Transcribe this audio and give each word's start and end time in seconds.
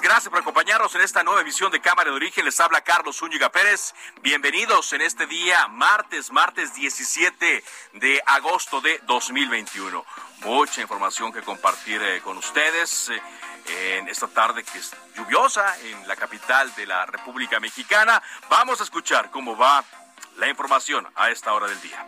Gracias 0.00 0.30
por 0.30 0.40
acompañarnos 0.40 0.94
en 0.94 1.02
esta 1.02 1.22
nueva 1.22 1.40
emisión 1.40 1.70
de 1.70 1.80
Cámara 1.80 2.10
de 2.10 2.16
Origen. 2.16 2.44
Les 2.44 2.58
habla 2.58 2.80
Carlos 2.80 3.16
Zúñiga 3.16 3.50
Pérez. 3.50 3.94
Bienvenidos 4.22 4.92
en 4.92 5.02
este 5.02 5.26
día, 5.26 5.68
martes, 5.68 6.32
martes 6.32 6.74
17 6.74 7.64
de 7.94 8.22
agosto 8.26 8.80
de 8.80 9.00
2021. 9.06 10.04
Mucha 10.38 10.80
información 10.80 11.32
que 11.32 11.42
compartir 11.42 12.02
eh, 12.02 12.20
con 12.22 12.38
ustedes 12.38 13.10
eh, 13.10 13.98
en 13.98 14.08
esta 14.08 14.26
tarde 14.28 14.64
que 14.64 14.78
es 14.78 14.90
lluviosa 15.16 15.76
en 15.80 16.08
la 16.08 16.16
capital 16.16 16.74
de 16.74 16.86
la 16.86 17.06
República 17.06 17.60
Mexicana. 17.60 18.22
Vamos 18.48 18.80
a 18.80 18.84
escuchar 18.84 19.30
cómo 19.30 19.56
va 19.56 19.84
la 20.36 20.48
información 20.48 21.06
a 21.14 21.30
esta 21.30 21.52
hora 21.52 21.66
del 21.66 21.80
día. 21.82 22.06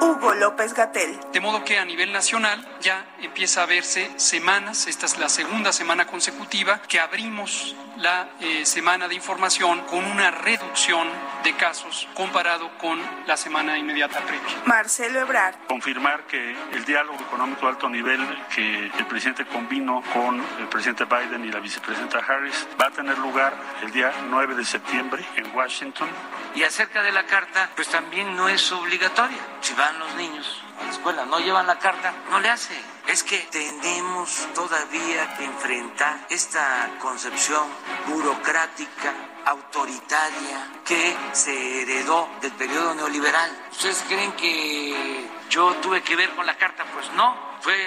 Hugo 0.00 0.34
López 0.34 0.74
Gatel. 0.74 1.18
De 1.32 1.40
modo 1.40 1.64
que 1.64 1.78
a 1.78 1.84
nivel 1.84 2.12
nacional 2.12 2.66
ya 2.80 3.04
empieza 3.20 3.62
a 3.62 3.66
verse 3.66 4.10
semanas, 4.16 4.86
esta 4.86 5.06
es 5.06 5.18
la 5.18 5.28
segunda 5.28 5.72
semana 5.72 6.06
consecutiva, 6.06 6.80
que 6.82 7.00
abrimos 7.00 7.74
la 7.98 8.28
eh, 8.40 8.66
semana 8.66 9.08
de 9.08 9.14
información 9.14 9.82
con 9.82 10.04
una 10.04 10.30
reducción 10.30 11.08
de 11.44 11.54
casos 11.54 12.08
comparado 12.14 12.76
con 12.78 13.00
la 13.26 13.36
semana 13.36 13.78
inmediata 13.78 14.20
previa. 14.20 14.62
Marcelo 14.66 15.20
Ebrard. 15.20 15.54
confirmar 15.68 16.24
que 16.26 16.54
el 16.72 16.84
diálogo 16.84 17.18
económico 17.20 17.62
de 17.62 17.68
alto 17.68 17.88
nivel 17.88 18.20
que 18.54 18.86
el 18.86 19.06
presidente 19.06 19.46
convino 19.46 20.02
con 20.12 20.42
el 20.58 20.68
presidente 20.68 21.04
Biden 21.04 21.44
y 21.44 21.52
la 21.52 21.60
vicepresidenta 21.60 22.18
Harris 22.18 22.66
va 22.80 22.86
a 22.86 22.90
tener 22.90 23.16
lugar 23.18 23.54
el 23.82 23.90
día 23.92 24.12
9 24.28 24.54
de 24.54 24.64
septiembre 24.64 25.24
en 25.36 25.54
Washington. 25.54 26.08
Y 26.56 26.64
acerca 26.64 27.02
de 27.02 27.12
la 27.12 27.26
carta, 27.26 27.68
pues 27.76 27.86
también 27.88 28.34
no 28.34 28.48
es 28.48 28.72
obligatoria. 28.72 29.36
Si 29.60 29.74
van 29.74 29.98
los 29.98 30.14
niños 30.14 30.62
a 30.80 30.84
la 30.84 30.90
escuela, 30.90 31.26
no 31.26 31.38
llevan 31.38 31.66
la 31.66 31.78
carta, 31.78 32.14
no 32.30 32.40
le 32.40 32.48
hace. 32.48 32.74
Es 33.06 33.22
que 33.22 33.36
tenemos 33.50 34.48
todavía 34.54 35.36
que 35.36 35.44
enfrentar 35.44 36.16
esta 36.30 36.92
concepción 36.98 37.68
burocrática, 38.06 39.12
autoritaria, 39.44 40.66
que 40.82 41.14
se 41.32 41.82
heredó 41.82 42.26
del 42.40 42.52
periodo 42.52 42.94
neoliberal. 42.94 43.50
¿Ustedes 43.70 44.02
creen 44.08 44.32
que 44.32 45.28
yo 45.50 45.74
tuve 45.82 46.02
que 46.02 46.16
ver 46.16 46.30
con 46.30 46.46
la 46.46 46.56
carta? 46.56 46.86
Pues 46.94 47.12
no, 47.12 47.36
fue 47.60 47.86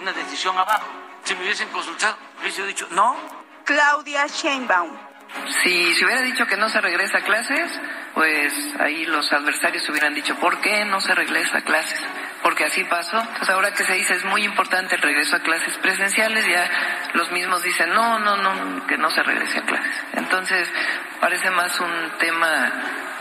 una 0.00 0.14
decisión 0.14 0.56
abajo. 0.56 0.86
Si 1.24 1.34
me 1.34 1.42
hubiesen 1.42 1.68
consultado, 1.68 2.16
hubiese 2.40 2.64
dicho 2.64 2.88
no. 2.90 3.16
Claudia 3.64 4.26
Sheinbaum. 4.26 5.07
Si 5.62 5.94
se 5.94 6.04
hubiera 6.04 6.22
dicho 6.22 6.46
que 6.46 6.56
no 6.56 6.68
se 6.68 6.80
regresa 6.80 7.18
a 7.18 7.20
clases, 7.20 7.70
pues 8.14 8.52
ahí 8.80 9.04
los 9.06 9.30
adversarios 9.32 9.88
hubieran 9.88 10.14
dicho, 10.14 10.34
¿por 10.36 10.60
qué 10.60 10.84
no 10.84 11.00
se 11.00 11.14
regresa 11.14 11.58
a 11.58 11.62
clases? 11.62 12.00
Porque 12.42 12.64
así 12.64 12.84
pasó. 12.84 13.22
Pues 13.36 13.48
ahora 13.50 13.72
que 13.72 13.84
se 13.84 13.94
dice 13.94 14.14
es 14.14 14.24
muy 14.24 14.44
importante 14.44 14.94
el 14.94 15.02
regreso 15.02 15.36
a 15.36 15.40
clases 15.40 15.76
presenciales, 15.78 16.46
ya 16.46 16.70
los 17.14 17.30
mismos 17.30 17.62
dicen, 17.62 17.90
no, 17.90 18.18
no, 18.18 18.36
no, 18.36 18.86
que 18.86 18.96
no 18.96 19.10
se 19.10 19.22
regrese 19.22 19.58
a 19.58 19.62
clases. 19.62 19.94
Entonces, 20.14 20.68
parece 21.20 21.50
más 21.50 21.78
un 21.80 22.12
tema 22.18 22.72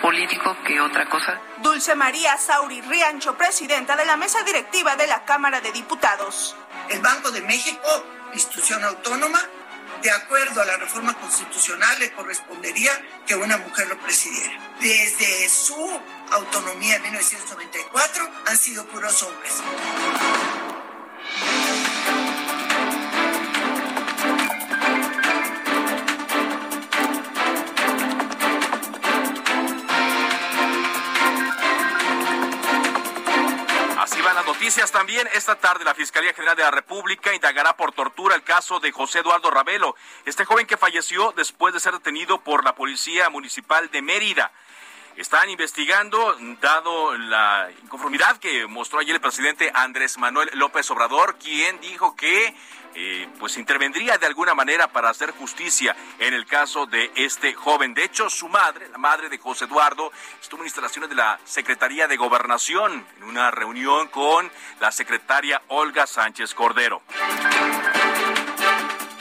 político 0.01 0.55
que 0.63 0.79
otra 0.79 1.05
cosa. 1.05 1.39
Dulce 1.57 1.95
María 1.95 2.37
Sauri 2.37 2.81
Riancho, 2.81 3.37
presidenta 3.37 3.95
de 3.95 4.05
la 4.05 4.17
mesa 4.17 4.43
directiva 4.43 4.95
de 4.95 5.07
la 5.07 5.25
Cámara 5.25 5.61
de 5.61 5.71
Diputados. 5.71 6.55
El 6.89 7.01
Banco 7.01 7.31
de 7.31 7.41
México, 7.41 8.05
institución 8.33 8.83
autónoma, 8.83 9.39
de 10.01 10.11
acuerdo 10.11 10.61
a 10.61 10.65
la 10.65 10.77
reforma 10.77 11.13
constitucional, 11.15 11.99
le 11.99 12.11
correspondería 12.11 12.91
que 13.25 13.35
una 13.35 13.57
mujer 13.57 13.87
lo 13.87 13.97
presidiera. 13.99 14.53
Desde 14.79 15.49
su 15.49 16.01
autonomía 16.31 16.97
en 16.97 17.03
1994 17.03 18.29
han 18.45 18.57
sido 18.57 18.85
puros 18.87 19.23
hombres. 19.23 19.53
Esta 35.17 35.55
tarde 35.55 35.83
la 35.83 35.95
Fiscalía 35.95 36.31
General 36.31 36.55
de 36.55 36.61
la 36.61 36.69
República 36.69 37.33
indagará 37.33 37.75
por 37.75 37.91
tortura 37.91 38.35
el 38.35 38.43
caso 38.43 38.79
de 38.79 38.91
José 38.91 39.19
Eduardo 39.19 39.49
Ravelo, 39.49 39.95
este 40.25 40.45
joven 40.45 40.67
que 40.67 40.77
falleció 40.77 41.33
después 41.35 41.73
de 41.73 41.79
ser 41.79 41.93
detenido 41.93 42.43
por 42.43 42.63
la 42.63 42.75
Policía 42.75 43.27
Municipal 43.31 43.89
de 43.89 44.03
Mérida. 44.03 44.51
Están 45.17 45.49
investigando, 45.49 46.37
dado 46.61 47.17
la 47.17 47.69
inconformidad 47.81 48.37
que 48.37 48.67
mostró 48.67 48.99
ayer 48.99 49.15
el 49.15 49.21
presidente 49.21 49.71
Andrés 49.73 50.19
Manuel 50.19 50.47
López 50.53 50.91
Obrador, 50.91 51.39
quien 51.39 51.81
dijo 51.81 52.15
que 52.15 52.53
eh, 52.93 53.27
pues 53.39 53.57
intervendría 53.57 54.19
de 54.19 54.27
alguna 54.27 54.53
manera 54.53 54.91
para 54.91 55.09
hacer 55.09 55.31
justicia 55.31 55.95
en 56.19 56.35
el 56.35 56.45
caso 56.45 56.85
de 56.85 57.11
este 57.15 57.55
joven. 57.55 57.95
De 57.95 58.03
hecho, 58.03 58.29
su 58.29 58.47
madre, 58.47 58.89
la 58.89 58.99
madre 58.99 59.27
de 59.27 59.39
José 59.39 59.65
Eduardo, 59.65 60.11
estuvo 60.39 60.61
en 60.61 60.67
instalaciones 60.67 61.09
de 61.09 61.15
la 61.15 61.39
Secretaría 61.45 62.07
de 62.07 62.15
Gobernación 62.15 63.03
en 63.17 63.23
una 63.23 63.49
reunión 63.49 64.09
con 64.09 64.51
la 64.79 64.91
secretaria 64.91 65.63
Olga 65.69 66.05
Sánchez 66.05 66.53
Cordero. 66.53 67.01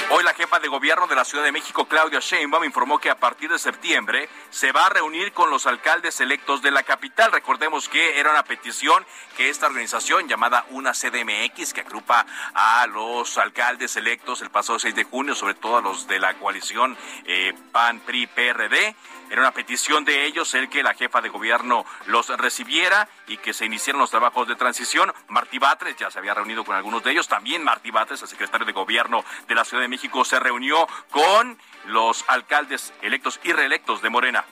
Hoy 0.08 0.22
la 0.22 0.34
jefa 0.34 0.60
de 0.60 0.68
gobierno 0.68 1.08
de 1.08 1.16
la 1.16 1.24
Ciudad 1.24 1.42
de 1.42 1.50
México, 1.50 1.86
Claudia 1.86 2.20
Sheinbaum, 2.20 2.62
informó 2.62 3.00
que 3.00 3.10
a 3.10 3.18
partir 3.18 3.50
de 3.50 3.58
septiembre 3.58 4.28
se 4.50 4.70
va 4.70 4.86
a 4.86 4.88
reunir 4.88 5.32
con 5.32 5.50
los 5.50 5.66
alcaldes 5.66 6.20
electos 6.20 6.62
de 6.62 6.70
la 6.70 6.84
capital. 6.84 7.32
Recordemos 7.32 7.88
que 7.88 8.20
era 8.20 8.30
una 8.30 8.44
petición 8.44 9.04
que 9.36 9.48
esta 9.48 9.66
organización 9.66 10.28
llamada 10.28 10.64
Una 10.70 10.92
CDMX, 10.92 11.72
que 11.72 11.80
agrupa 11.80 12.24
a 12.54 12.86
los 12.86 13.36
alcaldes 13.36 13.96
electos 13.96 14.42
el 14.42 14.50
pasado 14.50 14.78
6 14.78 14.94
de 14.94 15.02
junio, 15.02 15.34
sobre 15.34 15.54
todo 15.54 15.78
a 15.78 15.82
los 15.82 16.06
de 16.06 16.20
la 16.20 16.34
coalición 16.34 16.96
eh, 17.24 17.52
PAN, 17.72 17.98
PRI, 17.98 18.28
PRD, 18.28 18.94
era 19.30 19.40
una 19.40 19.52
petición 19.52 20.04
de 20.04 20.24
ellos 20.26 20.54
el 20.54 20.68
que 20.68 20.82
la 20.82 20.94
jefa 20.94 21.20
de 21.20 21.28
gobierno 21.28 21.84
los 22.06 22.28
recibiera 22.28 23.08
y 23.26 23.36
que 23.38 23.52
se 23.52 23.66
iniciaran 23.66 24.00
los 24.00 24.10
trabajos 24.10 24.46
de 24.46 24.56
transición. 24.56 25.12
Martí 25.28 25.58
Batres 25.58 25.96
ya 25.96 26.10
se 26.10 26.18
había 26.18 26.34
reunido 26.34 26.64
con 26.64 26.76
algunos 26.76 27.02
de 27.02 27.12
ellos. 27.12 27.28
También 27.28 27.64
Martí 27.64 27.90
Batres, 27.90 28.22
el 28.22 28.28
secretario 28.28 28.66
de 28.66 28.72
gobierno 28.72 29.24
de 29.48 29.54
la 29.54 29.64
Ciudad 29.64 29.82
de 29.82 29.88
México, 29.88 30.24
se 30.24 30.38
reunió 30.38 30.86
con 31.10 31.58
los 31.86 32.24
alcaldes 32.28 32.92
electos 33.02 33.40
y 33.42 33.52
reelectos 33.52 34.02
de 34.02 34.10
Morena. 34.10 34.44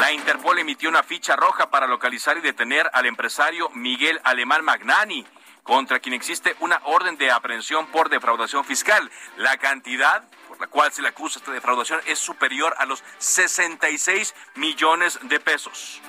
La 0.00 0.12
Interpol 0.12 0.58
emitió 0.58 0.88
una 0.88 1.02
ficha 1.02 1.36
roja 1.36 1.70
para 1.70 1.86
localizar 1.86 2.36
y 2.36 2.40
detener 2.40 2.90
al 2.92 3.06
empresario 3.06 3.70
Miguel 3.70 4.20
Alemán 4.24 4.64
Magnani 4.64 5.24
contra 5.62 5.98
quien 5.98 6.14
existe 6.14 6.54
una 6.60 6.80
orden 6.84 7.16
de 7.16 7.30
aprehensión 7.30 7.86
por 7.86 8.10
defraudación 8.10 8.64
fiscal. 8.64 9.10
La 9.36 9.56
cantidad 9.56 10.22
la 10.60 10.66
cual 10.66 10.92
se 10.92 11.02
le 11.02 11.08
acusa 11.08 11.38
esta 11.38 11.52
defraudación 11.52 12.00
es 12.06 12.18
superior 12.18 12.74
a 12.78 12.86
los 12.86 13.02
66 13.18 14.34
millones 14.56 15.18
de 15.22 15.40
pesos. 15.40 16.00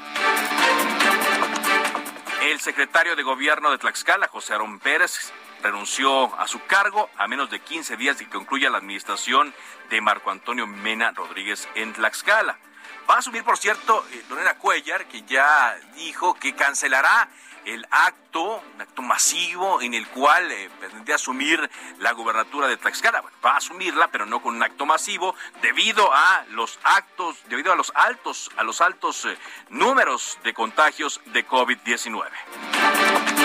El 2.42 2.60
secretario 2.60 3.16
de 3.16 3.24
Gobierno 3.24 3.72
de 3.72 3.78
Tlaxcala, 3.78 4.28
José 4.28 4.54
Arón 4.54 4.80
Pérez, 4.80 5.32
renunció 5.64 6.36
a 6.40 6.48
su 6.48 6.64
cargo 6.66 7.10
a 7.18 7.28
menos 7.28 7.50
de 7.50 7.60
15 7.60 7.98
días 7.98 8.20
de 8.20 8.26
que 8.26 8.32
concluya 8.32 8.70
la 8.70 8.78
administración 8.78 9.54
de 9.90 10.02
Marco 10.02 10.30
Antonio 10.30 10.68
Mena 10.68 11.12
Rodríguez 11.12 11.68
en 11.76 11.94
Tlaxcala. 11.94 12.58
Va 13.10 13.16
a 13.16 13.18
asumir, 13.20 13.44
por 13.44 13.58
cierto, 13.58 14.06
eh, 14.12 14.24
Lorena 14.30 14.58
Cuellar, 14.58 15.06
que 15.08 15.24
ya 15.24 15.76
dijo 15.96 16.36
que 16.36 16.56
cancelará 16.56 17.30
el 17.66 17.86
acto, 17.90 18.64
un 18.76 18.82
acto 18.82 19.02
masivo 19.02 19.82
en 19.82 19.94
el 19.94 20.08
cual 20.08 20.52
eh, 20.52 20.70
pretendía 20.80 21.16
asumir 21.16 21.70
la 22.00 22.14
gubernatura 22.14 22.68
de 22.68 22.78
Tlaxcala. 22.78 23.24
va 23.44 23.52
a 23.52 23.58
asumirla, 23.58 24.10
pero 24.10 24.26
no 24.26 24.42
con 24.42 24.56
un 24.56 24.64
acto 24.64 24.86
masivo, 24.86 25.36
debido 25.62 26.14
a 26.14 26.46
los 26.52 26.80
actos, 26.84 27.38
debido 27.50 27.74
a 27.74 27.76
los 27.76 27.92
altos, 27.96 28.52
a 28.58 28.64
los 28.64 28.82
altos 28.82 29.26
eh, 29.26 29.38
números 29.70 30.38
de 30.44 30.54
contagios 30.54 31.22
de 31.26 31.46
COVID-19. 31.48 33.45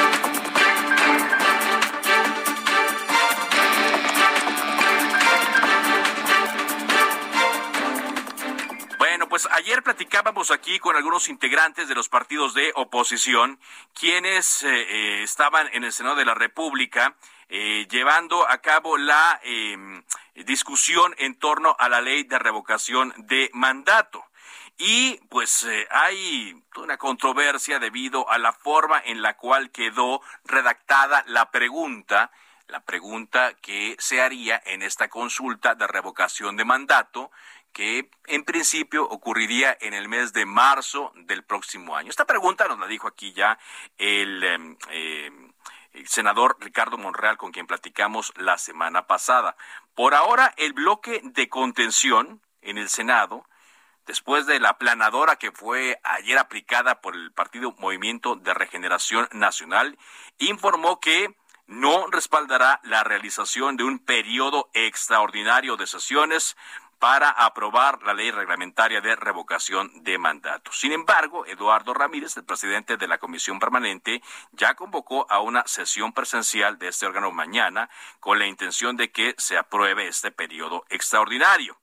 Ayer 9.70 9.84
platicábamos 9.84 10.50
aquí 10.50 10.80
con 10.80 10.96
algunos 10.96 11.28
integrantes 11.28 11.86
de 11.86 11.94
los 11.94 12.08
partidos 12.08 12.54
de 12.54 12.72
oposición, 12.74 13.60
quienes 13.94 14.64
eh, 14.64 14.68
eh, 14.68 15.22
estaban 15.22 15.68
en 15.72 15.84
el 15.84 15.92
Senado 15.92 16.16
de 16.16 16.24
la 16.24 16.34
República 16.34 17.14
eh, 17.48 17.86
llevando 17.88 18.48
a 18.48 18.58
cabo 18.58 18.96
la 18.96 19.38
em, 19.44 20.02
discusión 20.34 21.14
en 21.18 21.36
torno 21.38 21.76
a 21.78 21.88
la 21.88 22.00
ley 22.00 22.24
de 22.24 22.40
revocación 22.40 23.14
de 23.16 23.48
mandato. 23.52 24.24
Y 24.76 25.20
pues 25.28 25.64
hay 25.90 26.60
una 26.74 26.96
controversia 26.96 27.78
debido 27.78 28.28
a 28.28 28.38
la 28.38 28.52
forma 28.52 29.00
en 29.04 29.22
la 29.22 29.36
cual 29.36 29.70
quedó 29.70 30.20
redactada 30.46 31.22
la 31.28 31.52
pregunta 31.52 32.32
la 32.70 32.80
pregunta 32.80 33.54
que 33.54 33.96
se 33.98 34.22
haría 34.22 34.62
en 34.64 34.82
esta 34.82 35.08
consulta 35.08 35.74
de 35.74 35.88
revocación 35.88 36.56
de 36.56 36.64
mandato 36.64 37.32
que 37.72 38.10
en 38.26 38.44
principio 38.44 39.04
ocurriría 39.04 39.76
en 39.80 39.94
el 39.94 40.08
mes 40.08 40.32
de 40.32 40.46
marzo 40.46 41.12
del 41.14 41.44
próximo 41.44 41.96
año. 41.96 42.10
Esta 42.10 42.26
pregunta 42.26 42.66
nos 42.68 42.78
la 42.78 42.86
dijo 42.86 43.06
aquí 43.06 43.32
ya 43.32 43.58
el, 43.98 44.42
em, 44.42 44.76
em, 44.90 45.52
el 45.92 46.08
senador 46.08 46.56
Ricardo 46.60 46.98
Monreal, 46.98 47.36
con 47.36 47.52
quien 47.52 47.66
platicamos 47.66 48.32
la 48.36 48.58
semana 48.58 49.06
pasada. 49.06 49.56
Por 49.94 50.14
ahora, 50.14 50.54
el 50.56 50.72
bloque 50.72 51.20
de 51.22 51.48
contención 51.48 52.40
en 52.62 52.78
el 52.78 52.88
Senado, 52.88 53.46
después 54.06 54.46
de 54.46 54.60
la 54.60 54.78
planadora 54.78 55.36
que 55.36 55.52
fue 55.52 56.00
ayer 56.02 56.38
aplicada 56.38 57.00
por 57.00 57.14
el 57.14 57.32
Partido 57.32 57.74
Movimiento 57.78 58.36
de 58.36 58.54
Regeneración 58.54 59.28
Nacional, 59.32 59.98
informó 60.38 61.00
que 61.00 61.34
no 61.80 62.06
respaldará 62.08 62.78
la 62.84 63.02
realización 63.04 63.78
de 63.78 63.84
un 63.84 63.98
periodo 63.98 64.68
extraordinario 64.74 65.78
de 65.78 65.86
sesiones 65.86 66.54
para 66.98 67.30
aprobar 67.30 68.02
la 68.02 68.12
ley 68.12 68.30
reglamentaria 68.30 69.00
de 69.00 69.16
revocación 69.16 69.90
de 70.04 70.18
mandato. 70.18 70.70
Sin 70.72 70.92
embargo, 70.92 71.46
Eduardo 71.46 71.94
Ramírez, 71.94 72.36
el 72.36 72.44
presidente 72.44 72.98
de 72.98 73.08
la 73.08 73.16
Comisión 73.16 73.58
Permanente, 73.58 74.22
ya 74.52 74.74
convocó 74.74 75.26
a 75.30 75.40
una 75.40 75.66
sesión 75.66 76.12
presencial 76.12 76.78
de 76.78 76.88
este 76.88 77.06
órgano 77.06 77.32
mañana 77.32 77.88
con 78.20 78.38
la 78.38 78.46
intención 78.46 78.98
de 78.98 79.10
que 79.10 79.34
se 79.38 79.56
apruebe 79.56 80.06
este 80.06 80.30
periodo 80.30 80.84
extraordinario. 80.90 81.80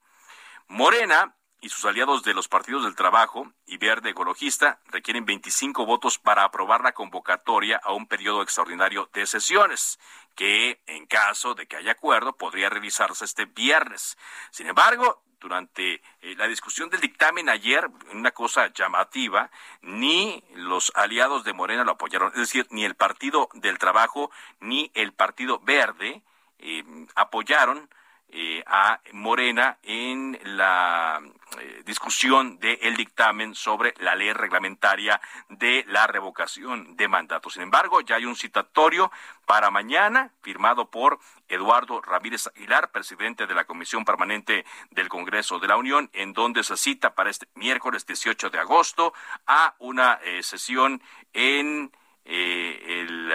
Morena 0.68 1.34
y 1.60 1.68
sus 1.68 1.84
aliados 1.84 2.22
de 2.22 2.34
los 2.34 2.48
partidos 2.48 2.84
del 2.84 2.94
Trabajo 2.94 3.52
y 3.66 3.78
Verde 3.78 4.10
Ecologista 4.10 4.80
requieren 4.86 5.24
25 5.24 5.86
votos 5.86 6.18
para 6.18 6.44
aprobar 6.44 6.82
la 6.82 6.92
convocatoria 6.92 7.80
a 7.82 7.92
un 7.92 8.06
periodo 8.06 8.42
extraordinario 8.42 9.08
de 9.12 9.26
sesiones 9.26 9.98
que 10.34 10.80
en 10.86 11.06
caso 11.06 11.54
de 11.54 11.66
que 11.66 11.76
haya 11.76 11.92
acuerdo 11.92 12.36
podría 12.36 12.70
revisarse 12.70 13.24
este 13.24 13.46
viernes. 13.46 14.16
Sin 14.52 14.68
embargo, 14.68 15.22
durante 15.40 15.94
eh, 16.20 16.34
la 16.36 16.46
discusión 16.46 16.90
del 16.90 17.00
dictamen 17.00 17.48
ayer, 17.48 17.88
una 18.12 18.30
cosa 18.30 18.72
llamativa, 18.72 19.50
ni 19.82 20.44
los 20.54 20.92
aliados 20.94 21.44
de 21.44 21.52
Morena 21.52 21.84
lo 21.84 21.92
apoyaron, 21.92 22.28
es 22.32 22.38
decir, 22.38 22.66
ni 22.70 22.84
el 22.84 22.94
Partido 22.94 23.48
del 23.54 23.78
Trabajo 23.78 24.30
ni 24.60 24.90
el 24.94 25.12
Partido 25.12 25.60
Verde 25.60 26.22
eh, 26.58 26.84
apoyaron 27.14 27.88
eh, 28.30 28.62
a 28.66 29.00
Morena 29.12 29.78
en 29.82 30.38
la 30.42 31.18
eh, 31.60 31.82
discusión 31.86 32.58
del 32.58 32.94
dictamen 32.94 33.54
sobre 33.54 33.94
la 34.00 34.14
ley 34.14 34.34
reglamentaria 34.34 35.18
de 35.48 35.82
la 35.88 36.06
revocación 36.06 36.94
de 36.94 37.08
mandato. 37.08 37.48
Sin 37.48 37.62
embargo, 37.62 38.02
ya 38.02 38.16
hay 38.16 38.26
un 38.26 38.36
citatorio 38.36 39.10
para 39.46 39.70
mañana 39.70 40.30
firmado 40.42 40.90
por 40.90 41.18
Eduardo 41.48 42.02
Ramírez 42.02 42.48
Aguilar, 42.48 42.90
presidente 42.90 43.46
de 43.46 43.54
la 43.54 43.64
Comisión 43.64 44.04
Permanente 44.04 44.66
del 44.90 45.08
Congreso 45.08 45.58
de 45.58 45.68
la 45.68 45.78
Unión, 45.78 46.10
en 46.12 46.34
donde 46.34 46.64
se 46.64 46.76
cita 46.76 47.14
para 47.14 47.30
este 47.30 47.48
miércoles 47.54 48.04
18 48.04 48.50
de 48.50 48.58
agosto 48.58 49.14
a 49.46 49.74
una 49.78 50.20
eh, 50.22 50.42
sesión 50.42 51.00
en 51.32 51.90
el 52.24 53.32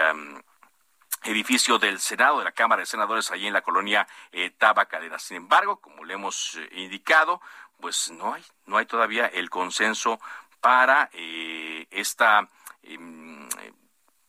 edificio 1.24 1.80
del 1.80 2.00
Senado, 2.00 2.40
de 2.40 2.46
la 2.46 2.52
Cámara 2.52 2.82
de 2.82 2.86
Senadores, 2.86 3.32
allí 3.32 3.48
en 3.48 3.54
la 3.54 3.62
colonia 3.62 4.08
eh, 4.32 4.50
Tabacalera. 4.52 5.20
Sin 5.20 5.38
embargo, 5.38 5.78
como 5.78 6.04
le 6.04 6.14
hemos 6.14 6.56
eh, 6.56 6.70
indicado, 6.74 7.42
pues 7.80 8.12
no 8.12 8.34
hay, 8.34 8.44
no 8.66 8.78
hay 8.78 8.86
todavía 8.86 9.28
el 9.28 9.50
consenso 9.50 10.20
para 10.62 11.10
eh, 11.14 11.88
esta 11.92 12.48
em, 12.84 13.48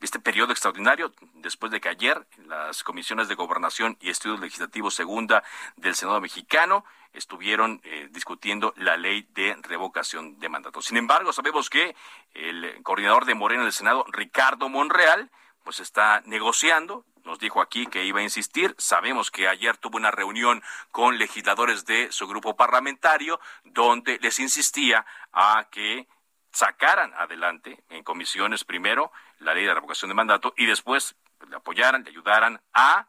este 0.05 0.20
periodo 0.20 0.52
extraordinario, 0.52 1.12
después 1.35 1.73
de 1.73 1.81
que 1.81 1.88
ayer 1.88 2.26
las 2.46 2.85
comisiones 2.85 3.29
de 3.29 3.35
gobernación 3.35 3.97
y 4.00 4.11
estudios 4.11 4.38
legislativos 4.38 4.94
segunda 4.94 5.43
del 5.76 5.94
Senado 5.94 6.20
mexicano 6.20 6.85
estuvieron 7.14 7.81
eh, 7.85 8.08
discutiendo 8.11 8.75
la 8.76 8.97
ley 8.97 9.26
de 9.32 9.56
revocación 9.62 10.38
de 10.38 10.49
mandato. 10.49 10.82
Sin 10.82 10.97
embargo, 10.97 11.32
sabemos 11.32 11.70
que 11.70 11.97
el 12.35 12.82
coordinador 12.82 13.25
de 13.25 13.35
Morena 13.35 13.62
del 13.62 13.73
Senado, 13.73 14.05
Ricardo 14.08 14.69
Monreal, 14.69 15.31
pues 15.64 15.81
está 15.81 16.22
negociando. 16.26 17.05
Nos 17.25 17.38
dijo 17.38 17.61
aquí 17.61 17.87
que 17.87 18.05
iba 18.05 18.20
a 18.20 18.22
insistir. 18.22 18.75
Sabemos 18.78 19.31
que 19.31 19.49
ayer 19.49 19.76
tuvo 19.78 19.96
una 19.96 20.11
reunión 20.11 20.62
con 20.90 21.19
legisladores 21.19 21.87
de 21.87 22.12
su 22.12 22.28
grupo 22.28 22.55
parlamentario 22.55 23.40
donde 23.64 24.19
les 24.20 24.38
insistía 24.38 25.06
a 25.32 25.66
que 25.70 26.06
sacaran 26.52 27.12
adelante 27.14 27.82
en 27.88 28.05
comisiones 28.05 28.62
primero 28.62 29.11
la 29.40 29.55
ley 29.55 29.64
de 29.64 29.75
revocación 29.75 30.11
de 30.11 30.14
mandato 30.14 30.55
y 30.56 30.66
después 30.66 31.16
le 31.49 31.56
apoyaran, 31.56 32.05
le 32.05 32.11
ayudaran 32.11 32.61
a 32.72 33.06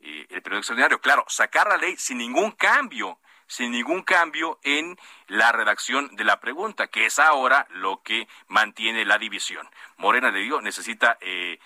eh, 0.00 0.26
el 0.30 0.42
periodo 0.42 0.60
extraordinario. 0.60 1.00
Claro, 1.00 1.24
sacar 1.28 1.68
la 1.68 1.76
ley 1.76 1.96
sin 1.96 2.18
ningún 2.18 2.52
cambio 2.52 3.20
sin 3.48 3.72
ningún 3.72 4.02
cambio 4.02 4.60
en 4.62 4.96
la 5.26 5.50
redacción 5.50 6.14
de 6.14 6.24
la 6.24 6.38
pregunta, 6.38 6.86
que 6.86 7.06
es 7.06 7.18
ahora 7.18 7.66
lo 7.70 8.02
que 8.02 8.28
mantiene 8.46 9.04
la 9.04 9.18
división. 9.18 9.68
Morena 9.96 10.30
de 10.30 10.40
Dios 10.40 10.62
necesita 10.62 11.18
eh, 11.20 11.58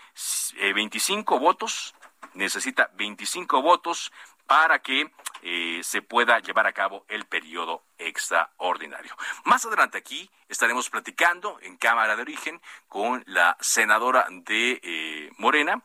25 0.74 1.36
eh, 1.36 1.38
votos, 1.38 1.94
necesita 2.34 2.90
25 2.94 3.60
votos 3.60 4.12
para 4.46 4.80
que 4.80 5.10
eh, 5.42 5.80
se 5.82 6.02
pueda 6.02 6.38
llevar 6.38 6.66
a 6.66 6.72
cabo 6.72 7.04
el 7.08 7.24
periodo 7.24 7.84
extraordinario. 7.98 9.16
Más 9.44 9.64
adelante 9.64 9.98
aquí 9.98 10.30
estaremos 10.48 10.90
platicando 10.90 11.58
en 11.62 11.76
Cámara 11.76 12.16
de 12.16 12.22
Origen 12.22 12.60
con 12.88 13.24
la 13.26 13.56
senadora 13.60 14.26
de 14.30 14.80
eh, 14.82 15.30
Morena, 15.38 15.82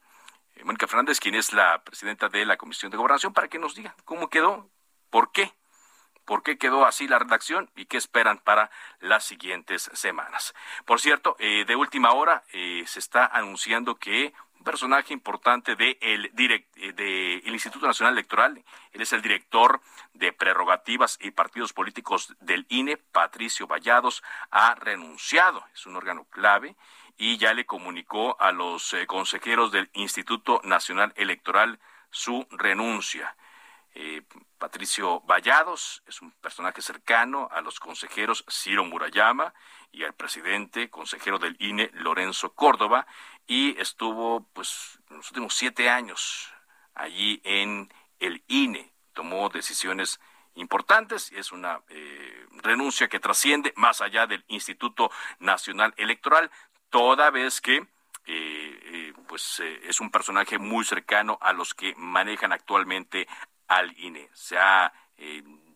Mónica 0.63 0.87
Fernández, 0.87 1.19
quien 1.19 1.35
es 1.35 1.53
la 1.53 1.83
presidenta 1.83 2.29
de 2.29 2.45
la 2.45 2.57
Comisión 2.57 2.91
de 2.91 2.97
Gobernación, 2.97 3.33
para 3.33 3.47
que 3.47 3.59
nos 3.59 3.75
diga 3.75 3.95
cómo 4.05 4.29
quedó, 4.29 4.69
por 5.09 5.31
qué 5.31 5.53
por 6.27 6.43
qué 6.43 6.57
quedó 6.57 6.85
así 6.85 7.07
la 7.07 7.19
redacción 7.19 7.71
y 7.77 7.85
qué 7.85 7.95
esperan 7.95 8.37
para 8.39 8.69
las 8.99 9.23
siguientes 9.23 9.89
semanas. 9.93 10.53
Por 10.85 10.99
cierto, 10.99 11.37
eh, 11.39 11.63
de 11.65 11.75
última 11.77 12.11
hora 12.11 12.43
eh, 12.51 12.83
se 12.85 12.99
está 12.99 13.25
anunciando 13.25 13.95
que 13.95 14.33
un 14.57 14.63
personaje 14.65 15.13
importante 15.13 15.77
de 15.77 15.97
eh, 16.01 17.41
Instituto 17.45 17.87
Nacional 17.87 18.13
Electoral, 18.13 18.61
él 18.91 19.01
es 19.01 19.13
el 19.13 19.21
director 19.21 19.79
de 20.13 20.33
prerrogativas 20.33 21.17
y 21.21 21.31
partidos 21.31 21.71
políticos 21.71 22.35
del 22.41 22.65
INE, 22.67 22.97
Patricio 22.97 23.65
Vallados, 23.65 24.21
ha 24.51 24.75
renunciado. 24.75 25.63
Es 25.73 25.85
un 25.85 25.95
órgano 25.95 26.25
clave 26.25 26.75
y 27.17 27.37
ya 27.37 27.53
le 27.53 27.65
comunicó 27.65 28.35
a 28.41 28.51
los 28.51 28.93
consejeros 29.07 29.71
del 29.71 29.89
Instituto 29.93 30.59
Nacional 30.65 31.13
Electoral 31.15 31.79
su 32.11 32.45
renuncia. 32.51 33.33
Patricio 34.57 35.21
Vallados 35.21 36.03
es 36.07 36.21
un 36.21 36.31
personaje 36.31 36.81
cercano 36.81 37.47
a 37.51 37.61
los 37.61 37.79
consejeros 37.79 38.43
Ciro 38.49 38.83
Murayama 38.85 39.53
y 39.91 40.03
al 40.03 40.13
presidente 40.13 40.89
consejero 40.89 41.37
del 41.39 41.55
INE 41.59 41.89
Lorenzo 41.93 42.53
Córdoba 42.53 43.05
y 43.45 43.79
estuvo 43.79 44.47
pues 44.53 44.99
en 45.09 45.17
los 45.17 45.29
últimos 45.29 45.53
siete 45.53 45.89
años 45.89 46.51
allí 46.95 47.39
en 47.43 47.91
el 48.19 48.43
INE 48.47 48.91
tomó 49.13 49.49
decisiones 49.49 50.19
importantes 50.55 51.31
es 51.31 51.51
una 51.51 51.81
eh, 51.89 52.47
renuncia 52.63 53.07
que 53.07 53.19
trasciende 53.19 53.73
más 53.75 54.01
allá 54.01 54.25
del 54.25 54.43
Instituto 54.47 55.11
Nacional 55.39 55.93
Electoral 55.97 56.49
toda 56.89 57.29
vez 57.29 57.61
que 57.61 57.85
pues 59.27 59.61
es 59.83 59.99
un 59.99 60.09
personaje 60.09 60.57
muy 60.57 60.83
cercano 60.83 61.37
a 61.41 61.53
los 61.53 61.73
que 61.73 61.93
manejan 61.95 62.51
actualmente 62.51 63.27
al 63.67 63.97
INE. 63.99 64.29
Se 64.33 64.57
ha 64.57 64.93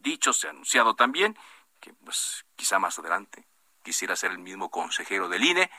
dicho, 0.01 0.33
se 0.33 0.47
ha 0.47 0.51
anunciado 0.51 0.95
también 0.95 1.37
que 1.79 1.93
pues 1.93 2.45
quizá 2.55 2.79
más 2.79 2.97
adelante 2.99 3.47
quisiera 3.83 4.15
ser 4.15 4.31
el 4.31 4.39
mismo 4.39 4.69
consejero 4.69 5.27
del 5.27 5.43
INE. 5.43 5.69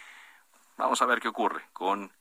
Vamos 0.77 1.01
a 1.01 1.07
ver 1.07 1.21
qué 1.21 1.29
ocurre 1.29 1.65
con 1.73 2.13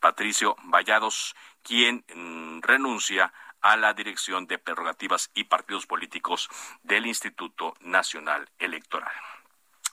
Patricio 0.00 0.56
Vallados, 0.64 1.34
quien 1.62 2.04
mm, 2.14 2.60
renuncia 2.60 3.32
a 3.62 3.76
la 3.76 3.94
dirección 3.94 4.46
de 4.46 4.58
prerrogativas 4.58 5.30
y 5.34 5.44
partidos 5.44 5.86
políticos 5.86 6.50
del 6.82 7.06
Instituto 7.06 7.74
Nacional 7.80 8.50
Electoral. 8.58 9.12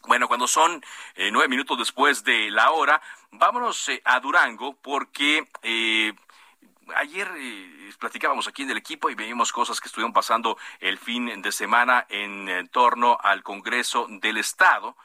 Bueno, 0.08 0.28
cuando 0.28 0.48
son 0.48 0.84
eh, 1.16 1.30
nueve 1.32 1.50
minutos 1.50 1.78
después 1.78 2.24
de 2.24 2.50
la 2.50 2.72
hora, 2.72 3.02
vámonos 3.32 3.90
eh, 3.90 4.02
a 4.06 4.20
Durango 4.20 4.76
porque 4.82 5.48
eh, 5.62 6.14
ayer 6.96 7.30
platicábamos 8.00 8.48
aquí 8.48 8.64
en 8.64 8.72
el 8.72 8.78
equipo 8.78 9.10
y 9.10 9.16
veíamos 9.16 9.52
cosas 9.52 9.80
que 9.80 9.88
estuvieron 9.88 10.14
pasando 10.14 10.58
el 10.80 10.98
fin 10.98 11.42
de 11.42 11.52
semana 11.52 12.06
en 12.10 12.68
torno 12.70 13.18
al 13.22 13.44
Congreso 13.44 14.08
del 14.10 14.38
Estado 14.38 14.96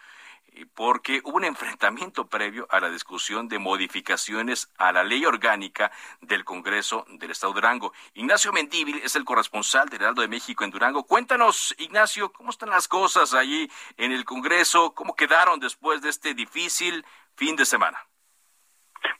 porque 0.74 1.20
hubo 1.24 1.36
un 1.36 1.44
enfrentamiento 1.44 2.26
previo 2.26 2.66
a 2.70 2.80
la 2.80 2.90
discusión 2.90 3.48
de 3.48 3.58
modificaciones 3.58 4.70
a 4.78 4.92
la 4.92 5.02
ley 5.02 5.24
orgánica 5.24 5.90
del 6.20 6.44
Congreso 6.44 7.04
del 7.08 7.32
Estado 7.32 7.52
de 7.52 7.60
Durango. 7.60 7.92
Ignacio 8.14 8.52
Mendíbil 8.52 9.00
es 9.02 9.16
el 9.16 9.24
corresponsal 9.24 9.88
del 9.88 10.02
Heraldo 10.02 10.22
de 10.22 10.28
México 10.28 10.64
en 10.64 10.70
Durango. 10.70 11.04
Cuéntanos, 11.04 11.74
Ignacio, 11.78 12.32
¿cómo 12.32 12.50
están 12.50 12.70
las 12.70 12.88
cosas 12.88 13.34
allí 13.34 13.70
en 13.96 14.12
el 14.12 14.24
Congreso? 14.24 14.94
¿Cómo 14.94 15.16
quedaron 15.16 15.60
después 15.60 16.02
de 16.02 16.10
este 16.10 16.34
difícil 16.34 17.04
fin 17.34 17.56
de 17.56 17.66
semana? 17.66 17.98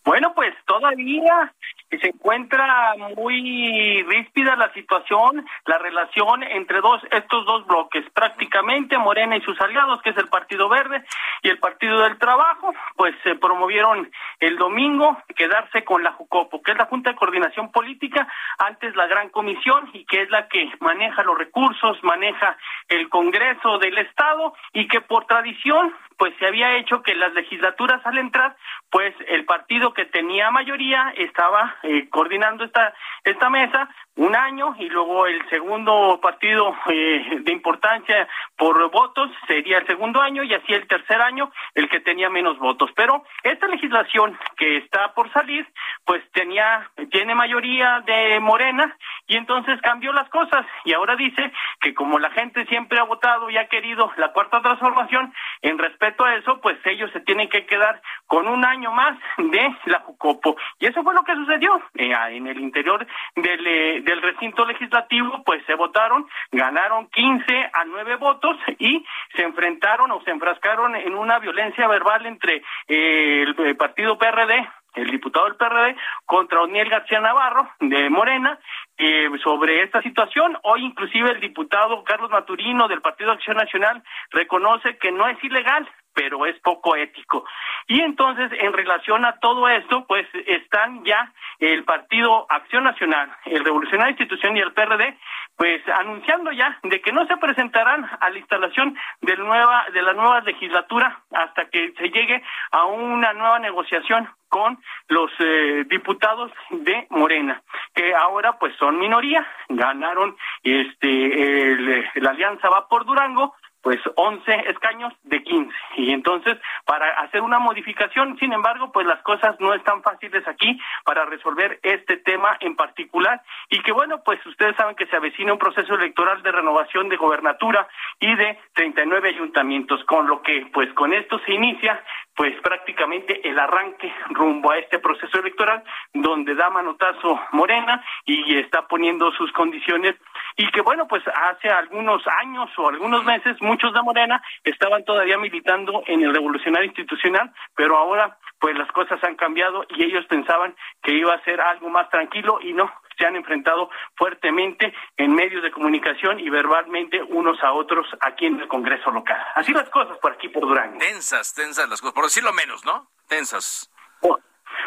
Bueno, 0.04 0.32
pues 0.34 0.54
todavía 0.66 1.52
se 2.00 2.08
encuentra 2.08 2.94
muy 3.16 4.02
ríspida 4.02 4.56
la 4.56 4.72
situación, 4.72 5.44
la 5.66 5.78
relación 5.78 6.42
entre 6.42 6.80
dos 6.80 7.00
estos 7.10 7.44
dos 7.46 7.66
bloques, 7.66 8.04
prácticamente 8.12 8.98
Morena 8.98 9.36
y 9.36 9.42
sus 9.42 9.60
aliados, 9.60 10.02
que 10.02 10.10
es 10.10 10.16
el 10.16 10.28
Partido 10.28 10.68
Verde 10.68 11.04
y 11.42 11.48
el 11.48 11.58
Partido 11.58 12.00
del 12.02 12.18
Trabajo, 12.18 12.74
pues 12.96 13.14
se 13.22 13.34
promovieron 13.36 14.10
el 14.40 14.56
domingo 14.56 15.16
quedarse 15.36 15.84
con 15.84 16.02
la 16.02 16.12
Jucopo, 16.12 16.62
que 16.62 16.72
es 16.72 16.78
la 16.78 16.86
Junta 16.86 17.10
de 17.10 17.16
Coordinación 17.16 17.70
Política, 17.70 18.28
antes 18.58 18.94
la 18.96 19.06
Gran 19.06 19.28
Comisión 19.30 19.90
y 19.92 20.04
que 20.04 20.22
es 20.22 20.30
la 20.30 20.48
que 20.48 20.70
maneja 20.80 21.22
los 21.22 21.38
recursos, 21.38 22.02
maneja 22.02 22.56
el 22.88 23.08
Congreso 23.08 23.78
del 23.78 23.98
Estado 23.98 24.54
y 24.72 24.88
que 24.88 25.00
por 25.00 25.26
tradición 25.26 25.94
pues 26.16 26.32
se 26.38 26.46
había 26.46 26.76
hecho 26.76 27.02
que 27.02 27.14
las 27.14 27.32
legislaturas 27.34 28.04
al 28.06 28.18
entrar, 28.18 28.56
pues 28.90 29.14
el 29.26 29.44
partido 29.44 29.73
que 29.92 30.04
tenía 30.06 30.50
mayoría 30.50 31.12
estaba 31.16 31.76
eh, 31.82 32.08
coordinando 32.08 32.64
esta, 32.64 32.94
esta 33.24 33.50
mesa 33.50 33.88
un 34.16 34.36
año 34.36 34.74
y 34.78 34.88
luego 34.88 35.26
el 35.26 35.48
segundo 35.50 36.18
partido 36.22 36.74
eh, 36.86 37.40
de 37.40 37.52
importancia 37.52 38.28
por 38.56 38.90
votos 38.90 39.30
sería 39.46 39.78
el 39.78 39.86
segundo 39.86 40.20
año 40.20 40.44
y 40.44 40.54
así 40.54 40.72
el 40.72 40.86
tercer 40.86 41.20
año 41.20 41.50
el 41.74 41.88
que 41.88 42.00
tenía 42.00 42.30
menos 42.30 42.58
votos. 42.58 42.90
Pero 42.94 43.24
esta 43.42 43.66
legislación 43.66 44.38
que 44.56 44.76
está 44.78 45.12
por 45.14 45.32
salir, 45.32 45.66
pues 46.04 46.22
tenía, 46.32 46.88
tiene 47.10 47.34
mayoría 47.34 48.02
de 48.06 48.38
Morena 48.40 48.96
y 49.26 49.36
entonces 49.36 49.80
cambió 49.82 50.12
las 50.12 50.28
cosas 50.28 50.64
y 50.84 50.92
ahora 50.92 51.16
dice 51.16 51.52
que 51.80 51.94
como 51.94 52.18
la 52.18 52.30
gente 52.30 52.66
siempre 52.66 53.00
ha 53.00 53.04
votado 53.04 53.50
y 53.50 53.56
ha 53.56 53.68
querido 53.68 54.12
la 54.16 54.32
cuarta 54.32 54.62
transformación, 54.62 55.32
en 55.62 55.78
respeto 55.78 56.24
a 56.24 56.34
eso, 56.36 56.60
pues 56.60 56.78
ellos 56.84 57.10
se 57.12 57.20
tienen 57.20 57.48
que 57.48 57.66
quedar 57.66 58.00
con 58.26 58.46
un 58.46 58.64
año 58.64 58.92
más 58.92 59.18
de 59.38 59.74
la 59.86 60.00
Jucopo. 60.00 60.56
Y 60.78 60.86
eso 60.86 61.02
fue 61.02 61.14
lo 61.14 61.24
que 61.24 61.34
sucedió 61.34 61.82
eh, 61.94 62.12
en 62.30 62.46
el 62.46 62.60
interior 62.60 63.06
del, 63.36 63.66
eh, 63.66 64.03
del 64.04 64.22
recinto 64.22 64.64
legislativo, 64.64 65.42
pues 65.44 65.64
se 65.66 65.74
votaron, 65.74 66.26
ganaron 66.52 67.08
15 67.08 67.70
a 67.72 67.84
9 67.84 68.16
votos 68.16 68.56
y 68.78 69.04
se 69.34 69.42
enfrentaron 69.42 70.10
o 70.12 70.22
se 70.22 70.30
enfrascaron 70.30 70.94
en 70.96 71.14
una 71.14 71.38
violencia 71.38 71.88
verbal 71.88 72.26
entre 72.26 72.62
eh, 72.88 73.44
el 73.58 73.76
partido 73.76 74.18
PRD 74.18 74.68
el 74.94 75.10
diputado 75.10 75.46
del 75.46 75.56
PRD 75.56 75.96
contra 76.24 76.62
Oniel 76.62 76.88
García 76.88 77.20
Navarro 77.20 77.68
de 77.80 78.08
Morena 78.10 78.58
eh, 78.96 79.28
sobre 79.42 79.82
esta 79.82 80.00
situación. 80.02 80.56
Hoy 80.62 80.84
inclusive 80.84 81.32
el 81.32 81.40
diputado 81.40 82.04
Carlos 82.04 82.30
Maturino 82.30 82.88
del 82.88 83.02
Partido 83.02 83.32
Acción 83.32 83.56
Nacional 83.56 84.02
reconoce 84.30 84.96
que 84.98 85.10
no 85.10 85.26
es 85.26 85.42
ilegal, 85.42 85.88
pero 86.14 86.46
es 86.46 86.58
poco 86.60 86.96
ético. 86.96 87.44
Y 87.86 88.00
entonces, 88.00 88.50
en 88.60 88.72
relación 88.72 89.24
a 89.24 89.38
todo 89.40 89.68
esto, 89.68 90.06
pues 90.06 90.26
están 90.46 91.04
ya 91.04 91.32
el 91.58 91.84
Partido 91.84 92.46
Acción 92.48 92.84
Nacional, 92.84 93.30
el 93.44 93.64
Revolucionario 93.64 94.12
Institución 94.12 94.56
y 94.56 94.60
el 94.60 94.72
PRD, 94.72 95.18
pues 95.56 95.86
anunciando 95.88 96.50
ya 96.52 96.78
de 96.82 97.00
que 97.00 97.12
no 97.12 97.26
se 97.26 97.36
presentarán 97.36 98.08
a 98.20 98.30
la 98.30 98.38
instalación 98.38 98.96
de, 99.20 99.36
nueva, 99.36 99.86
de 99.92 100.02
la 100.02 100.12
nueva 100.12 100.40
legislatura 100.40 101.22
hasta 101.32 101.66
que 101.66 101.92
se 101.92 102.08
llegue 102.10 102.42
a 102.70 102.84
una 102.84 103.32
nueva 103.32 103.58
negociación 103.58 104.28
con 104.48 104.78
los 105.08 105.30
eh, 105.40 105.84
diputados 105.88 106.52
de 106.70 107.06
Morena, 107.10 107.62
que 107.94 108.14
ahora 108.14 108.56
pues 108.58 108.74
son 108.76 108.98
minoría, 108.98 109.46
ganaron 109.68 110.36
este 110.62 112.04
la 112.14 112.30
alianza 112.30 112.68
va 112.68 112.86
por 112.88 113.04
Durango, 113.04 113.54
pues 113.84 114.00
11 114.16 114.70
escaños 114.70 115.12
de 115.24 115.42
15. 115.42 115.70
Y 115.98 116.12
entonces, 116.12 116.56
para 116.86 117.06
hacer 117.20 117.42
una 117.42 117.58
modificación, 117.58 118.36
sin 118.38 118.54
embargo, 118.54 118.90
pues 118.90 119.06
las 119.06 119.20
cosas 119.22 119.60
no 119.60 119.74
están 119.74 120.02
fáciles 120.02 120.48
aquí 120.48 120.80
para 121.04 121.26
resolver 121.26 121.78
este 121.82 122.16
tema 122.16 122.56
en 122.60 122.76
particular. 122.76 123.42
Y 123.68 123.80
que 123.82 123.92
bueno, 123.92 124.22
pues 124.24 124.44
ustedes 124.46 124.74
saben 124.76 124.96
que 124.96 125.06
se 125.06 125.16
avecina 125.16 125.52
un 125.52 125.58
proceso 125.58 125.94
electoral 125.94 126.42
de 126.42 126.50
renovación 126.50 127.10
de 127.10 127.16
gobernatura 127.16 127.86
y 128.20 128.34
de 128.34 128.58
39 128.72 129.28
ayuntamientos, 129.28 130.02
con 130.06 130.26
lo 130.26 130.40
que 130.40 130.66
pues 130.72 130.90
con 130.94 131.12
esto 131.12 131.38
se 131.40 131.52
inicia 131.52 132.02
pues 132.36 132.54
prácticamente 132.62 133.48
el 133.48 133.58
arranque 133.58 134.12
rumbo 134.30 134.72
a 134.72 134.78
este 134.78 134.98
proceso 134.98 135.38
electoral 135.38 135.84
donde 136.12 136.54
da 136.54 136.68
manotazo 136.68 137.40
Morena 137.52 138.02
y 138.24 138.56
está 138.58 138.88
poniendo 138.88 139.30
sus 139.32 139.52
condiciones 139.52 140.16
y 140.56 140.70
que 140.70 140.80
bueno, 140.82 141.08
pues 141.08 141.22
hace 141.26 141.68
algunos 141.68 142.22
años 142.42 142.70
o 142.76 142.88
algunos 142.88 143.24
meses 143.24 143.56
muchos 143.60 143.92
de 143.92 144.02
Morena 144.02 144.42
estaban 144.62 145.04
todavía 145.04 145.36
militando 145.38 146.02
en 146.06 146.22
el 146.22 146.32
revolucionario 146.32 146.86
institucional, 146.86 147.52
pero 147.74 147.96
ahora 147.96 148.38
pues 148.60 148.76
las 148.78 148.90
cosas 148.92 149.22
han 149.24 149.36
cambiado 149.36 149.84
y 149.90 150.04
ellos 150.04 150.24
pensaban 150.26 150.74
que 151.02 151.14
iba 151.14 151.34
a 151.34 151.44
ser 151.44 151.60
algo 151.60 151.90
más 151.90 152.08
tranquilo 152.08 152.60
y 152.62 152.72
no, 152.72 152.90
se 153.18 153.26
han 153.26 153.36
enfrentado 153.36 153.90
fuertemente 154.16 154.94
en 155.16 155.34
medios 155.34 155.62
de 155.62 155.70
comunicación 155.70 156.40
y 156.40 156.48
verbalmente 156.50 157.22
unos 157.22 157.62
a 157.62 157.72
otros 157.72 158.06
aquí 158.20 158.46
en 158.46 158.60
el 158.60 158.68
Congreso 158.68 159.10
local. 159.10 159.40
Así 159.54 159.72
las 159.72 159.88
cosas 159.90 160.16
por 160.18 160.32
aquí, 160.32 160.48
por 160.48 160.62
Durango. 160.62 160.98
Tensas, 160.98 161.54
tensas 161.54 161.88
las 161.88 162.00
cosas, 162.00 162.14
por 162.14 162.24
decirlo 162.24 162.52
menos, 162.52 162.84
¿no? 162.84 163.08
Tensas. 163.28 163.90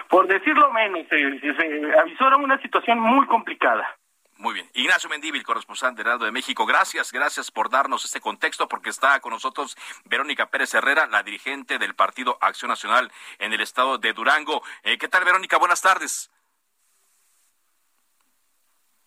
Por, 0.10 0.28
decirlo 0.28 0.72
menos, 0.72 1.06
se, 1.10 1.40
se 1.40 2.00
avisó 2.00 2.28
era 2.28 2.38
una 2.38 2.62
situación 2.62 3.00
muy 3.00 3.26
complicada. 3.28 3.98
Muy 4.38 4.54
bien. 4.54 4.70
Ignacio 4.76 5.10
Mendíbil, 5.10 5.44
corresponsal 5.44 5.96
de 5.96 6.02
Heraldo 6.02 6.26
de 6.26 6.32
México. 6.32 6.68
Gracias, 6.68 7.12
gracias 7.12 7.50
por 7.50 7.72
darnos 7.72 8.06
este 8.06 8.22
contexto, 8.22 8.68
porque 8.68 8.92
está 8.92 9.20
con 9.20 9.32
nosotros 9.34 9.76
Verónica 10.06 10.46
Pérez 10.52 10.76
Herrera, 10.76 11.08
la 11.08 11.24
dirigente 11.24 11.80
del 11.80 11.96
Partido 11.96 12.38
Acción 12.40 12.70
Nacional 12.70 13.12
en 13.40 13.54
el 13.54 13.62
estado 13.62 13.98
de 13.98 14.14
Durango. 14.14 14.62
Eh, 14.84 15.00
¿Qué 15.00 15.08
tal, 15.08 15.26
Verónica? 15.26 15.58
Buenas 15.58 15.82
tardes. 15.82 16.30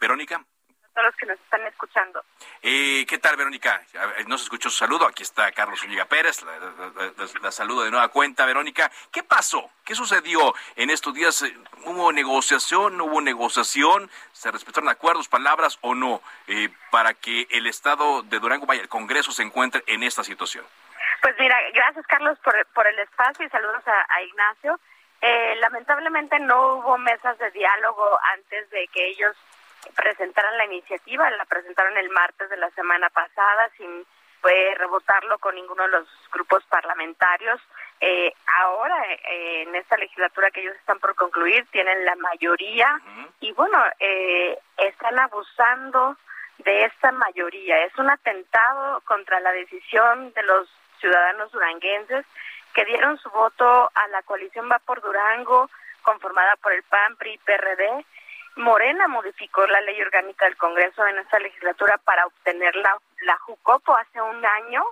Verónica 0.00 0.44
todos 0.94 1.06
los 1.06 1.16
que 1.16 1.26
nos 1.26 1.40
están 1.40 1.66
escuchando. 1.66 2.22
Eh, 2.62 3.04
¿Qué 3.08 3.18
tal, 3.18 3.36
Verónica? 3.36 3.82
No 4.26 4.38
se 4.38 4.44
escuchó 4.44 4.70
su 4.70 4.76
saludo. 4.76 5.06
Aquí 5.06 5.22
está 5.22 5.50
Carlos 5.52 5.82
Ulliga 5.82 6.04
Pérez. 6.04 6.42
La, 7.42 7.50
saludo 7.50 7.84
de 7.84 7.90
nueva 7.90 8.08
cuenta, 8.08 8.46
Verónica. 8.46 8.90
¿Qué 9.10 9.22
pasó? 9.22 9.70
¿Qué 9.84 9.94
sucedió 9.94 10.54
en 10.76 10.90
estos 10.90 11.14
días? 11.14 11.44
¿Hubo 11.84 12.12
negociación? 12.12 12.96
¿No 12.96 13.04
hubo 13.04 13.20
negociación? 13.20 14.10
¿Se 14.32 14.50
respetaron 14.50 14.88
acuerdos, 14.88 15.28
palabras 15.28 15.78
o 15.80 15.94
no? 15.94 16.22
Eh, 16.46 16.68
para 16.90 17.14
que 17.14 17.46
el 17.50 17.66
Estado 17.66 18.22
de 18.22 18.38
Durango, 18.38 18.66
vaya, 18.66 18.82
el 18.82 18.88
Congreso 18.88 19.32
se 19.32 19.42
encuentre 19.42 19.82
en 19.86 20.02
esta 20.02 20.24
situación. 20.24 20.64
Pues 21.22 21.34
mira, 21.38 21.56
gracias, 21.74 22.06
Carlos, 22.06 22.38
por, 22.42 22.54
por 22.74 22.86
el 22.86 22.98
espacio 23.00 23.44
y 23.44 23.50
saludos 23.50 23.82
a, 23.86 24.22
Ignacio. 24.22 24.80
Eh, 25.20 25.56
lamentablemente 25.60 26.38
no 26.38 26.76
hubo 26.76 26.96
mesas 26.96 27.38
de 27.38 27.50
diálogo 27.50 28.18
antes 28.34 28.70
de 28.70 28.88
que 28.88 29.08
ellos 29.08 29.36
presentaran 29.94 30.56
la 30.58 30.66
iniciativa, 30.66 31.30
la 31.30 31.44
presentaron 31.44 31.96
el 31.96 32.10
martes 32.10 32.48
de 32.50 32.56
la 32.56 32.70
semana 32.70 33.10
pasada 33.10 33.70
sin 33.76 34.06
pues, 34.40 34.78
rebotarlo 34.78 35.38
con 35.38 35.54
ninguno 35.54 35.82
de 35.84 35.90
los 35.90 36.08
grupos 36.32 36.64
parlamentarios. 36.64 37.60
Eh, 38.00 38.32
ahora, 38.58 38.96
eh, 39.12 39.62
en 39.62 39.74
esta 39.74 39.96
legislatura 39.96 40.50
que 40.50 40.60
ellos 40.60 40.76
están 40.76 40.98
por 40.98 41.14
concluir, 41.14 41.66
tienen 41.70 42.04
la 42.04 42.16
mayoría 42.16 43.00
y 43.40 43.52
bueno, 43.52 43.78
eh, 43.98 44.58
están 44.78 45.18
abusando 45.18 46.16
de 46.58 46.84
esta 46.84 47.12
mayoría. 47.12 47.84
Es 47.84 47.96
un 47.98 48.10
atentado 48.10 49.00
contra 49.02 49.40
la 49.40 49.52
decisión 49.52 50.32
de 50.32 50.42
los 50.42 50.68
ciudadanos 51.00 51.50
duranguenses 51.52 52.24
que 52.74 52.84
dieron 52.84 53.18
su 53.18 53.30
voto 53.30 53.90
a 53.94 54.08
la 54.08 54.22
coalición 54.22 54.70
Va 54.70 54.78
por 54.78 55.00
Durango 55.00 55.68
conformada 56.02 56.56
por 56.56 56.72
el 56.72 56.82
PAN, 56.84 57.16
PRI, 57.16 57.38
PRD. 57.44 58.04
Morena 58.56 59.08
modificó 59.08 59.66
la 59.66 59.80
ley 59.80 60.00
orgánica 60.02 60.44
del 60.44 60.56
Congreso 60.56 61.06
en 61.06 61.18
esta 61.18 61.38
legislatura 61.38 61.98
para 61.98 62.26
obtener 62.26 62.74
la, 62.76 62.98
la 63.22 63.36
JUCOPO 63.38 63.96
hace 63.96 64.20
un 64.20 64.44
año. 64.44 64.84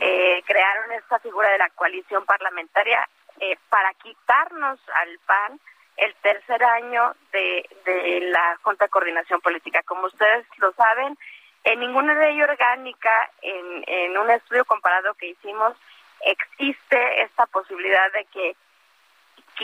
Eh, 0.00 0.42
crearon 0.46 0.92
esta 0.92 1.18
figura 1.18 1.50
de 1.50 1.58
la 1.58 1.68
coalición 1.70 2.24
parlamentaria 2.24 3.08
eh, 3.40 3.56
para 3.68 3.92
quitarnos 3.94 4.78
al 4.94 5.18
PAN 5.26 5.60
el 5.96 6.14
tercer 6.16 6.62
año 6.64 7.14
de, 7.32 7.68
de 7.84 8.20
la 8.30 8.58
Junta 8.62 8.84
de 8.84 8.90
Coordinación 8.90 9.40
Política. 9.40 9.82
Como 9.82 10.06
ustedes 10.06 10.46
lo 10.58 10.72
saben, 10.72 11.18
en 11.64 11.80
ninguna 11.80 12.14
ley 12.14 12.40
orgánica, 12.42 13.30
en, 13.42 13.84
en 13.86 14.18
un 14.18 14.30
estudio 14.30 14.64
comparado 14.64 15.14
que 15.14 15.26
hicimos, 15.28 15.76
existe 16.20 17.22
esta 17.22 17.46
posibilidad 17.46 18.10
de 18.12 18.24
que 18.26 18.56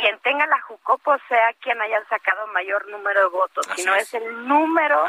quien 0.00 0.19
tenga 0.21 0.47
la 0.47 0.61
Jucopo 0.62 1.17
sea 1.28 1.52
quien 1.61 1.81
haya 1.81 2.02
sacado 2.09 2.47
mayor 2.49 2.88
número 2.88 3.21
de 3.23 3.28
votos, 3.28 3.67
sino 3.76 3.95
es. 3.95 4.12
el 4.14 4.47
número 4.47 5.05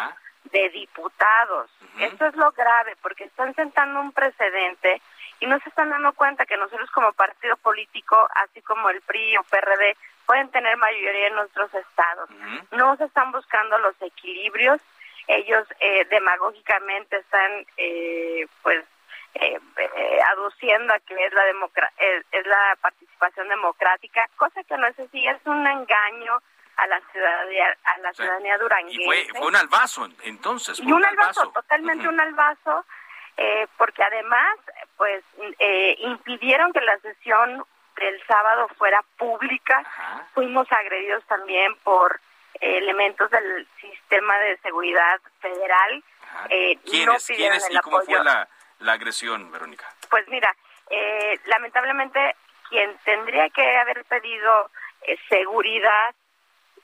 de 0.52 0.70
diputados. 0.70 1.70
Esto 2.00 2.26
es 2.28 2.36
lo 2.36 2.52
grave, 2.52 2.96
porque 3.02 3.26
están 3.26 3.54
sentando 3.56 4.00
un 4.00 4.12
precedente 4.12 5.02
y 5.40 5.48
no 5.48 5.60
se 5.60 5.70
están 5.70 5.90
dando 5.90 6.14
cuenta 6.14 6.46
que 6.46 6.58
nosotros 6.58 6.90
como 6.92 7.14
partido 7.14 7.56
político, 7.58 8.16
así 8.36 8.62
como 8.62 8.90
el 8.90 9.02
PRI 9.02 9.38
o 9.38 9.44
PRD, 9.44 9.96
pueden 10.26 10.50
tener 10.50 10.78
mayoría 10.78 11.28
en 11.28 11.36
nuestros 11.36 11.74
estados. 11.74 12.30
No 12.72 12.96
se 12.98 13.06
están 13.06 13.32
buscando 13.32 13.78
los 13.80 13.96
equilibrios, 14.02 14.82
ellos 15.28 15.68
eh, 15.80 16.06
demagógicamente 16.10 17.18
están 17.18 17.66
eh, 17.78 18.48
pues 18.62 18.84
eh, 19.36 19.60
eh, 19.78 20.20
aduciendo 20.32 20.94
a 20.94 21.00
que 21.00 21.14
es 21.14 21.34
la 21.34 21.44
es, 22.32 22.48
la 22.48 22.78
participación 22.82 23.48
democrática, 23.48 24.28
cosa 24.38 24.64
que 24.64 24.78
no 24.78 24.88
es 24.88 25.00
así, 25.00 25.28
es 25.28 25.38
un 25.46 25.66
engaño 25.66 26.42
a 26.78 26.88
la 26.88 27.02
ciudadanía 27.12 27.78
a 27.84 27.98
la 28.00 28.14
ciudadanía 28.14 28.58
duranguense. 28.58 29.22
Y 29.22 29.30
fue, 29.30 29.48
un 29.48 29.56
albazo 29.56 30.08
entonces. 30.24 30.80
y 30.80 30.92
un, 30.92 31.06
albazo, 31.06 31.52
totalmente 31.52 32.08
un 32.08 32.20
albazo, 32.20 32.86
eh, 33.38 33.68
porque 33.78 34.04
además 34.04 34.58
pues 34.98 35.24
eh, 35.60 35.96
impidieron 36.00 36.74
que 36.74 36.82
la 36.82 36.98
sesión 37.00 37.64
del 37.98 38.22
sábado 38.28 38.68
fuera 38.78 39.04
pública. 39.18 39.84
Fuimos 40.34 40.72
agredidos 40.72 41.24
también 41.26 41.76
por 41.84 42.20
elementos 42.62 43.30
del 43.30 43.68
sistema 43.80 44.38
de 44.40 44.58
seguridad 44.58 45.20
federal. 45.40 46.04
Eh, 46.50 46.78
¿Quiénes, 46.86 47.26
¿quiénes 47.26 47.70
y 47.70 47.78
cómo 47.80 48.02
fue 48.02 48.24
la, 48.24 48.48
la 48.80 48.94
agresión, 48.94 49.52
Verónica? 49.52 49.86
Pues 50.10 50.28
mira, 50.28 50.56
eh, 50.90 51.40
lamentablemente 51.46 52.36
quien 52.70 52.98
tendría 53.04 53.50
que 53.50 53.78
haber 53.78 54.06
pedido 54.06 54.70
eh, 55.02 55.18
seguridad 55.28 56.16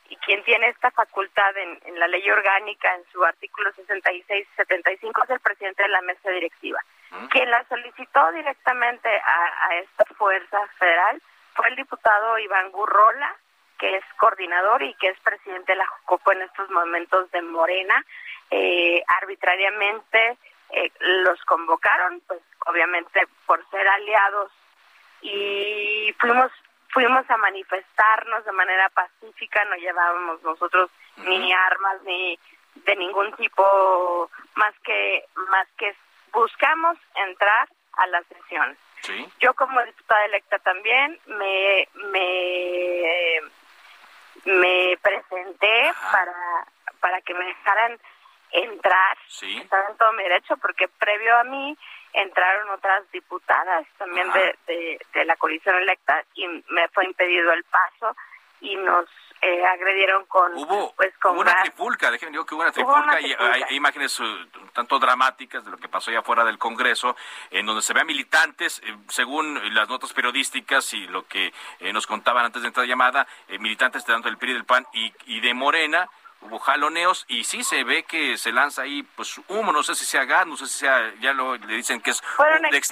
y 0.09 0.15
quien 0.17 0.43
tiene 0.43 0.67
esta 0.69 0.91
facultad 0.91 1.55
en, 1.57 1.99
la 1.99 2.07
ley 2.07 2.29
orgánica, 2.29 2.93
en 2.93 3.03
su 3.11 3.23
artículo 3.23 3.71
66 3.73 4.47
y 4.47 4.55
75, 4.55 5.23
es 5.23 5.29
el 5.31 5.39
presidente 5.39 5.83
de 5.83 5.89
la 5.89 6.01
mesa 6.01 6.29
directiva. 6.29 6.79
Quien 7.29 7.49
la 7.49 7.63
solicitó 7.69 8.31
directamente 8.33 9.09
a, 9.09 9.75
esta 9.75 10.05
fuerza 10.15 10.59
federal 10.77 11.21
fue 11.55 11.69
el 11.69 11.75
diputado 11.75 12.37
Iván 12.37 12.71
Gurrola, 12.71 13.33
que 13.79 13.95
es 13.95 14.03
coordinador 14.17 14.83
y 14.83 14.93
que 14.95 15.07
es 15.07 15.19
presidente 15.21 15.71
de 15.71 15.77
la 15.77 15.87
JUCOPO 15.87 16.33
en 16.33 16.41
estos 16.41 16.69
momentos 16.69 17.31
de 17.31 17.41
Morena. 17.41 18.05
Eh, 18.51 19.01
arbitrariamente 19.21 20.37
eh, 20.71 20.91
los 20.99 21.39
convocaron, 21.45 22.21
pues 22.27 22.41
obviamente 22.65 23.27
por 23.45 23.63
ser 23.69 23.87
aliados 23.87 24.51
y 25.21 26.13
fuimos 26.19 26.51
fuimos 26.89 27.29
a 27.29 27.37
manifestarnos 27.37 28.45
de 28.45 28.51
manera 28.53 28.87
pacífica, 28.89 29.65
no 29.65 29.75
llevábamos 29.75 30.41
nosotros 30.43 30.89
ni 31.17 31.51
armas 31.51 32.01
ni 32.03 32.39
de 32.75 32.95
ningún 32.95 33.33
tipo 33.33 34.29
más 34.55 34.73
que 34.83 35.25
más 35.51 35.67
que 35.77 35.93
buscamos 36.31 36.97
entrar 37.15 37.67
a 37.93 38.07
la 38.07 38.23
sesión. 38.23 38.77
Yo 39.39 39.53
como 39.53 39.83
diputada 39.83 40.25
electa 40.25 40.57
también 40.59 41.19
me 41.27 41.87
me 41.95 43.41
me 44.45 44.97
presenté 45.01 45.93
para 46.11 46.33
para 47.01 47.21
que 47.21 47.33
me 47.33 47.45
dejaran 47.45 47.99
entrar, 48.55 49.17
sí. 49.27 49.57
en 49.57 49.97
todo 49.97 50.13
mi 50.13 50.23
derecho, 50.23 50.57
porque 50.57 50.87
previo 50.87 51.37
a 51.37 51.43
mí 51.43 51.77
entraron 52.13 52.69
otras 52.69 53.09
diputadas 53.11 53.85
también 53.97 54.31
de, 54.31 54.99
de, 55.13 55.25
la 55.25 55.35
coalición 55.35 55.75
electa 55.75 56.23
y 56.33 56.47
me 56.69 56.87
fue 56.89 57.05
impedido 57.05 57.51
el 57.51 57.63
paso 57.65 58.15
y 58.61 58.75
nos 58.77 59.05
eh, 59.41 59.65
agredieron 59.65 60.25
con 60.27 60.51
pues 60.95 61.13
con 61.17 61.37
una 61.37 61.61
trifulca 61.61 62.09
déjenme 62.09 62.31
digo 62.31 62.45
que 62.45 62.55
hubo 62.55 62.61
una 62.61 62.71
trifulca, 62.71 63.19
y 63.19 63.33
hay, 63.33 63.75
imágenes 63.75 64.17
uh, 64.21 64.25
tanto 64.73 64.97
dramáticas 64.97 65.65
de 65.65 65.71
lo 65.71 65.77
que 65.77 65.89
pasó 65.89 66.09
allá 66.09 66.19
afuera 66.19 66.45
del 66.45 66.57
Congreso 66.57 67.17
en 67.51 67.65
donde 67.65 67.81
se 67.81 67.93
vean 67.93 68.07
militantes 68.07 68.81
eh, 68.85 68.95
según 69.09 69.59
las 69.75 69.89
notas 69.89 70.13
periodísticas 70.13 70.93
y 70.93 71.05
lo 71.07 71.27
que 71.27 71.53
eh, 71.79 71.91
nos 71.91 72.07
contaban 72.07 72.45
antes 72.45 72.61
de 72.61 72.69
entrar 72.69 72.87
llamada 72.87 73.27
militantes 73.59 74.05
tanto 74.05 74.29
del 74.29 74.37
PRI 74.37 74.53
del 74.53 74.65
PAN 74.65 74.87
y, 74.93 75.13
y 75.25 75.41
de 75.41 75.53
Morena 75.53 76.09
hubo 76.45 76.59
jaloneos 76.59 77.25
y 77.27 77.43
sí 77.43 77.63
se 77.63 77.83
ve 77.83 78.03
que 78.03 78.37
se 78.37 78.51
lanza 78.51 78.83
ahí 78.83 79.03
pues 79.15 79.39
humo, 79.47 79.71
no 79.71 79.83
sé 79.83 79.95
si 79.95 80.05
sea 80.05 80.25
gas, 80.25 80.45
no 80.47 80.57
sé 80.57 80.67
si 80.67 80.79
sea, 80.79 81.13
ya 81.19 81.33
lo, 81.33 81.55
le 81.57 81.75
dicen 81.75 82.01
que 82.01 82.11
es 82.11 82.21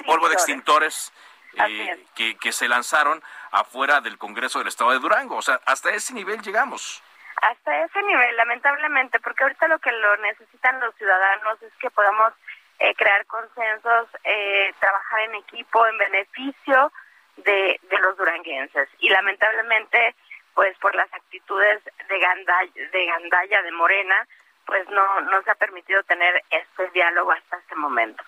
polvo 0.04 0.28
de 0.28 0.34
extintores 0.34 1.12
eh, 1.56 2.04
que, 2.14 2.36
que 2.36 2.52
se 2.52 2.68
lanzaron 2.68 3.22
afuera 3.52 4.00
del 4.00 4.18
Congreso 4.18 4.58
del 4.58 4.68
Estado 4.68 4.90
de 4.90 4.98
Durango. 4.98 5.36
O 5.36 5.42
sea, 5.42 5.60
hasta 5.64 5.90
ese 5.90 6.12
nivel 6.12 6.42
llegamos. 6.42 7.02
Hasta 7.40 7.84
ese 7.84 8.02
nivel, 8.02 8.36
lamentablemente, 8.36 9.20
porque 9.20 9.44
ahorita 9.44 9.68
lo 9.68 9.78
que 9.78 9.92
lo 9.92 10.16
necesitan 10.18 10.80
los 10.80 10.94
ciudadanos 10.96 11.62
es 11.62 11.72
que 11.80 11.90
podamos 11.90 12.32
eh, 12.78 12.94
crear 12.94 13.24
consensos, 13.26 14.08
eh, 14.24 14.72
trabajar 14.80 15.20
en 15.20 15.36
equipo 15.36 15.86
en 15.86 15.98
beneficio 15.98 16.92
de, 17.36 17.78
de 17.82 17.98
los 17.98 18.16
duranguenses. 18.16 18.88
Y 18.98 19.08
lamentablemente 19.10 20.14
pues 20.54 20.76
por 20.78 20.94
las 20.94 21.12
actitudes 21.12 21.82
de 22.08 22.18
Gandaya, 22.18 22.72
de 22.74 23.06
Gandaya, 23.06 23.62
de 23.62 23.72
Morena, 23.72 24.26
pues 24.64 24.88
no, 24.88 25.20
no 25.22 25.42
se 25.42 25.50
ha 25.50 25.54
permitido 25.56 26.02
tener 26.04 26.42
este 26.50 26.88
diálogo 26.90 27.32
hasta 27.32 27.58
este 27.58 27.74
momento. 27.74 28.22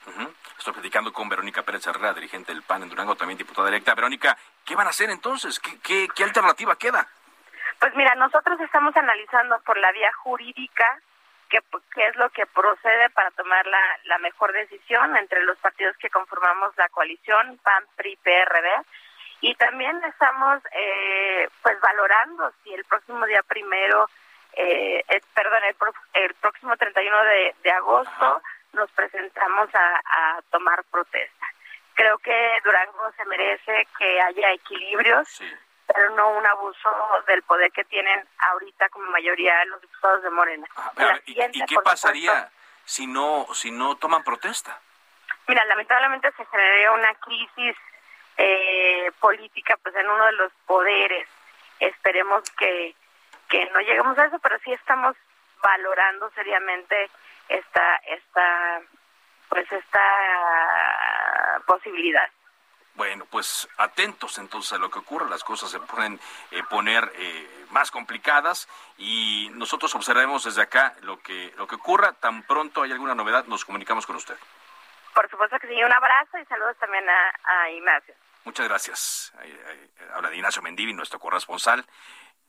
Estoy 0.58 0.74
platicando 0.74 1.12
con 1.12 1.28
Verónica 1.28 1.62
Pérez 1.62 1.86
Herrera, 1.86 2.12
dirigente 2.12 2.52
del 2.52 2.62
PAN 2.62 2.82
en 2.82 2.88
Durango, 2.90 3.14
también 3.14 3.38
diputada 3.38 3.68
electa. 3.68 3.94
Verónica, 3.94 4.36
¿qué 4.64 4.74
van 4.74 4.86
a 4.86 4.90
hacer 4.90 5.08
entonces? 5.10 5.58
¿Qué, 5.60 6.08
qué, 6.14 6.24
alternativa 6.24 6.76
queda? 6.76 7.06
Pues 7.78 7.94
mira, 7.94 8.14
nosotros 8.16 8.60
estamos 8.60 8.94
analizando 8.96 9.58
por 9.60 9.78
la 9.78 9.92
vía 9.92 10.12
jurídica 10.12 11.00
qué, 11.48 11.60
qué 11.94 12.08
es 12.08 12.16
lo 12.16 12.28
que 12.30 12.46
procede 12.46 13.08
para 13.10 13.30
tomar 13.30 13.66
la, 13.66 13.98
la 14.04 14.18
mejor 14.18 14.52
decisión 14.52 15.16
entre 15.16 15.42
los 15.44 15.56
partidos 15.58 15.96
que 15.98 16.10
conformamos 16.10 16.76
la 16.76 16.88
coalición, 16.88 17.58
PAN, 17.62 17.84
PRI, 17.96 18.16
PRD 18.16 18.84
y 19.40 19.54
también 19.54 20.02
estamos 20.04 20.62
eh, 20.72 21.48
pues 21.62 21.80
valorando 21.80 22.52
si 22.62 22.72
el 22.72 22.84
próximo 22.84 23.24
día 23.26 23.42
primero 23.42 24.08
eh, 24.52 25.04
perdón 25.34 25.62
el, 25.64 25.76
el, 26.14 26.34
próximo 26.34 26.76
31 26.76 27.24
de, 27.24 27.54
de 27.62 27.70
agosto 27.70 28.42
nos 28.72 28.90
presentamos 28.92 29.68
a, 29.74 30.00
a, 30.04 30.42
tomar 30.50 30.82
protesta. 30.84 31.46
Creo 31.94 32.18
que 32.18 32.58
Durango 32.64 33.10
se 33.16 33.24
merece 33.26 33.86
que 33.98 34.20
haya 34.20 34.52
equilibrios 34.52 35.40
pero 35.86 36.10
no 36.10 36.30
un 36.30 36.46
abuso 36.46 36.90
del 37.26 37.42
poder 37.42 37.70
que 37.70 37.84
tienen 37.84 38.24
ahorita 38.38 38.88
como 38.88 39.06
mayoría 39.10 39.64
los 39.66 39.80
diputados 39.80 40.22
de 40.22 40.30
Morena. 40.30 40.66
¿y, 41.26 41.64
qué 41.64 41.76
pasaría 41.84 42.50
si 42.84 43.06
no 43.06 43.46
si 43.52 43.70
no 43.70 43.96
toman 43.96 44.22
protesta 44.22 44.80
mira 45.48 45.64
lamentablemente 45.64 46.30
se 46.36 46.46
generaría 46.46 46.92
una 46.92 47.14
crisis 47.14 47.76
eh, 48.36 49.10
política 49.20 49.76
pues 49.82 49.94
en 49.96 50.08
uno 50.08 50.24
de 50.26 50.32
los 50.32 50.52
poderes. 50.66 51.28
Esperemos 51.80 52.42
que, 52.58 52.94
que 53.48 53.66
no 53.70 53.80
lleguemos 53.80 54.18
a 54.18 54.26
eso, 54.26 54.38
pero 54.38 54.58
sí 54.64 54.72
estamos 54.72 55.16
valorando 55.62 56.30
seriamente 56.30 57.10
esta 57.48 57.96
esta 58.06 58.80
pues 59.48 59.70
esta 59.70 60.02
posibilidad. 61.66 62.28
Bueno, 62.94 63.26
pues 63.30 63.68
atentos 63.76 64.38
entonces 64.38 64.72
a 64.72 64.78
lo 64.78 64.90
que 64.90 64.98
ocurra, 64.98 65.28
las 65.28 65.44
cosas 65.44 65.70
se 65.70 65.78
pueden 65.80 66.18
eh, 66.50 66.62
poner 66.70 67.12
eh, 67.16 67.66
más 67.70 67.90
complicadas 67.90 68.68
y 68.96 69.50
nosotros 69.52 69.94
observemos 69.94 70.44
desde 70.44 70.62
acá 70.62 70.94
lo 71.02 71.20
que 71.20 71.52
lo 71.58 71.66
que 71.66 71.74
ocurra, 71.74 72.14
tan 72.14 72.42
pronto 72.44 72.82
hay 72.82 72.92
alguna 72.92 73.14
novedad 73.14 73.44
nos 73.44 73.64
comunicamos 73.66 74.06
con 74.06 74.16
usted. 74.16 74.36
Por 75.14 75.28
supuesto 75.30 75.58
que 75.58 75.68
sí, 75.68 75.82
un 75.82 75.92
abrazo 75.92 76.38
y 76.38 76.44
saludos 76.46 76.76
también 76.78 77.04
a, 77.08 77.32
a 77.44 77.70
Ignacio. 77.70 78.14
Muchas 78.46 78.68
gracias. 78.68 79.32
Habla 80.14 80.30
de 80.30 80.36
Ignacio 80.36 80.62
Mendivi, 80.62 80.94
nuestro 80.94 81.18
corresponsal 81.18 81.84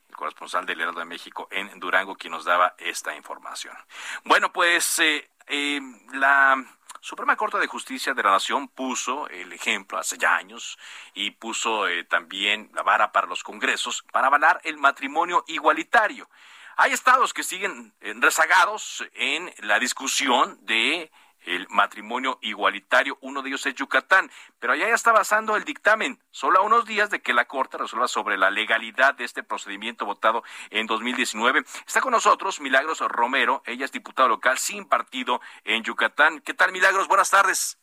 el 0.08 0.16
corresponsal 0.16 0.64
del 0.64 0.80
Heraldo 0.80 1.00
de 1.00 1.06
México 1.06 1.48
en 1.50 1.78
Durango, 1.80 2.16
quien 2.16 2.32
nos 2.32 2.44
daba 2.44 2.74
esta 2.78 3.14
información. 3.14 3.76
Bueno, 4.24 4.52
pues 4.52 5.00
eh, 5.00 5.28
eh, 5.48 5.80
la 6.12 6.64
Suprema 7.00 7.36
Corte 7.36 7.58
de 7.58 7.66
Justicia 7.66 8.14
de 8.14 8.22
la 8.22 8.30
Nación 8.30 8.68
puso 8.68 9.28
el 9.28 9.52
ejemplo 9.52 9.98
hace 9.98 10.16
ya 10.16 10.36
años 10.36 10.78
y 11.14 11.32
puso 11.32 11.88
eh, 11.88 12.04
también 12.04 12.70
la 12.74 12.82
vara 12.82 13.10
para 13.10 13.26
los 13.26 13.42
congresos 13.42 14.04
para 14.12 14.28
avalar 14.28 14.60
el 14.62 14.78
matrimonio 14.78 15.44
igualitario. 15.48 16.30
Hay 16.76 16.92
estados 16.92 17.34
que 17.34 17.42
siguen 17.42 17.92
eh, 18.00 18.14
rezagados 18.16 19.04
en 19.14 19.52
la 19.58 19.80
discusión 19.80 20.58
de 20.62 21.10
el 21.46 21.66
matrimonio 21.70 22.38
igualitario. 22.42 23.18
Uno 23.20 23.42
de 23.42 23.48
ellos 23.48 23.66
es 23.66 23.74
Yucatán, 23.74 24.30
pero 24.58 24.72
allá 24.72 24.88
ya 24.88 24.94
está 24.94 25.12
basando 25.12 25.56
el 25.56 25.64
dictamen, 25.64 26.18
solo 26.30 26.58
a 26.58 26.62
unos 26.62 26.84
días 26.84 27.10
de 27.10 27.20
que 27.20 27.32
la 27.32 27.46
Corte 27.46 27.78
resuelva 27.78 28.08
sobre 28.08 28.36
la 28.36 28.50
legalidad 28.50 29.14
de 29.14 29.24
este 29.24 29.42
procedimiento 29.42 30.06
votado 30.06 30.42
en 30.70 30.86
2019. 30.86 31.64
Está 31.86 32.00
con 32.00 32.12
nosotros 32.12 32.60
Milagros 32.60 33.00
Romero, 33.00 33.62
ella 33.66 33.84
es 33.84 33.92
diputada 33.92 34.28
local 34.28 34.58
sin 34.58 34.88
partido 34.88 35.40
en 35.64 35.82
Yucatán. 35.82 36.40
¿Qué 36.40 36.54
tal, 36.54 36.72
Milagros? 36.72 37.08
Buenas 37.08 37.30
tardes. 37.30 37.78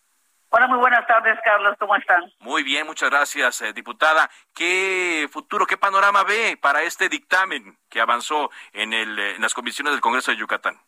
Hola, 0.50 0.68
muy 0.68 0.78
buenas 0.78 1.06
tardes, 1.06 1.38
Carlos. 1.44 1.76
¿Cómo 1.80 1.96
están? 1.98 2.32
Muy 2.40 2.64
bien, 2.64 2.86
muchas 2.86 3.10
gracias, 3.10 3.62
eh, 3.62 3.74
diputada. 3.74 4.30
¿Qué 4.54 5.28
futuro, 5.30 5.66
qué 5.66 5.76
panorama 5.76 6.24
ve 6.24 6.58
para 6.62 6.84
este 6.84 7.10
dictamen 7.10 7.78
que 7.90 8.00
avanzó 8.00 8.50
en, 8.72 8.94
el, 8.94 9.20
en 9.20 9.42
las 9.42 9.54
comisiones 9.54 9.92
del 9.92 10.02
Congreso 10.02 10.32
de 10.32 10.38
Yucatán? 10.38 10.80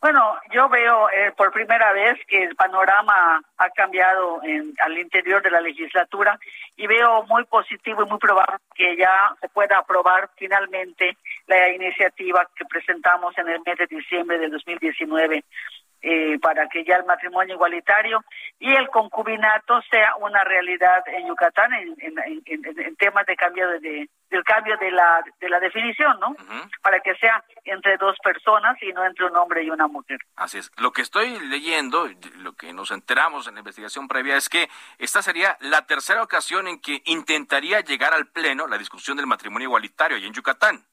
Bueno, 0.00 0.38
yo 0.50 0.66
veo 0.70 1.10
eh, 1.10 1.30
por 1.36 1.52
primera 1.52 1.92
vez 1.92 2.18
que 2.26 2.42
el 2.42 2.56
panorama 2.56 3.42
ha 3.58 3.70
cambiado 3.70 4.42
en, 4.42 4.72
al 4.80 4.98
interior 4.98 5.42
de 5.42 5.50
la 5.50 5.60
legislatura 5.60 6.38
y 6.74 6.86
veo 6.86 7.24
muy 7.24 7.44
positivo 7.44 8.02
y 8.02 8.08
muy 8.08 8.18
probable 8.18 8.56
que 8.74 8.96
ya 8.96 9.36
se 9.42 9.48
pueda 9.50 9.76
aprobar 9.76 10.30
finalmente 10.36 11.18
la 11.46 11.68
iniciativa 11.68 12.48
que 12.56 12.64
presentamos 12.64 13.36
en 13.36 13.50
el 13.50 13.60
mes 13.66 13.76
de 13.76 13.86
diciembre 13.88 14.38
de 14.38 14.48
2019 14.48 15.44
eh, 16.02 16.38
para 16.40 16.66
que 16.68 16.84
ya 16.84 16.96
el 16.96 17.04
matrimonio 17.04 17.54
igualitario 17.54 18.24
y 18.58 18.74
el 18.74 18.88
concubinato 18.88 19.80
sea 19.90 20.16
una 20.16 20.42
realidad 20.44 21.02
en 21.08 21.28
Yucatán 21.28 21.72
en, 21.74 21.96
en, 21.98 22.96
temas 22.96 23.26
de 23.26 23.36
cambio 23.36 23.68
de, 23.80 24.08
del 24.30 24.44
cambio 24.44 24.76
de 24.78 24.90
la 24.90 25.22
de 25.40 25.48
la 25.48 25.60
definición, 25.60 26.18
¿no? 26.20 26.34
Para 26.82 27.00
que 27.00 27.14
sea 27.16 27.44
entre 27.64 27.96
dos 27.98 28.16
personas 28.22 28.76
y 28.82 28.92
no 28.92 29.04
entre 29.04 29.26
un 29.26 29.36
hombre 29.36 29.62
y 29.62 29.70
una 29.70 29.88
mujer. 29.88 30.18
Así 30.36 30.58
es. 30.58 30.70
Lo 30.78 30.92
que 30.92 31.02
estoy 31.02 31.38
leyendo, 31.48 32.08
lo 32.38 32.54
que 32.54 32.72
nos 32.72 32.90
enteramos 32.90 33.46
en 33.46 33.54
la 33.54 33.60
investigación 33.60 34.08
previa 34.08 34.36
es 34.36 34.48
que 34.48 34.68
esta 34.98 35.22
sería 35.22 35.56
la 35.60 35.86
tercera 35.86 36.22
ocasión 36.22 36.66
en 36.66 36.80
que 36.80 37.02
intentaría 37.04 37.80
llegar 37.80 38.14
al 38.14 38.26
pleno 38.26 38.66
la 38.66 38.78
discusión 38.78 39.16
del 39.16 39.26
matrimonio 39.26 39.68
igualitario 39.68 40.16
y 40.16 40.26
en 40.26 40.32
Yucatán. 40.32 40.84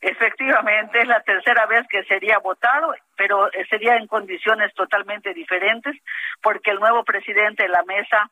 Efectivamente, 0.00 1.00
es 1.00 1.08
la 1.08 1.22
tercera 1.22 1.64
vez 1.66 1.86
que 1.88 2.04
sería 2.04 2.38
votado, 2.38 2.94
pero 3.16 3.48
sería 3.70 3.96
en 3.96 4.06
condiciones 4.06 4.72
totalmente 4.74 5.32
diferentes, 5.32 5.96
porque 6.42 6.70
el 6.70 6.78
nuevo 6.78 7.02
presidente 7.02 7.62
de 7.62 7.70
la 7.70 7.82
mesa 7.84 8.30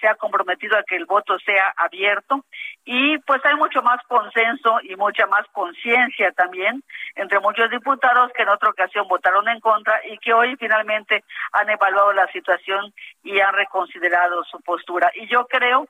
se 0.00 0.06
ha 0.06 0.14
comprometido 0.14 0.78
a 0.78 0.84
que 0.84 0.94
el 0.94 1.04
voto 1.04 1.36
sea 1.40 1.74
abierto 1.76 2.44
y 2.84 3.18
pues 3.18 3.44
hay 3.44 3.56
mucho 3.56 3.82
más 3.82 4.00
consenso 4.06 4.78
y 4.82 4.94
mucha 4.94 5.26
más 5.26 5.46
conciencia 5.52 6.30
también 6.32 6.82
entre 7.16 7.40
muchos 7.40 7.68
diputados 7.70 8.30
que 8.32 8.42
en 8.42 8.48
otra 8.50 8.70
ocasión 8.70 9.08
votaron 9.08 9.48
en 9.48 9.58
contra 9.60 10.00
y 10.06 10.16
que 10.18 10.32
hoy 10.32 10.54
finalmente 10.56 11.24
han 11.52 11.68
evaluado 11.68 12.12
la 12.12 12.28
situación 12.28 12.94
y 13.24 13.40
han 13.40 13.52
reconsiderado 13.52 14.44
su 14.44 14.60
postura. 14.60 15.10
Y 15.14 15.26
yo 15.26 15.46
creo 15.46 15.88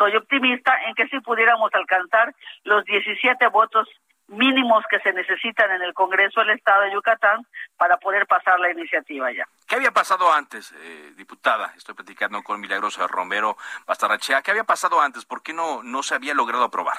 soy 0.00 0.16
optimista 0.16 0.72
en 0.86 0.94
que 0.94 1.06
si 1.08 1.20
pudiéramos 1.20 1.70
alcanzar 1.74 2.34
los 2.64 2.84
17 2.86 3.46
votos 3.48 3.86
mínimos 4.30 4.84
que 4.88 5.00
se 5.00 5.12
necesitan 5.12 5.70
en 5.72 5.82
el 5.82 5.92
Congreso 5.92 6.40
del 6.40 6.50
Estado 6.50 6.82
de 6.82 6.92
Yucatán 6.92 7.44
para 7.76 7.96
poder 7.96 8.26
pasar 8.26 8.58
la 8.60 8.70
iniciativa 8.70 9.30
ya. 9.32 9.44
¿Qué 9.68 9.74
había 9.74 9.90
pasado 9.90 10.32
antes, 10.32 10.72
eh, 10.72 11.12
diputada? 11.16 11.72
Estoy 11.76 11.94
platicando 11.94 12.42
con 12.42 12.60
Milagrosa 12.60 13.06
Romero 13.06 13.56
Bastarachea. 13.86 14.42
¿Qué 14.42 14.52
había 14.52 14.64
pasado 14.64 15.00
antes? 15.00 15.24
¿Por 15.24 15.42
qué 15.42 15.52
no, 15.52 15.82
no 15.82 16.02
se 16.02 16.14
había 16.14 16.34
logrado 16.34 16.64
aprobar? 16.64 16.98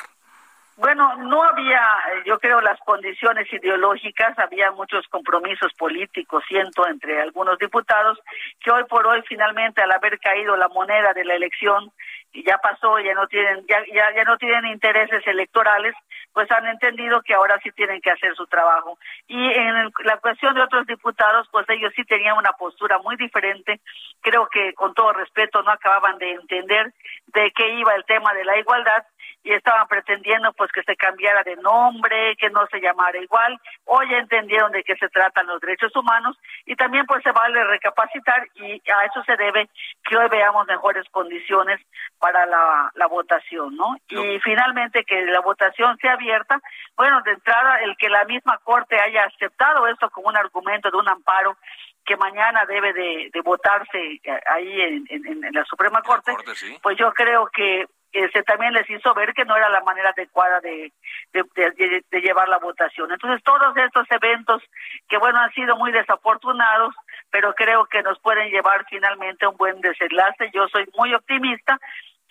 Bueno, 0.77 1.15
no 1.17 1.43
había, 1.43 1.79
eh, 1.79 2.23
yo 2.25 2.39
creo, 2.39 2.59
las 2.59 2.79
condiciones 2.79 3.51
ideológicas, 3.53 4.37
había 4.39 4.71
muchos 4.71 5.05
compromisos 5.09 5.73
políticos, 5.73 6.43
siento, 6.47 6.87
entre 6.87 7.21
algunos 7.21 7.59
diputados, 7.59 8.17
que 8.59 8.71
hoy 8.71 8.83
por 8.85 9.05
hoy 9.05 9.21
finalmente 9.27 9.81
al 9.81 9.91
haber 9.91 10.19
caído 10.19 10.55
la 10.55 10.69
moneda 10.69 11.13
de 11.13 11.25
la 11.25 11.35
elección, 11.35 11.91
ya 12.33 12.57
pasó, 12.57 12.99
ya 12.99 13.13
no 13.13 13.27
tienen, 13.27 13.65
ya, 13.67 13.83
ya, 13.93 14.15
ya 14.15 14.23
no 14.23 14.37
tienen 14.37 14.65
intereses 14.67 15.21
electorales, 15.27 15.93
pues 16.33 16.49
han 16.51 16.65
entendido 16.67 17.21
que 17.21 17.33
ahora 17.33 17.59
sí 17.63 17.71
tienen 17.71 18.01
que 18.01 18.11
hacer 18.11 18.35
su 18.35 18.47
trabajo. 18.47 18.97
Y 19.27 19.37
en 19.37 19.91
la 20.05 20.17
cuestión 20.17 20.53
de 20.55 20.61
otros 20.61 20.87
diputados, 20.87 21.47
pues 21.51 21.65
ellos 21.69 21.91
sí 21.95 22.03
tenían 22.05 22.37
una 22.37 22.51
postura 22.53 22.99
muy 22.99 23.15
diferente. 23.17 23.81
Creo 24.21 24.47
que 24.47 24.73
con 24.73 24.93
todo 24.93 25.13
respeto 25.13 25.61
no 25.63 25.71
acababan 25.71 26.17
de 26.17 26.31
entender 26.31 26.93
de 27.27 27.51
qué 27.51 27.73
iba 27.73 27.93
el 27.95 28.05
tema 28.05 28.33
de 28.33 28.45
la 28.45 28.57
igualdad 28.57 29.03
y 29.43 29.53
estaban 29.53 29.87
pretendiendo 29.87 30.53
pues 30.53 30.71
que 30.71 30.83
se 30.83 30.95
cambiara 30.95 31.43
de 31.43 31.55
nombre, 31.57 32.35
que 32.37 32.49
no 32.49 32.65
se 32.67 32.79
llamara 32.79 33.17
igual. 33.17 33.59
Hoy 33.85 34.09
ya 34.09 34.17
entendieron 34.17 34.71
de 34.71 34.83
qué 34.83 34.95
se 34.95 35.09
tratan 35.09 35.47
los 35.47 35.59
derechos 35.59 35.95
humanos 35.95 36.37
y 36.65 36.75
también 36.75 37.05
pues 37.05 37.23
se 37.23 37.31
vale 37.31 37.63
recapacitar 37.63 38.47
y 38.55 38.73
a 38.91 39.05
eso 39.05 39.23
se 39.25 39.35
debe 39.37 39.69
que 40.03 40.15
hoy 40.15 40.27
veamos 40.29 40.67
mejores 40.67 41.07
condiciones 41.09 41.79
para 42.19 42.45
la, 42.45 42.91
la 42.93 43.07
votación, 43.07 43.75
¿no? 43.75 43.95
Y 44.09 44.39
finalmente 44.39 45.03
que 45.03 45.25
la 45.25 45.39
votación 45.39 45.97
sea 45.97 46.13
abierta, 46.13 46.59
bueno, 46.95 47.21
de 47.23 47.31
entrada 47.31 47.79
el 47.81 47.97
que 47.97 48.09
la 48.09 48.25
misma 48.25 48.59
Corte 48.63 48.99
haya 48.99 49.23
aceptado 49.23 49.87
esto 49.87 50.09
como 50.11 50.29
un 50.29 50.37
argumento 50.37 50.91
de 50.91 50.97
un 50.97 51.09
amparo 51.09 51.57
que 52.05 52.15
mañana 52.17 52.65
debe 52.65 52.93
de, 52.93 53.41
votarse 53.43 54.19
ahí 54.47 54.81
en, 54.81 55.05
en, 55.09 55.53
la 55.53 55.63
Suprema 55.65 56.01
Corte, 56.01 56.33
pues 56.81 56.97
yo 56.97 57.11
creo 57.13 57.47
que 57.47 57.85
se 58.11 58.43
también 58.43 58.73
les 58.73 58.89
hizo 58.89 59.13
ver 59.13 59.33
que 59.33 59.45
no 59.45 59.55
era 59.55 59.69
la 59.69 59.81
manera 59.81 60.09
adecuada 60.09 60.59
de, 60.59 60.91
de, 61.33 62.03
de, 62.09 62.21
llevar 62.21 62.49
la 62.49 62.57
votación. 62.57 63.11
Entonces, 63.11 63.43
todos 63.43 63.75
estos 63.77 64.05
eventos 64.11 64.61
que, 65.07 65.17
bueno, 65.17 65.39
han 65.39 65.51
sido 65.53 65.77
muy 65.77 65.91
desafortunados, 65.91 66.93
pero 67.29 67.53
creo 67.53 67.85
que 67.85 68.03
nos 68.03 68.19
pueden 68.19 68.49
llevar 68.49 68.85
finalmente 68.89 69.45
a 69.45 69.49
un 69.49 69.57
buen 69.57 69.79
desenlace. 69.81 70.51
Yo 70.53 70.67
soy 70.67 70.89
muy 70.97 71.13
optimista 71.13 71.79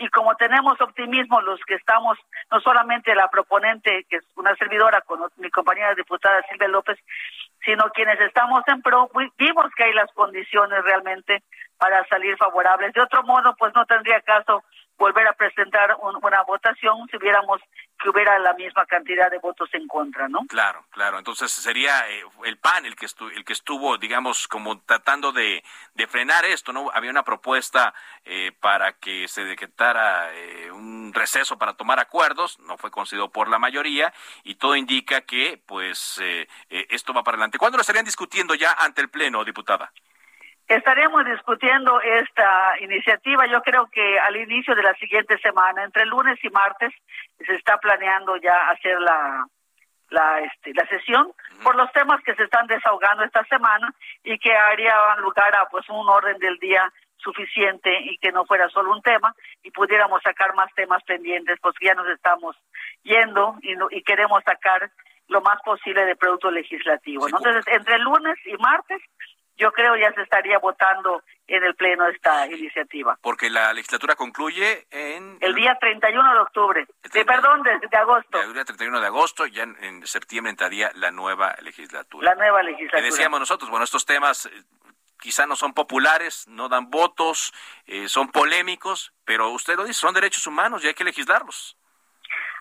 y 0.00 0.08
como 0.08 0.34
tenemos 0.36 0.80
optimismo 0.80 1.42
los 1.42 1.60
que 1.66 1.74
estamos, 1.74 2.18
no 2.50 2.60
solamente 2.60 3.14
la 3.14 3.28
proponente, 3.28 4.06
que 4.08 4.16
es 4.16 4.24
una 4.34 4.54
servidora 4.56 5.02
con 5.02 5.20
mi 5.36 5.50
compañera 5.50 5.94
diputada 5.94 6.42
Silvia 6.48 6.68
López, 6.68 6.98
sino 7.64 7.84
quienes 7.90 8.18
estamos 8.20 8.62
en 8.68 8.80
pro, 8.80 9.10
vimos 9.36 9.66
que 9.76 9.84
hay 9.84 9.92
las 9.92 10.10
condiciones 10.12 10.82
realmente 10.84 11.42
para 11.76 12.02
salir 12.08 12.36
favorables. 12.38 12.94
De 12.94 13.02
otro 13.02 13.22
modo, 13.24 13.54
pues 13.58 13.74
no 13.74 13.84
tendría 13.84 14.22
caso 14.22 14.64
volver 15.00 15.26
a 15.26 15.32
presentar 15.32 15.96
una 16.02 16.42
votación 16.42 17.08
si 17.10 17.16
hubiéramos 17.16 17.58
que 17.98 18.10
hubiera 18.10 18.38
la 18.38 18.52
misma 18.52 18.84
cantidad 18.84 19.30
de 19.30 19.38
votos 19.38 19.68
en 19.72 19.86
contra, 19.86 20.28
¿no? 20.28 20.40
Claro, 20.46 20.84
claro. 20.90 21.18
Entonces 21.18 21.50
sería 21.50 22.08
eh, 22.10 22.22
el 22.44 22.58
PAN 22.58 22.84
el 22.84 22.96
que 22.96 23.06
estuvo, 23.06 23.30
el 23.30 23.44
que 23.44 23.54
estuvo, 23.54 23.96
digamos, 23.96 24.46
como 24.46 24.80
tratando 24.82 25.32
de, 25.32 25.62
frenar 26.08 26.44
esto, 26.44 26.72
¿no? 26.72 26.90
Había 26.92 27.10
una 27.10 27.22
propuesta 27.22 27.94
eh, 28.24 28.52
para 28.60 28.92
que 28.92 29.26
se 29.28 29.44
decretara 29.44 30.34
eh, 30.34 30.70
un 30.70 31.12
receso 31.14 31.56
para 31.56 31.74
tomar 31.74 31.98
acuerdos, 31.98 32.58
no 32.60 32.76
fue 32.76 32.90
concedido 32.90 33.30
por 33.30 33.48
la 33.48 33.58
mayoría 33.58 34.12
y 34.44 34.56
todo 34.56 34.76
indica 34.76 35.22
que, 35.22 35.62
pues, 35.66 36.20
esto 36.68 37.12
va 37.12 37.22
para 37.22 37.36
adelante. 37.36 37.58
¿Cuándo 37.58 37.76
lo 37.76 37.82
estarían 37.82 38.04
discutiendo 38.04 38.54
ya 38.54 38.72
ante 38.72 39.00
el 39.02 39.08
pleno, 39.08 39.44
diputada? 39.44 39.92
Estaremos 40.70 41.24
discutiendo 41.24 42.00
esta 42.00 42.78
iniciativa, 42.80 43.44
yo 43.46 43.60
creo 43.60 43.88
que 43.90 44.20
al 44.20 44.36
inicio 44.36 44.72
de 44.76 44.84
la 44.84 44.94
siguiente 44.94 45.36
semana, 45.38 45.82
entre 45.82 46.06
lunes 46.06 46.38
y 46.44 46.48
martes, 46.48 46.92
se 47.44 47.56
está 47.56 47.78
planeando 47.78 48.36
ya 48.36 48.54
hacer 48.70 49.00
la, 49.00 49.48
la, 50.10 50.38
este, 50.38 50.72
la 50.72 50.86
sesión 50.86 51.32
por 51.64 51.74
los 51.74 51.90
temas 51.90 52.22
que 52.22 52.36
se 52.36 52.44
están 52.44 52.68
desahogando 52.68 53.24
esta 53.24 53.44
semana 53.46 53.92
y 54.22 54.38
que 54.38 54.52
haría 54.52 54.94
lugar 55.16 55.52
a 55.56 55.68
pues 55.68 55.88
un 55.88 56.08
orden 56.08 56.38
del 56.38 56.56
día 56.58 56.88
suficiente 57.16 57.90
y 58.02 58.16
que 58.18 58.30
no 58.30 58.44
fuera 58.44 58.68
solo 58.68 58.92
un 58.92 59.02
tema 59.02 59.34
y 59.64 59.72
pudiéramos 59.72 60.22
sacar 60.22 60.54
más 60.54 60.72
temas 60.76 61.02
pendientes 61.02 61.58
porque 61.60 61.86
ya 61.86 61.94
nos 61.94 62.06
estamos 62.10 62.54
yendo 63.02 63.56
y, 63.62 63.74
y 63.90 64.02
queremos 64.04 64.40
sacar 64.44 64.88
lo 65.26 65.40
más 65.40 65.60
posible 65.62 66.04
de 66.04 66.14
producto 66.14 66.48
legislativo. 66.50 67.26
Entonces, 67.26 67.64
entre 67.66 67.98
lunes 67.98 68.36
y 68.46 68.56
martes 68.58 69.02
yo 69.60 69.70
creo 69.72 69.94
ya 69.96 70.10
se 70.14 70.22
estaría 70.22 70.58
votando 70.58 71.22
en 71.46 71.62
el 71.62 71.74
Pleno 71.74 72.08
esta 72.08 72.46
iniciativa. 72.46 73.18
Porque 73.20 73.50
la 73.50 73.72
legislatura 73.74 74.14
concluye 74.16 74.86
en... 74.90 75.36
El 75.40 75.54
día 75.54 75.76
31 75.78 76.32
de 76.32 76.40
octubre, 76.40 76.86
de, 77.12 77.24
perdón, 77.24 77.62
de, 77.62 77.98
agosto. 77.98 78.40
El 78.40 78.54
día 78.54 78.64
31 78.64 79.00
de 79.00 79.06
agosto, 79.06 79.46
ya 79.46 79.64
en, 79.64 80.06
septiembre 80.06 80.50
entraría 80.50 80.90
la 80.94 81.10
nueva 81.10 81.54
legislatura. 81.60 82.30
La 82.30 82.34
nueva 82.36 82.62
legislatura. 82.62 83.02
Y 83.02 83.04
decíamos 83.04 83.40
nosotros, 83.40 83.68
bueno, 83.68 83.84
estos 83.84 84.06
temas 84.06 84.46
eh, 84.46 84.50
quizá 85.20 85.46
no 85.46 85.56
son 85.56 85.74
populares, 85.74 86.48
no 86.48 86.68
dan 86.68 86.88
votos, 86.88 87.52
eh, 87.86 88.08
son 88.08 88.30
polémicos, 88.30 89.12
pero 89.26 89.50
usted 89.50 89.76
lo 89.76 89.84
dice, 89.84 90.00
son 90.00 90.14
derechos 90.14 90.46
humanos 90.46 90.82
y 90.82 90.88
hay 90.88 90.94
que 90.94 91.04
legislarlos. 91.04 91.76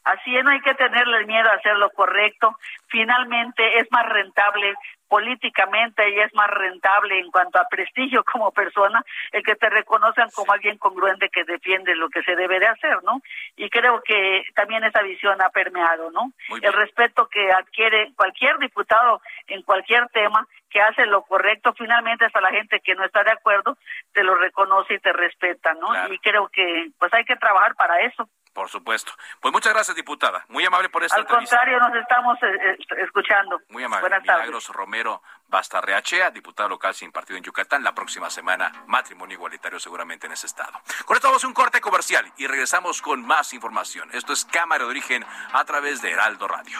Así 0.03 0.35
es, 0.35 0.43
no 0.43 0.51
hay 0.51 0.61
que 0.61 0.73
tenerle 0.73 1.25
miedo 1.25 1.49
a 1.49 1.55
hacer 1.55 1.75
lo 1.75 1.89
correcto. 1.91 2.57
Finalmente 2.87 3.79
es 3.79 3.87
más 3.91 4.05
rentable 4.07 4.73
políticamente 5.09 6.09
y 6.09 6.19
es 6.19 6.33
más 6.35 6.49
rentable 6.49 7.19
en 7.19 7.31
cuanto 7.31 7.59
a 7.59 7.67
prestigio 7.67 8.23
como 8.23 8.51
persona 8.51 9.03
el 9.31 9.43
que 9.43 9.55
te 9.55 9.69
reconozcan 9.69 10.29
como 10.29 10.53
alguien 10.53 10.77
congruente 10.77 11.29
que 11.29 11.43
defiende 11.43 11.95
lo 11.95 12.09
que 12.09 12.21
se 12.23 12.35
debe 12.35 12.59
de 12.59 12.67
hacer, 12.67 13.03
¿no? 13.03 13.21
Y 13.57 13.69
creo 13.69 14.01
que 14.03 14.43
también 14.55 14.83
esa 14.83 15.01
visión 15.01 15.41
ha 15.41 15.49
permeado, 15.49 16.11
¿no? 16.11 16.31
El 16.61 16.73
respeto 16.73 17.27
que 17.27 17.51
adquiere 17.51 18.13
cualquier 18.15 18.57
diputado 18.59 19.21
en 19.47 19.63
cualquier 19.63 20.07
tema 20.09 20.47
que 20.69 20.81
hace 20.81 21.05
lo 21.07 21.23
correcto, 21.23 21.73
finalmente 21.73 22.25
hasta 22.25 22.41
la 22.41 22.51
gente 22.51 22.79
que 22.79 22.93
no 22.93 23.03
está 23.03 23.23
de 23.23 23.31
acuerdo 23.31 23.75
te 24.13 24.23
lo 24.23 24.35
reconoce 24.35 24.93
y 24.93 24.99
te 24.99 25.11
respeta, 25.11 25.73
¿no? 25.73 26.13
Y 26.13 26.19
creo 26.19 26.47
que 26.49 26.89
pues 26.99 27.11
hay 27.13 27.25
que 27.25 27.35
trabajar 27.35 27.73
para 27.75 28.01
eso. 28.01 28.29
Por 28.59 28.67
supuesto. 28.67 29.13
Pues 29.39 29.53
muchas 29.53 29.73
gracias, 29.73 29.95
diputada. 29.95 30.43
Muy 30.49 30.65
amable 30.65 30.89
por 30.89 31.01
esta 31.01 31.15
Al 31.15 31.25
contrario, 31.25 31.79
nos 31.79 31.95
estamos 31.95 32.37
eh, 32.43 32.75
eh, 32.77 33.03
escuchando. 33.05 33.61
Muy 33.69 33.85
amable. 33.85 34.01
Buenas 34.01 34.21
Milagros 34.21 34.67
Romero 34.67 35.21
Bastarreachea, 35.47 36.29
diputada 36.29 36.67
local 36.67 36.93
sin 36.93 37.09
partido 37.09 37.37
en 37.37 37.43
Yucatán. 37.45 37.85
La 37.85 37.95
próxima 37.95 38.29
semana, 38.29 38.69
matrimonio 38.87 39.35
igualitario 39.35 39.79
seguramente 39.79 40.27
en 40.27 40.33
ese 40.33 40.47
estado. 40.47 40.73
Con 41.05 41.15
esto 41.15 41.29
vamos 41.29 41.45
a 41.45 41.47
un 41.47 41.53
corte 41.53 41.79
comercial 41.79 42.29
y 42.35 42.47
regresamos 42.47 43.01
con 43.01 43.25
más 43.25 43.53
información. 43.53 44.09
Esto 44.11 44.33
es 44.33 44.43
Cámara 44.43 44.83
de 44.83 44.89
Origen 44.89 45.25
a 45.53 45.63
través 45.63 46.01
de 46.01 46.11
Heraldo 46.11 46.49
Radio. 46.49 46.79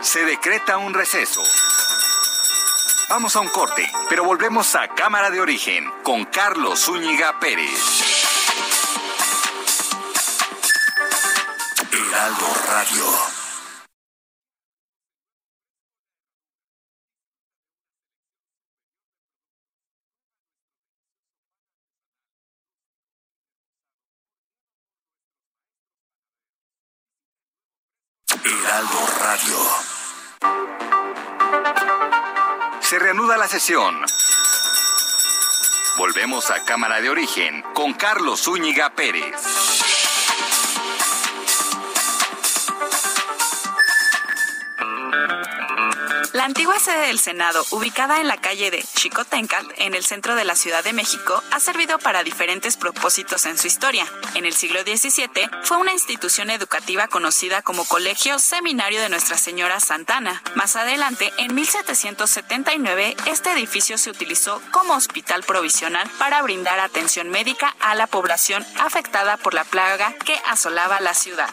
Se 0.00 0.24
decreta 0.24 0.78
un 0.78 0.94
receso. 0.94 1.42
Vamos 3.08 3.34
a 3.36 3.40
un 3.40 3.48
corte, 3.48 3.90
pero 4.10 4.22
volvemos 4.22 4.74
a 4.74 4.88
Cámara 4.88 5.30
de 5.30 5.40
Origen 5.40 5.90
con 6.02 6.26
Carlos 6.26 6.80
Zúñiga 6.84 7.40
Pérez. 7.40 8.04
Heraldo 11.90 12.46
Radio. 12.66 13.04
Heraldo 28.44 28.98
Radio. 29.18 30.77
Se 32.88 32.98
reanuda 32.98 33.36
la 33.36 33.46
sesión. 33.46 34.02
Volvemos 35.98 36.50
a 36.50 36.64
Cámara 36.64 37.02
de 37.02 37.10
Origen 37.10 37.62
con 37.74 37.92
Carlos 37.92 38.44
Zúñiga 38.44 38.88
Pérez. 38.88 39.67
La 46.38 46.44
antigua 46.44 46.78
sede 46.78 47.08
del 47.08 47.18
Senado, 47.18 47.64
ubicada 47.72 48.20
en 48.20 48.28
la 48.28 48.36
calle 48.36 48.70
de 48.70 48.80
Chicotencal, 48.94 49.66
en 49.78 49.96
el 49.96 50.04
centro 50.04 50.36
de 50.36 50.44
la 50.44 50.54
Ciudad 50.54 50.84
de 50.84 50.92
México, 50.92 51.42
ha 51.50 51.58
servido 51.58 51.98
para 51.98 52.22
diferentes 52.22 52.76
propósitos 52.76 53.44
en 53.44 53.58
su 53.58 53.66
historia. 53.66 54.06
En 54.36 54.46
el 54.46 54.54
siglo 54.54 54.82
XVII 54.82 55.50
fue 55.64 55.78
una 55.78 55.92
institución 55.92 56.50
educativa 56.50 57.08
conocida 57.08 57.60
como 57.62 57.84
Colegio 57.84 58.38
Seminario 58.38 59.00
de 59.00 59.08
Nuestra 59.08 59.36
Señora 59.36 59.80
Santana. 59.80 60.40
Más 60.54 60.76
adelante, 60.76 61.32
en 61.38 61.56
1779, 61.56 63.16
este 63.26 63.50
edificio 63.50 63.98
se 63.98 64.10
utilizó 64.10 64.62
como 64.70 64.94
hospital 64.94 65.42
provisional 65.42 66.08
para 66.20 66.40
brindar 66.42 66.78
atención 66.78 67.30
médica 67.30 67.74
a 67.80 67.96
la 67.96 68.06
población 68.06 68.64
afectada 68.78 69.38
por 69.38 69.54
la 69.54 69.64
plaga 69.64 70.14
que 70.24 70.40
asolaba 70.46 71.00
la 71.00 71.14
ciudad. 71.14 71.50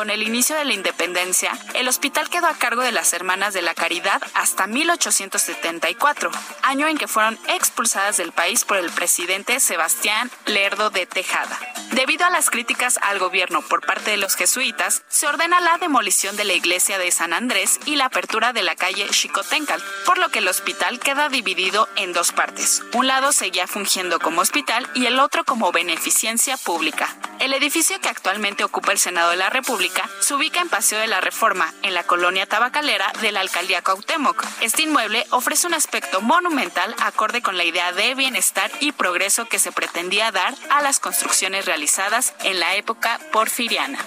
Con 0.00 0.08
el 0.08 0.22
inicio 0.22 0.56
de 0.56 0.64
la 0.64 0.72
independencia, 0.72 1.52
el 1.74 1.86
hospital 1.86 2.30
quedó 2.30 2.46
a 2.46 2.54
cargo 2.54 2.80
de 2.80 2.90
las 2.90 3.12
Hermanas 3.12 3.52
de 3.52 3.60
la 3.60 3.74
Caridad 3.74 4.22
hasta 4.32 4.66
1874, 4.66 6.30
año 6.62 6.88
en 6.88 6.96
que 6.96 7.06
fueron 7.06 7.38
expulsadas 7.48 8.16
del 8.16 8.32
país 8.32 8.64
por 8.64 8.78
el 8.78 8.88
presidente 8.88 9.60
Sebastián 9.60 10.30
Lerdo 10.46 10.88
de 10.88 11.04
Tejada. 11.04 11.58
Debido 11.92 12.24
a 12.24 12.30
las 12.30 12.48
críticas 12.48 12.98
al 13.02 13.18
gobierno 13.18 13.60
por 13.60 13.84
parte 13.84 14.12
de 14.12 14.16
los 14.16 14.36
jesuitas, 14.36 15.02
se 15.08 15.26
ordena 15.26 15.60
la 15.60 15.76
demolición 15.76 16.34
de 16.36 16.44
la 16.44 16.54
iglesia 16.54 16.96
de 16.96 17.10
San 17.10 17.34
Andrés 17.34 17.78
y 17.84 17.96
la 17.96 18.06
apertura 18.06 18.54
de 18.54 18.62
la 18.62 18.76
calle 18.76 19.06
Chicotencal, 19.10 19.82
por 20.06 20.16
lo 20.16 20.30
que 20.30 20.38
el 20.38 20.48
hospital 20.48 20.98
queda 20.98 21.28
dividido 21.28 21.88
en 21.96 22.14
dos 22.14 22.32
partes. 22.32 22.82
Un 22.94 23.06
lado 23.06 23.32
seguía 23.32 23.66
fungiendo 23.66 24.18
como 24.18 24.40
hospital 24.40 24.88
y 24.94 25.04
el 25.06 25.20
otro 25.20 25.44
como 25.44 25.72
beneficencia 25.72 26.56
pública. 26.56 27.14
El 27.38 27.52
edificio 27.54 28.00
que 28.00 28.08
actualmente 28.08 28.64
ocupa 28.64 28.92
el 28.92 28.98
Senado 28.98 29.30
de 29.30 29.36
la 29.36 29.50
República 29.50 29.89
se 30.20 30.34
ubica 30.34 30.60
en 30.60 30.68
Paseo 30.68 31.00
de 31.00 31.06
la 31.06 31.20
Reforma, 31.20 31.72
en 31.82 31.94
la 31.94 32.04
colonia 32.04 32.46
tabacalera 32.46 33.12
de 33.20 33.32
la 33.32 33.40
alcaldía 33.40 33.82
Cuauhtémoc. 33.82 34.44
Este 34.60 34.82
inmueble 34.82 35.26
ofrece 35.30 35.66
un 35.66 35.74
aspecto 35.74 36.20
monumental 36.20 36.94
acorde 37.00 37.42
con 37.42 37.56
la 37.56 37.64
idea 37.64 37.92
de 37.92 38.14
bienestar 38.14 38.70
y 38.80 38.92
progreso 38.92 39.46
que 39.46 39.58
se 39.58 39.72
pretendía 39.72 40.30
dar 40.32 40.54
a 40.70 40.82
las 40.82 41.00
construcciones 41.00 41.66
realizadas 41.66 42.34
en 42.44 42.60
la 42.60 42.76
época 42.76 43.18
porfiriana. 43.32 43.98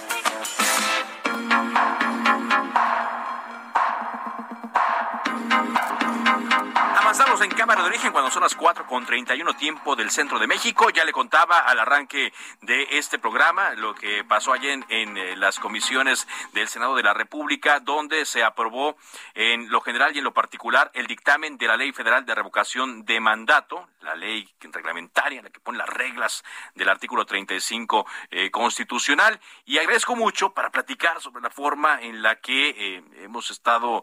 En 7.44 7.50
Cámara 7.50 7.82
de 7.82 7.88
Origen 7.88 8.10
cuando 8.10 8.30
son 8.30 8.42
las 8.42 8.54
4 8.54 8.86
con 8.86 9.04
31 9.04 9.54
tiempo 9.54 9.96
del 9.96 10.10
centro 10.10 10.38
de 10.38 10.46
México. 10.46 10.88
Ya 10.88 11.04
le 11.04 11.12
contaba 11.12 11.58
al 11.58 11.78
arranque 11.78 12.32
de 12.62 12.86
este 12.92 13.18
programa 13.18 13.74
lo 13.74 13.94
que 13.94 14.24
pasó 14.24 14.54
ayer 14.54 14.82
en, 14.88 15.16
eh, 15.18 15.36
las 15.36 15.58
comisiones 15.58 16.26
del 16.54 16.68
Senado 16.68 16.94
de 16.94 17.02
la 17.02 17.12
República, 17.12 17.80
donde 17.80 18.24
se 18.24 18.42
aprobó 18.42 18.96
en 19.34 19.68
lo 19.68 19.82
general 19.82 20.14
y 20.14 20.18
en 20.18 20.24
lo 20.24 20.32
particular 20.32 20.90
el 20.94 21.06
dictamen 21.06 21.58
de 21.58 21.66
la 21.66 21.76
Ley 21.76 21.92
Federal 21.92 22.24
de 22.24 22.34
Revocación 22.34 23.04
de 23.04 23.20
Mandato, 23.20 23.88
la 24.00 24.14
ley 24.14 24.48
reglamentaria, 24.60 25.42
la 25.42 25.50
que 25.50 25.60
pone 25.60 25.76
las 25.76 25.88
reglas 25.88 26.42
del 26.74 26.88
artículo 26.88 27.26
35 27.26 28.06
eh, 28.30 28.50
constitucional. 28.50 29.38
Y 29.66 29.76
agradezco 29.76 30.16
mucho 30.16 30.54
para 30.54 30.70
platicar 30.70 31.20
sobre 31.20 31.42
la 31.42 31.50
forma 31.50 32.00
en 32.00 32.22
la 32.22 32.36
que 32.36 32.70
eh, 32.70 33.04
hemos 33.18 33.50
estado 33.50 34.02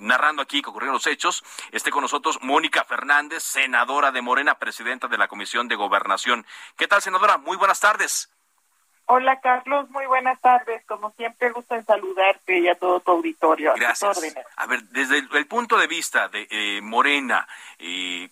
narrando 0.00 0.42
aquí 0.42 0.62
que 0.62 0.70
ocurrieron 0.70 0.94
los 0.94 1.06
hechos. 1.06 1.44
Esté 1.70 1.90
con 1.90 2.02
nosotros 2.02 2.39
Mónica 2.40 2.84
Fernández, 2.84 3.42
senadora 3.42 4.12
de 4.12 4.22
Morena, 4.22 4.56
presidenta 4.56 5.08
de 5.08 5.18
la 5.18 5.28
Comisión 5.28 5.68
de 5.68 5.76
Gobernación. 5.76 6.46
¿Qué 6.76 6.88
tal, 6.88 7.02
senadora? 7.02 7.38
Muy 7.38 7.56
buenas 7.56 7.80
tardes. 7.80 8.30
Hola 9.12 9.40
Carlos, 9.40 9.90
muy 9.90 10.06
buenas 10.06 10.40
tardes. 10.40 10.84
Como 10.86 11.10
siempre, 11.12 11.50
gusto 11.50 11.74
en 11.74 11.84
saludarte 11.84 12.60
y 12.60 12.68
a 12.68 12.76
todo 12.76 13.00
tu 13.00 13.10
auditorio. 13.10 13.72
Gracias. 13.74 14.22
A, 14.56 14.66
ver, 14.66 14.84
desde 14.84 15.18
el, 15.18 15.46
punto 15.48 15.76
de 15.76 15.88
vista 15.88 16.28
de 16.28 16.46
eh, 16.48 16.80
Morena, 16.80 17.48
y 17.76 18.28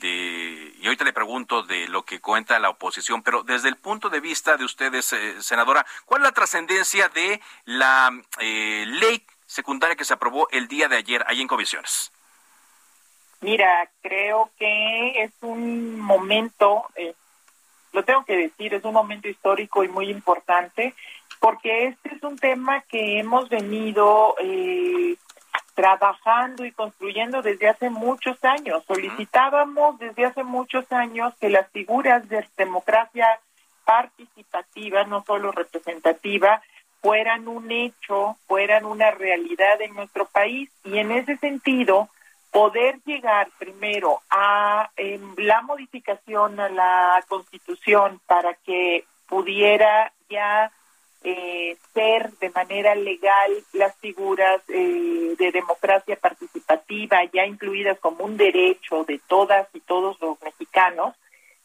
de, 0.00 0.74
y 0.80 0.84
ahorita 0.84 1.04
le 1.04 1.12
pregunto 1.12 1.62
de 1.62 1.86
lo 1.86 2.04
que 2.04 2.20
cuenta 2.20 2.58
la 2.58 2.70
oposición, 2.70 3.22
pero 3.22 3.44
desde 3.44 3.68
el 3.68 3.76
punto 3.76 4.10
de 4.10 4.18
vista 4.18 4.56
de 4.56 4.64
ustedes, 4.64 5.12
eh, 5.12 5.40
senadora, 5.40 5.86
¿cuál 6.04 6.22
es 6.22 6.24
la 6.24 6.32
trascendencia 6.32 7.08
de 7.10 7.40
la 7.64 8.10
eh, 8.40 8.84
ley 8.86 9.24
secundaria 9.46 9.94
que 9.94 10.04
se 10.04 10.14
aprobó 10.14 10.48
el 10.50 10.66
día 10.66 10.88
de 10.88 10.96
ayer 10.96 11.24
ahí 11.28 11.40
en 11.40 11.46
comisiones? 11.46 12.10
Mira, 13.44 13.90
creo 14.00 14.48
que 14.58 15.22
es 15.22 15.30
un 15.42 16.00
momento, 16.00 16.84
eh, 16.96 17.12
lo 17.92 18.02
tengo 18.02 18.24
que 18.24 18.38
decir, 18.38 18.72
es 18.72 18.82
un 18.84 18.94
momento 18.94 19.28
histórico 19.28 19.84
y 19.84 19.88
muy 19.88 20.08
importante, 20.08 20.94
porque 21.40 21.88
este 21.88 22.14
es 22.14 22.22
un 22.22 22.38
tema 22.38 22.80
que 22.88 23.18
hemos 23.18 23.50
venido 23.50 24.34
eh, 24.40 25.16
trabajando 25.74 26.64
y 26.64 26.72
construyendo 26.72 27.42
desde 27.42 27.68
hace 27.68 27.90
muchos 27.90 28.42
años. 28.44 28.82
Solicitábamos 28.86 29.98
desde 29.98 30.24
hace 30.24 30.42
muchos 30.42 30.90
años 30.90 31.34
que 31.38 31.50
las 31.50 31.70
figuras 31.70 32.26
de 32.30 32.48
democracia 32.56 33.28
participativa, 33.84 35.04
no 35.04 35.22
solo 35.22 35.52
representativa, 35.52 36.62
fueran 37.02 37.46
un 37.46 37.70
hecho, 37.70 38.38
fueran 38.46 38.86
una 38.86 39.10
realidad 39.10 39.82
en 39.82 39.92
nuestro 39.92 40.24
país 40.24 40.70
y 40.82 40.96
en 40.96 41.10
ese 41.10 41.36
sentido 41.36 42.08
poder 42.54 43.00
llegar 43.04 43.48
primero 43.58 44.20
a 44.30 44.88
la 45.38 45.60
modificación 45.62 46.60
a 46.60 46.68
la 46.68 47.24
constitución 47.26 48.20
para 48.28 48.54
que 48.54 49.04
pudiera 49.28 50.12
ya 50.30 50.70
eh, 51.24 51.76
ser 51.92 52.30
de 52.34 52.50
manera 52.50 52.94
legal 52.94 53.50
las 53.72 53.96
figuras 53.96 54.62
eh, 54.68 55.34
de 55.36 55.50
democracia 55.50 56.14
participativa 56.14 57.24
ya 57.32 57.44
incluidas 57.44 57.98
como 57.98 58.24
un 58.24 58.36
derecho 58.36 59.02
de 59.02 59.20
todas 59.26 59.66
y 59.74 59.80
todos 59.80 60.20
los 60.20 60.40
mexicanos 60.40 61.16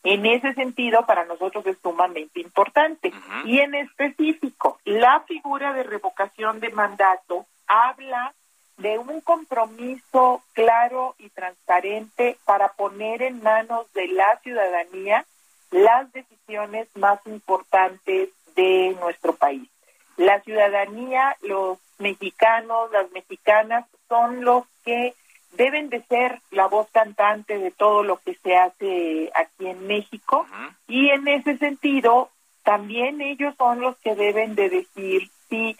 en 0.01 0.25
ese 0.25 0.53
sentido, 0.53 1.05
para 1.05 1.25
nosotros 1.25 1.67
es 1.67 1.77
sumamente 1.83 2.39
importante. 2.39 3.11
Y 3.43 3.59
en 3.59 3.75
específico, 3.75 4.79
la 4.85 5.19
figura 5.27 5.73
de 5.73 5.83
revocación 5.83 6.61
de 6.61 6.69
mandato 6.69 7.45
habla 7.67 8.33
de 8.79 8.97
un 8.97 9.21
compromiso 9.21 10.41
claro 10.53 11.15
y 11.19 11.29
transparente 11.29 12.37
para 12.45 12.69
poner 12.73 13.21
en 13.21 13.43
manos 13.43 13.91
de 13.93 14.07
la 14.07 14.39
ciudadanía 14.41 15.25
las 15.71 16.11
decisiones 16.13 16.87
más 16.95 17.19
importantes 17.25 18.29
de 18.55 18.95
nuestro 18.99 19.33
país. 19.35 19.69
la 20.17 20.41
ciudadanía, 20.41 21.37
los 21.41 21.77
mexicanos, 21.97 22.91
las 22.91 23.09
mexicanas 23.11 23.85
son 24.09 24.43
los 24.43 24.65
que 24.83 25.13
deben 25.53 25.89
de 25.89 26.01
ser 26.01 26.41
la 26.51 26.67
voz 26.67 26.89
cantante 26.91 27.57
de 27.57 27.71
todo 27.71 28.03
lo 28.03 28.17
que 28.17 28.35
se 28.35 28.55
hace 28.55 29.31
aquí 29.33 29.67
en 29.67 29.87
México 29.87 30.45
y 30.87 31.09
en 31.09 31.27
ese 31.27 31.57
sentido 31.57 32.29
también 32.63 33.21
ellos 33.21 33.55
son 33.57 33.79
los 33.79 33.97
que 33.97 34.15
deben 34.15 34.55
de 34.55 34.69
decir 34.69 35.29
si 35.49 35.77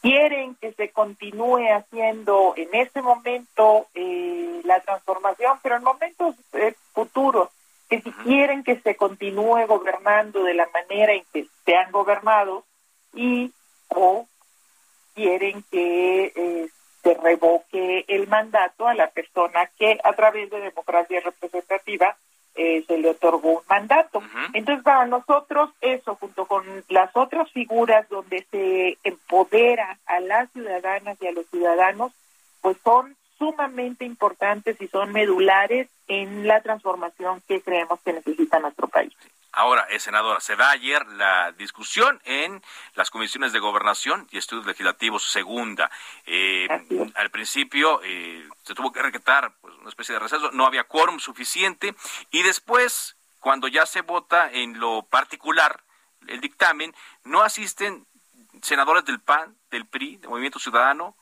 quieren 0.00 0.54
que 0.56 0.72
se 0.72 0.90
continúe 0.90 1.68
haciendo 1.72 2.54
en 2.56 2.68
ese 2.74 3.02
momento 3.02 3.86
eh, 3.94 4.60
la 4.64 4.80
transformación, 4.80 5.58
pero 5.62 5.76
en 5.76 5.84
momentos 5.84 6.34
eh, 6.52 6.74
futuros, 6.92 7.48
que 7.88 8.00
si 8.00 8.12
quieren 8.12 8.62
que 8.62 8.80
se 8.80 8.94
continúe 8.94 9.66
gobernando 9.66 10.44
de 10.44 10.54
la 10.54 10.68
manera 10.72 11.12
en 11.12 11.24
que 11.32 11.46
se 11.64 11.74
han 11.74 11.90
gobernado 11.90 12.64
y 13.14 13.52
o 13.88 14.26
quieren 15.14 15.64
que 15.70 16.32
eh, 16.34 16.68
se 17.02 17.14
revoque 17.14 18.04
el 18.08 18.28
mandato 18.28 18.86
a 18.86 18.94
la 18.94 19.08
persona 19.08 19.68
que 19.78 19.98
a 20.02 20.12
través 20.12 20.50
de 20.50 20.60
democracia 20.60 21.20
representativa 21.20 22.16
eh, 22.62 22.84
se 22.86 22.98
le 22.98 23.08
otorgó 23.08 23.52
un 23.52 23.62
mandato. 23.70 24.22
Entonces, 24.52 24.84
para 24.84 25.06
nosotros 25.06 25.70
eso, 25.80 26.14
junto 26.16 26.44
con 26.44 26.62
las 26.90 27.10
otras 27.16 27.50
figuras 27.52 28.06
donde 28.10 28.46
se 28.50 28.98
empodera 29.02 29.98
a 30.04 30.20
las 30.20 30.50
ciudadanas 30.52 31.16
y 31.22 31.26
a 31.26 31.32
los 31.32 31.46
ciudadanos, 31.46 32.12
pues 32.60 32.76
son 32.84 33.16
sumamente 33.40 34.04
importantes 34.04 34.80
y 34.80 34.86
son 34.86 35.12
medulares 35.12 35.88
en 36.06 36.46
la 36.46 36.60
transformación 36.60 37.42
que 37.48 37.62
creemos 37.62 37.98
que 38.04 38.12
necesita 38.12 38.60
nuestro 38.60 38.86
país. 38.86 39.14
Ahora, 39.52 39.86
eh, 39.90 39.98
senadora, 39.98 40.40
se 40.40 40.54
da 40.54 40.70
ayer 40.70 41.04
la 41.08 41.50
discusión 41.52 42.20
en 42.24 42.62
las 42.94 43.10
comisiones 43.10 43.52
de 43.52 43.58
gobernación 43.58 44.28
y 44.30 44.38
estudios 44.38 44.66
legislativos 44.66 45.24
segunda. 45.24 45.90
Eh, 46.26 46.68
al 47.14 47.30
principio 47.30 48.00
eh, 48.04 48.46
se 48.62 48.74
tuvo 48.74 48.92
que 48.92 49.02
requetar 49.02 49.52
pues, 49.60 49.74
una 49.76 49.88
especie 49.88 50.12
de 50.12 50.20
receso, 50.20 50.52
no 50.52 50.66
había 50.66 50.84
quórum 50.84 51.18
suficiente 51.18 51.94
y 52.30 52.42
después, 52.42 53.16
cuando 53.40 53.66
ya 53.66 53.86
se 53.86 54.02
vota 54.02 54.52
en 54.52 54.78
lo 54.78 55.02
particular 55.02 55.80
el 56.28 56.40
dictamen, 56.40 56.94
no 57.24 57.40
asisten 57.40 58.06
senadores 58.62 59.04
del 59.06 59.20
PAN, 59.20 59.56
del 59.70 59.86
PRI, 59.86 60.18
del 60.18 60.28
Movimiento 60.28 60.58
Ciudadano, 60.58 61.16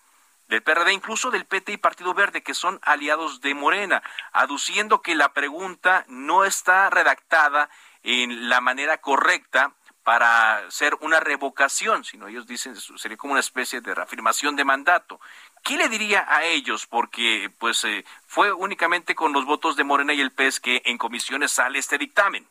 del 0.49 0.63
PRD, 0.63 0.93
incluso 0.93 1.31
del 1.31 1.47
PT 1.47 1.73
y 1.73 1.77
Partido 1.77 2.15
Verde, 2.15 2.43
que 2.43 2.55
son 2.55 2.81
aliados 2.83 3.41
de 3.41 3.55
Morena, 3.55 4.03
aduciendo 4.33 5.03
que 5.03 5.15
la 5.15 5.33
pregunta 5.33 6.05
no 6.09 6.45
está 6.45 6.91
redactada 6.91 7.69
en 8.03 8.49
la 8.49 8.61
manera 8.61 8.99
correcta 8.99 9.75
para 10.03 10.71
ser 10.71 10.97
una 11.03 11.21
revocación, 11.21 12.03
sino 12.03 12.29
ellos 12.29 12.47
dicen 12.47 12.75
sería 12.77 13.19
como 13.19 13.33
una 13.33 13.41
especie 13.41 13.83
de 13.83 13.95
reafirmación 13.95 14.57
de 14.57 14.65
mandato. 14.65 15.21
¿Qué 15.63 15.77
le 15.77 15.91
diría 15.91 16.25
a 16.27 16.45
ellos? 16.45 16.87
Porque 16.87 17.53
pues 17.59 17.85
eh, 17.85 18.07
fue 18.27 18.51
únicamente 18.51 19.15
con 19.15 19.35
los 19.35 19.45
votos 19.45 19.77
de 19.77 19.85
Morena 19.85 20.15
y 20.15 20.23
el 20.23 20.33
PES 20.33 20.61
que 20.61 20.83
en 20.87 20.97
comisiones 20.97 21.53
sale 21.53 21.79
este 21.79 21.99
dictamen. 21.99 22.49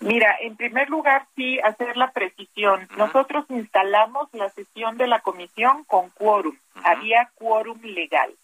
Mira, 0.00 0.36
en 0.40 0.56
primer 0.56 0.90
lugar, 0.90 1.26
sí, 1.34 1.58
hacer 1.60 1.96
la 1.96 2.10
precisión. 2.10 2.88
Nosotros 2.96 3.46
instalamos 3.48 4.28
la 4.32 4.50
sesión 4.50 4.96
de 4.98 5.06
la 5.06 5.20
comisión 5.20 5.84
con 5.84 6.10
quórum. 6.10 6.56
Había 6.82 7.30
quórum 7.36 7.80
legal. 7.82 8.34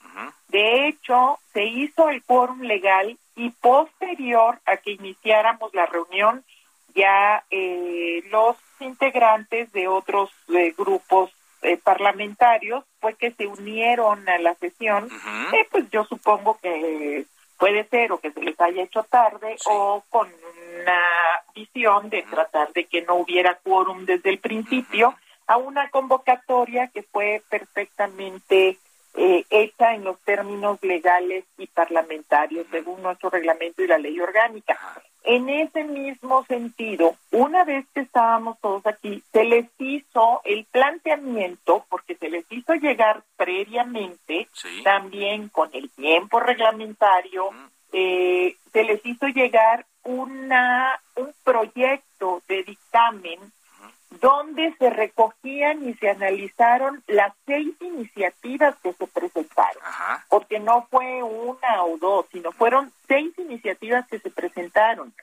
De 0.48 0.86
hecho, 0.86 1.38
se 1.52 1.64
hizo 1.64 2.08
el 2.08 2.22
quórum 2.22 2.62
legal 2.62 3.18
y 3.36 3.50
posterior 3.50 4.58
a 4.66 4.76
que 4.78 4.92
iniciáramos 4.92 5.74
la 5.74 5.86
reunión, 5.86 6.44
ya 6.94 7.44
eh, 7.50 8.22
los 8.30 8.56
integrantes 8.80 9.70
de 9.72 9.88
otros 9.88 10.30
eh, 10.48 10.74
grupos 10.76 11.30
eh, 11.62 11.76
parlamentarios 11.76 12.84
fue 13.00 13.14
que 13.14 13.32
se 13.32 13.46
unieron 13.46 14.28
a 14.28 14.38
la 14.38 14.54
sesión. 14.54 15.08
pues 15.70 15.90
yo 15.90 16.04
supongo 16.04 16.58
que 16.60 17.26
puede 17.60 17.84
ser 17.84 18.10
o 18.10 18.18
que 18.18 18.32
se 18.32 18.40
les 18.40 18.58
haya 18.58 18.82
hecho 18.82 19.02
tarde 19.04 19.54
o 19.66 20.02
con 20.08 20.26
una 20.80 21.02
visión 21.54 22.08
de 22.08 22.22
tratar 22.22 22.72
de 22.72 22.86
que 22.86 23.02
no 23.02 23.16
hubiera 23.16 23.56
quórum 23.56 24.06
desde 24.06 24.30
el 24.30 24.38
principio 24.38 25.14
a 25.46 25.58
una 25.58 25.90
convocatoria 25.90 26.88
que 26.88 27.02
fue 27.02 27.42
perfectamente 27.50 28.78
eh, 29.14 29.44
hecha 29.50 29.94
en 29.94 30.04
los 30.04 30.20
términos 30.20 30.78
legales 30.82 31.44
y 31.58 31.66
parlamentarios 31.66 32.66
según 32.70 33.02
nuestro 33.02 33.30
reglamento 33.30 33.82
y 33.82 33.88
la 33.88 33.98
ley 33.98 34.18
orgánica. 34.20 34.78
En 35.22 35.48
ese 35.48 35.84
mismo 35.84 36.44
sentido, 36.46 37.16
una 37.30 37.64
vez 37.64 37.86
que 37.92 38.00
estábamos 38.00 38.58
todos 38.60 38.86
aquí, 38.86 39.22
se 39.32 39.44
les 39.44 39.66
hizo 39.78 40.40
el 40.44 40.64
planteamiento, 40.64 41.84
porque 41.90 42.14
se 42.14 42.30
les 42.30 42.44
hizo 42.50 42.74
llegar 42.74 43.22
previamente, 43.36 44.48
también 44.82 45.48
con 45.48 45.68
el 45.74 45.90
tiempo 45.90 46.40
reglamentario, 46.40 47.50
eh, 47.92 48.56
se 48.72 48.84
les 48.84 49.04
hizo 49.04 49.26
llegar 49.26 49.84
una 50.04 50.98
un 51.16 51.34
proyecto 51.44 52.42
de 52.48 52.62
dictamen 52.62 53.38
donde 54.20 54.74
se 54.78 54.90
recogían 54.90 55.88
y 55.88 55.94
se 55.94 56.10
analizaron 56.10 57.02
las 57.06 57.32
seis 57.46 57.74
iniciativas 57.80 58.76
que 58.82 58.92
se 58.92 59.06
presentaron, 59.06 59.82
porque 60.28 60.58
no 60.58 60.86
fue 60.90 61.22
una 61.22 61.84
o 61.84 61.96
dos, 61.98 62.26
sino 62.32 62.50
fueron 62.52 62.92
seis 63.06 63.32
iniciativas 63.38 64.06
que 64.08 64.18
se 64.18 64.30
presentaron. 64.30 65.14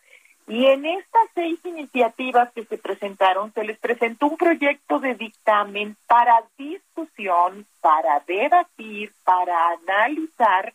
Y 0.47 0.65
en 0.67 0.85
estas 0.85 1.27
seis 1.35 1.59
iniciativas 1.65 2.51
que 2.53 2.63
se 2.63 2.77
presentaron, 2.77 3.53
se 3.53 3.65
les 3.65 3.77
presentó 3.77 4.27
un 4.27 4.37
proyecto 4.37 4.99
de 4.99 5.15
dictamen 5.15 5.97
para 6.07 6.41
discusión, 6.57 7.65
para 7.81 8.21
debatir, 8.21 9.11
para 9.25 9.71
analizar 9.71 10.73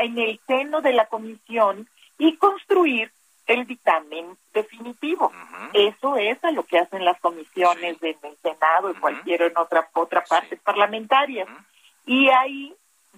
en 0.00 0.18
el 0.18 0.40
seno 0.46 0.80
de 0.80 0.94
la 0.94 1.04
comisión 1.06 1.86
y 2.16 2.36
construir 2.36 3.12
el 3.50 3.66
dictamen 3.66 4.36
definitivo. 4.54 5.32
Eso 5.72 6.16
es 6.16 6.42
a 6.44 6.50
lo 6.52 6.62
que 6.62 6.78
hacen 6.78 7.04
las 7.04 7.18
comisiones 7.20 7.98
del 8.00 8.16
Senado 8.42 8.90
y 8.90 8.94
cualquier 8.94 9.42
en 9.42 9.58
otra 9.58 9.88
otra 9.94 10.22
parte 10.24 10.56
parlamentaria. 10.56 11.46
Y 12.06 12.28
ahí 12.28 12.74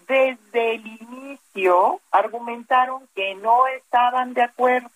desde 0.07 0.75
el 0.75 0.87
inicio 0.87 2.01
argumentaron 2.11 3.07
que 3.14 3.35
no 3.35 3.66
estaban 3.66 4.35
de 4.35 4.42
acuerdo, 4.42 4.90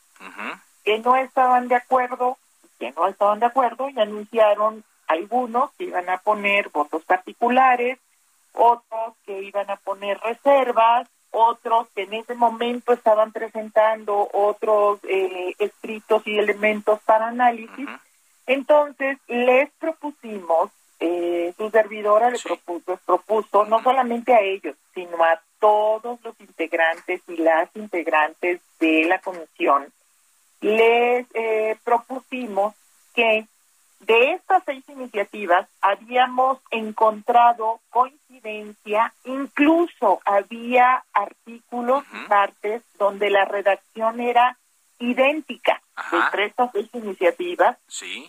que 0.84 0.98
no 0.98 1.16
estaban 1.16 1.68
de 1.68 1.76
acuerdo, 1.76 2.38
que 2.78 2.92
no 2.92 3.06
estaban 3.06 3.40
de 3.40 3.46
acuerdo 3.46 3.88
y 3.90 3.98
anunciaron 3.98 4.84
algunos 5.06 5.70
que 5.72 5.84
iban 5.84 6.08
a 6.08 6.18
poner 6.18 6.70
votos 6.70 7.04
particulares, 7.04 7.98
otros 8.52 9.14
que 9.24 9.42
iban 9.42 9.70
a 9.70 9.76
poner 9.76 10.18
reservas, 10.18 11.08
otros 11.30 11.88
que 11.94 12.02
en 12.02 12.14
ese 12.14 12.34
momento 12.34 12.92
estaban 12.92 13.32
presentando 13.32 14.28
otros 14.32 15.00
eh, 15.08 15.54
escritos 15.58 16.22
y 16.26 16.38
elementos 16.38 17.00
para 17.00 17.28
análisis. 17.28 17.88
Entonces, 18.46 19.18
les 19.26 19.70
propusimos, 19.78 20.70
eh, 21.00 21.52
su 21.56 21.70
servidora 21.70 22.30
les 22.30 22.42
propuso, 22.42 23.64
no 23.66 23.82
solamente 23.82 24.34
a 24.34 24.40
ellos, 24.40 24.76
sino 24.94 25.22
a 25.24 25.40
todos 25.58 26.18
los 26.22 26.40
integrantes 26.40 27.20
y 27.28 27.36
las 27.36 27.68
integrantes 27.74 28.60
de 28.78 29.04
la 29.04 29.18
comisión, 29.18 29.92
les 30.60 31.26
eh, 31.34 31.76
propusimos 31.84 32.74
que 33.14 33.46
de 34.00 34.32
estas 34.32 34.62
seis 34.64 34.84
iniciativas 34.88 35.68
habíamos 35.80 36.58
encontrado 36.70 37.80
coincidencia, 37.90 39.12
incluso 39.24 40.20
había 40.24 41.04
artículos 41.12 42.04
y 42.12 42.28
partes 42.28 42.82
donde 42.98 43.30
la 43.30 43.44
redacción 43.44 44.20
era 44.20 44.58
idéntica 44.98 45.82
entre 46.12 46.46
estas 46.46 46.70
seis 46.72 46.88
iniciativas 46.92 47.76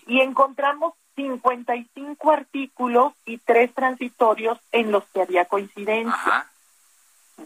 y 0.08 0.22
encontramos 0.22 0.94
55 1.16 2.32
artículos 2.32 3.14
y 3.26 3.38
tres 3.40 3.74
transitorios 3.74 4.60
en 4.72 4.92
los 4.92 5.04
que 5.06 5.22
había 5.22 5.46
coincidencia. 5.46 6.48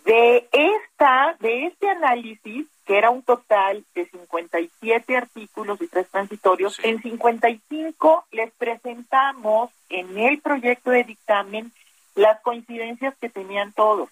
De 0.06 0.48
esta, 0.52 1.36
de 1.40 1.66
este 1.66 1.90
análisis, 1.90 2.66
que 2.86 2.98
era 2.98 3.10
un 3.10 3.24
total 3.24 3.84
de 3.94 4.06
57 4.06 5.18
artículos 5.18 5.82
y 5.82 5.88
tres 5.88 6.10
transitorios, 6.10 6.80
en 6.84 7.02
55 7.02 8.26
les 8.32 8.52
presentamos 8.54 9.70
en 9.90 10.18
el 10.18 10.40
proyecto 10.40 10.92
de 10.92 11.04
dictamen 11.04 11.72
las 12.16 12.42
coincidencias 12.42 13.16
que 13.20 13.30
tenían 13.30 13.74
todos. 13.74 14.10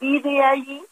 Y 0.00 0.20
de 0.20 0.42
ahí 0.42 0.82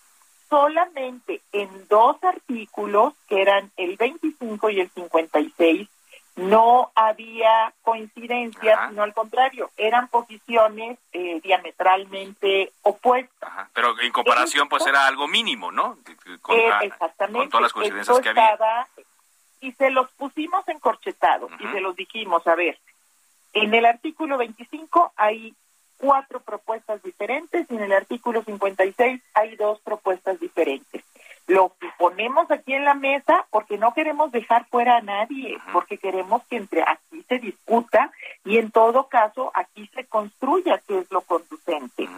solamente 0.48 1.40
en 1.52 1.68
dos 1.88 2.16
artículos, 2.22 3.14
que 3.28 3.42
eran 3.42 3.70
el 3.76 3.96
25 3.96 4.70
y 4.70 4.80
el 4.80 4.90
56, 4.90 5.88
no 6.36 6.90
había 6.96 7.72
coincidencias, 7.82 8.88
sino 8.88 9.02
al 9.02 9.14
contrario, 9.14 9.70
eran 9.76 10.08
posiciones 10.08 10.98
eh, 11.12 11.40
diametralmente 11.42 12.72
opuestas. 12.82 13.68
Pero 13.72 13.98
en 14.00 14.12
comparación, 14.12 14.68
pues 14.68 14.84
era 14.86 15.06
algo 15.06 15.28
mínimo, 15.28 15.70
¿no? 15.70 15.98
Con, 16.42 16.56
eh, 16.56 16.70
exactamente. 16.82 17.38
Con 17.38 17.50
todas 17.50 17.62
las 17.62 17.72
coincidencias 17.72 18.20
que 18.20 18.28
había. 18.30 18.86
Y 19.60 19.72
se 19.72 19.90
los 19.90 20.10
pusimos 20.12 20.66
encorchetados 20.68 21.50
y 21.58 21.66
se 21.68 21.80
los 21.80 21.96
dijimos, 21.96 22.46
a 22.46 22.54
ver, 22.54 22.78
En 23.52 23.72
el 23.72 23.86
artículo 23.86 24.36
25 24.36 25.12
hay 25.16 25.54
cuatro 25.96 26.40
propuestas 26.40 27.02
diferentes 27.02 27.70
y 27.70 27.76
en 27.76 27.84
el 27.84 27.92
artículo 27.92 28.42
56 28.42 29.22
hay 29.32 29.56
dos 29.56 29.80
propuestas 29.80 30.40
diferentes. 30.40 31.04
Lo 31.46 31.74
que 31.78 31.88
ponemos 31.98 32.50
aquí 32.50 32.72
en 32.72 32.84
la 32.84 32.94
mesa 32.94 33.46
porque 33.50 33.76
no 33.76 33.92
queremos 33.92 34.32
dejar 34.32 34.66
fuera 34.66 34.96
a 34.96 35.02
nadie, 35.02 35.58
porque 35.72 35.98
queremos 35.98 36.42
que 36.44 36.56
entre 36.56 36.82
aquí 36.82 37.22
se 37.28 37.38
discuta 37.38 38.10
y 38.44 38.58
en 38.58 38.70
todo 38.70 39.08
caso 39.08 39.50
aquí 39.54 39.86
se 39.94 40.06
construya 40.06 40.80
qué 40.86 41.00
es 41.00 41.10
lo 41.10 41.20
conducente. 41.20 42.08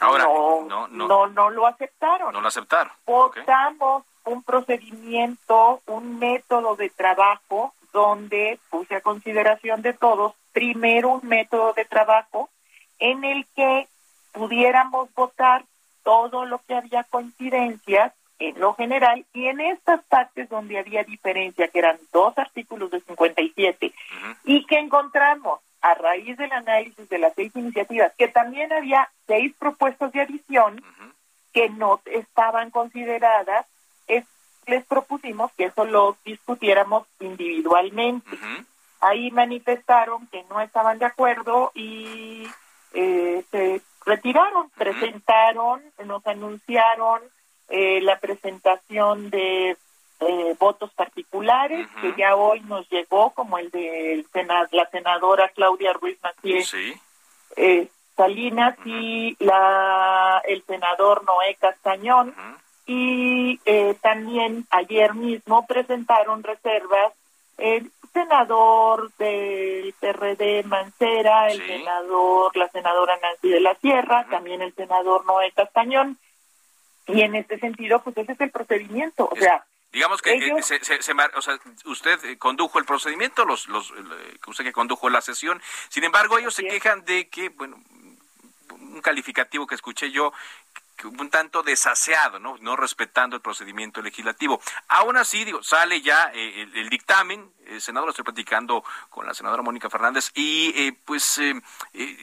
Ahora, 0.00 0.24
no, 0.24 0.88
no, 0.88 1.26
no, 1.28 1.50
lo 1.50 1.66
aceptaron. 1.66 2.32
No 2.32 2.40
lo 2.40 2.48
aceptaron. 2.48 2.92
Votamos 3.06 4.04
un 4.24 4.42
procedimiento, 4.42 5.80
un 5.86 6.18
método 6.18 6.76
de 6.76 6.90
trabajo 6.90 7.72
donde 7.92 8.58
puse 8.68 8.96
a 8.96 9.00
consideración 9.00 9.80
de 9.80 9.94
todos, 9.94 10.34
primero 10.52 11.10
un 11.10 11.26
método 11.28 11.72
de 11.72 11.84
trabajo 11.86 12.50
en 12.98 13.24
el 13.24 13.46
que 13.54 13.88
pudiéramos 14.32 15.12
votar 15.14 15.64
todo 16.06 16.44
lo 16.44 16.60
que 16.68 16.76
había 16.76 17.02
coincidencias 17.02 18.12
en 18.38 18.60
lo 18.60 18.74
general 18.74 19.26
y 19.34 19.46
en 19.46 19.60
estas 19.60 20.04
partes 20.04 20.48
donde 20.48 20.78
había 20.78 21.02
diferencia, 21.02 21.66
que 21.66 21.80
eran 21.80 21.98
dos 22.12 22.38
artículos 22.38 22.92
de 22.92 23.00
57, 23.00 23.92
y 24.44 24.64
que 24.66 24.78
encontramos 24.78 25.58
a 25.80 25.94
raíz 25.94 26.36
del 26.36 26.52
análisis 26.52 27.08
de 27.08 27.18
las 27.18 27.34
seis 27.34 27.50
iniciativas, 27.56 28.12
que 28.16 28.28
también 28.28 28.72
había 28.72 29.10
seis 29.26 29.52
propuestas 29.58 30.12
de 30.12 30.20
adición 30.20 30.80
que 31.52 31.70
no 31.70 32.00
estaban 32.04 32.70
consideradas, 32.70 33.66
les 34.66 34.84
propusimos 34.84 35.52
que 35.52 35.64
eso 35.64 35.84
lo 35.84 36.16
discutiéramos 36.24 37.06
individualmente. 37.20 38.30
Ahí 39.00 39.30
manifestaron 39.30 40.26
que 40.28 40.44
no 40.50 40.60
estaban 40.60 40.98
de 40.98 41.04
acuerdo 41.06 41.70
y 41.74 42.46
eh, 42.92 43.44
se 43.50 43.80
retiraron, 44.06 44.70
presentaron, 44.70 45.82
nos 46.04 46.26
anunciaron 46.26 47.20
eh, 47.68 48.00
la 48.00 48.18
presentación 48.20 49.28
de 49.28 49.76
eh, 50.20 50.56
votos 50.58 50.90
particulares 50.94 51.88
que 52.00 52.14
ya 52.16 52.36
hoy 52.36 52.60
nos 52.60 52.88
llegó, 52.88 53.30
como 53.30 53.58
el 53.58 53.70
de 53.72 54.24
la 54.70 54.88
senadora 54.90 55.50
Claudia 55.50 55.92
Ruiz 55.92 56.16
Macié 56.22 56.64
eh, 57.56 57.88
Salinas 58.16 58.78
y 58.86 59.36
la 59.44 60.40
el 60.46 60.62
senador 60.64 61.24
Noé 61.24 61.56
Castañón. 61.56 62.34
Y 62.88 63.58
también 64.00 64.64
ayer 64.70 65.12
mismo 65.14 65.66
presentaron 65.66 66.44
reservas 66.44 67.12
senador 68.16 69.12
del 69.18 69.94
PRD 70.00 70.62
Mancera, 70.64 71.50
el 71.50 71.64
senador, 71.66 72.56
la 72.56 72.68
senadora 72.68 73.18
Nancy 73.20 73.50
de 73.50 73.60
la 73.60 73.74
Sierra, 73.74 74.26
también 74.30 74.62
el 74.62 74.74
senador 74.74 75.26
Noé 75.26 75.52
Castañón. 75.52 76.18
Y 77.06 77.20
en 77.20 77.34
este 77.34 77.58
sentido, 77.58 78.02
pues 78.02 78.16
ese 78.16 78.32
es 78.32 78.40
el 78.40 78.50
procedimiento. 78.50 79.28
O 79.30 79.36
sea, 79.36 79.64
Digamos 79.92 80.20
que 80.20 80.34
eh, 80.34 80.52
o 80.52 81.42
sea, 81.42 81.58
usted 81.86 82.24
eh, 82.24 82.36
condujo 82.38 82.78
el 82.78 82.84
procedimiento, 82.84 83.44
los, 83.44 83.68
los, 83.68 83.90
eh, 83.90 84.38
usted 84.46 84.64
que 84.64 84.72
condujo 84.72 85.08
la 85.08 85.20
sesión. 85.20 85.62
Sin 85.88 86.04
embargo, 86.04 86.38
ellos 86.38 86.54
se 86.54 86.64
quejan 86.64 87.04
de 87.04 87.28
que, 87.28 87.50
bueno, 87.50 87.82
un 88.72 89.00
calificativo 89.00 89.66
que 89.66 89.74
escuché 89.74 90.10
yo, 90.10 90.32
un 91.04 91.30
tanto 91.30 91.62
desaseado, 91.62 92.38
¿no? 92.38 92.56
No 92.60 92.76
respetando 92.76 93.36
el 93.36 93.42
procedimiento 93.42 94.02
legislativo. 94.02 94.60
Aún 94.88 95.16
así, 95.16 95.44
digo, 95.44 95.62
sale 95.62 96.00
ya 96.00 96.30
eh, 96.34 96.68
el, 96.74 96.88
dictamen, 96.88 97.52
el 97.66 97.80
senador 97.80 98.10
estoy 98.10 98.24
platicando 98.24 98.84
con 99.10 99.26
la 99.26 99.34
senadora 99.34 99.62
Mónica 99.62 99.90
Fernández, 99.90 100.30
y 100.34 100.72
eh, 100.76 100.98
pues 101.04 101.38
eh, 101.38 101.60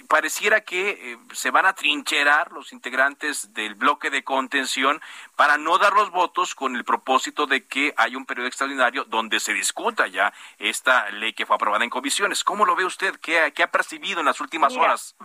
pareciera 0.07 0.61
que 0.61 1.17
se 1.33 1.51
van 1.51 1.65
a 1.65 1.73
trincherar 1.73 2.51
los 2.51 2.73
integrantes 2.73 3.53
del 3.53 3.75
bloque 3.75 4.09
de 4.09 4.23
contención 4.23 5.01
para 5.35 5.57
no 5.57 5.77
dar 5.77 5.93
los 5.93 6.11
votos 6.11 6.55
con 6.55 6.75
el 6.75 6.83
propósito 6.83 7.45
de 7.45 7.65
que 7.65 7.93
haya 7.97 8.17
un 8.17 8.25
periodo 8.25 8.47
extraordinario 8.47 9.05
donde 9.05 9.39
se 9.39 9.53
discuta 9.53 10.07
ya 10.07 10.33
esta 10.57 11.09
ley 11.11 11.33
que 11.33 11.45
fue 11.45 11.55
aprobada 11.55 11.83
en 11.83 11.89
comisiones. 11.89 12.43
¿Cómo 12.43 12.65
lo 12.65 12.75
ve 12.75 12.85
usted? 12.85 13.19
¿Qué, 13.19 13.39
ha 13.39 13.71
percibido 13.71 14.19
en 14.19 14.25
las 14.25 14.41
últimas 14.41 14.75
horas? 14.75 15.15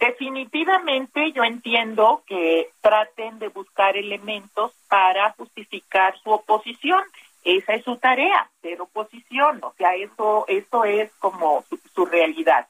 Definitivamente 0.00 1.30
yo 1.32 1.44
entiendo 1.44 2.22
que 2.26 2.70
traten 2.80 3.38
de 3.38 3.48
buscar 3.48 3.98
elementos 3.98 4.72
para 4.88 5.32
justificar 5.32 6.18
su 6.20 6.30
oposición. 6.30 7.02
Esa 7.44 7.74
es 7.74 7.84
su 7.84 7.98
tarea, 7.98 8.48
ser 8.62 8.80
oposición. 8.80 9.62
O 9.62 9.74
sea, 9.76 9.94
eso, 9.96 10.46
eso 10.48 10.84
es 10.84 11.12
como 11.18 11.62
su, 11.94 12.06
realidad. 12.06 12.66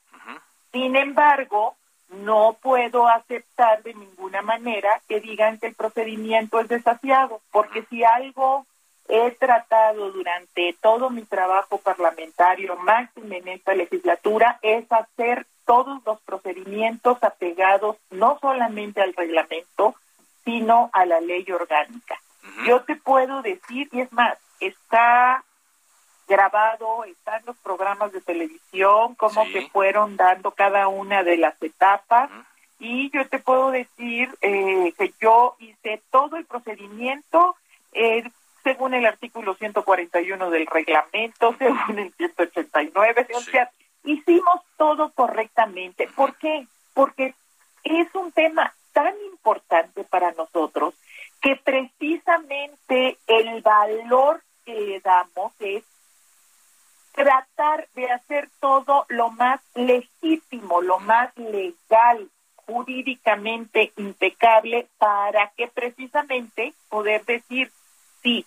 Sin 0.72 0.97
embargo, 0.97 1.76
no 2.09 2.57
puedo 2.61 3.07
aceptar 3.07 3.85
de 3.85 3.95
ninguna 3.95 4.43
manera 4.43 5.01
que 5.09 5.20
digan 5.20 5.59
que 5.61 5.68
el 5.68 5.76
procedimiento 5.76 6.59
es 6.59 6.66
desafiado, 6.66 7.41
porque 7.53 7.85
si 7.85 8.03
algo 8.03 8.66
he 9.09 9.31
tratado 9.31 10.11
durante 10.11 10.76
todo 10.81 11.11
mi 11.11 11.22
trabajo 11.22 11.78
parlamentario, 11.78 12.74
máximo 12.74 13.35
en 13.35 13.47
esta 13.47 13.72
legislatura, 13.74 14.59
es 14.62 14.91
hacer 14.91 15.47
todos 15.71 16.03
los 16.05 16.21
procedimientos 16.23 17.23
apegados 17.23 17.97
no 18.11 18.37
solamente 18.41 19.01
al 19.01 19.14
reglamento, 19.14 19.95
sino 20.45 20.91
a 20.93 21.07
la 21.07 21.21
ley 21.21 21.47
orgánica. 21.53 22.21
Yo 22.66 22.81
te 22.81 22.97
puedo 22.97 23.41
decir, 23.41 23.89
y 23.93 24.01
es 24.01 24.12
más, 24.12 24.37
está 24.59 25.45
grabado, 26.27 27.05
están 27.05 27.43
los 27.47 27.57
programas 27.59 28.11
de 28.11 28.21
televisión, 28.21 29.14
cómo 29.14 29.47
se 29.53 29.68
fueron 29.68 30.16
dando 30.16 30.51
cada 30.51 30.89
una 30.89 31.23
de 31.23 31.37
las 31.37 31.55
etapas, 31.62 32.31
y 32.81 33.09
yo 33.11 33.29
te 33.29 33.39
puedo 33.39 33.71
decir 33.71 34.29
eh, 34.41 34.93
que 34.99 35.14
yo 35.21 35.55
hice 35.61 36.03
todo 36.11 36.35
el 36.35 36.47
procedimiento 36.47 37.55
eh, 37.93 38.29
según 38.64 38.95
el 38.95 39.07
artículo 39.07 39.55
141 39.55 40.51
del 40.51 40.66
reglamento, 40.66 41.55
según 41.61 42.01
el 42.01 42.12
189, 42.14 43.29
o 43.37 43.41
sea, 43.41 43.71
hicimos 44.05 44.62
todo 44.76 45.11
correctamente. 45.12 46.09
¿Por 46.14 46.36
qué? 46.36 46.66
Porque 46.94 47.34
es 47.84 48.14
un 48.14 48.32
tema 48.32 48.74
tan 48.92 49.14
importante 49.32 50.05
para 50.05 50.32
nosotros 50.32 50.94
que 51.40 51.57
precisamente 51.57 53.18
el 53.26 53.62
valor 53.62 54.42
que 54.64 54.74
le 54.74 55.01
damos 55.01 55.53
es 55.61 55.84
tratar 57.12 57.88
de 57.94 58.11
hacer 58.11 58.48
todo 58.61 59.07
lo 59.09 59.30
más 59.30 59.61
legítimo, 59.74 60.80
lo 60.80 60.98
más 61.01 61.36
legal, 61.36 62.28
jurídicamente 62.66 63.92
impecable, 63.96 64.86
para 64.98 65.51
que 65.57 65.66
precisamente 65.68 66.72
poder 66.88 67.24
decir, 67.24 67.70
sí, 68.22 68.46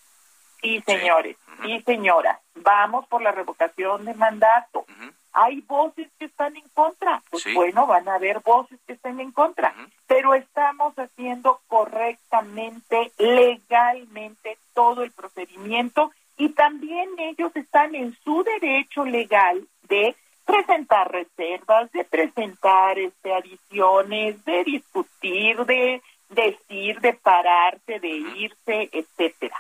sí, 0.62 0.82
señores, 0.86 1.36
sí, 1.62 1.82
señora, 1.82 2.40
vamos 2.56 3.06
por 3.08 3.22
la 3.22 3.32
revocación 3.32 4.06
de 4.06 4.14
mandato, 4.14 4.86
hay 5.34 5.62
voces 5.62 6.08
que 6.20 6.26
están 6.26 6.56
en 6.56 6.68
contra, 6.74 7.22
pues 7.30 7.44
bueno, 7.54 7.88
van 7.88 8.08
a 8.08 8.16
haber 8.16 8.40
voces 8.40 8.80
que 8.86 8.94
estén 8.94 9.20
en 9.20 9.32
contra, 9.32 9.74
pero 10.08 10.36
estamos 10.36 10.94
haciendo 10.96 11.60
correctamente, 11.68 13.12
legalmente 13.18 14.58
todo 14.74 15.04
el 15.04 15.12
procedimiento 15.12 16.12
y 16.38 16.50
también 16.50 17.10
ellos 17.18 17.56
están 17.56 17.96
en 17.96 18.16
su 18.24 18.44
derecho 18.44 19.06
legal 19.06 19.68
de 19.90 20.16
presentar 20.46 21.12
reservas, 21.12 21.92
de 21.92 22.04
presentar 22.04 23.00
este 23.00 23.34
adiciones, 23.34 24.44
de 24.46 24.64
discutir, 24.64 25.58
de 25.66 26.02
decir, 26.30 27.00
de 27.00 27.14
pararse, 27.14 28.00
de 28.00 28.10
irse, 28.10 28.90
etcétera. 28.92 29.56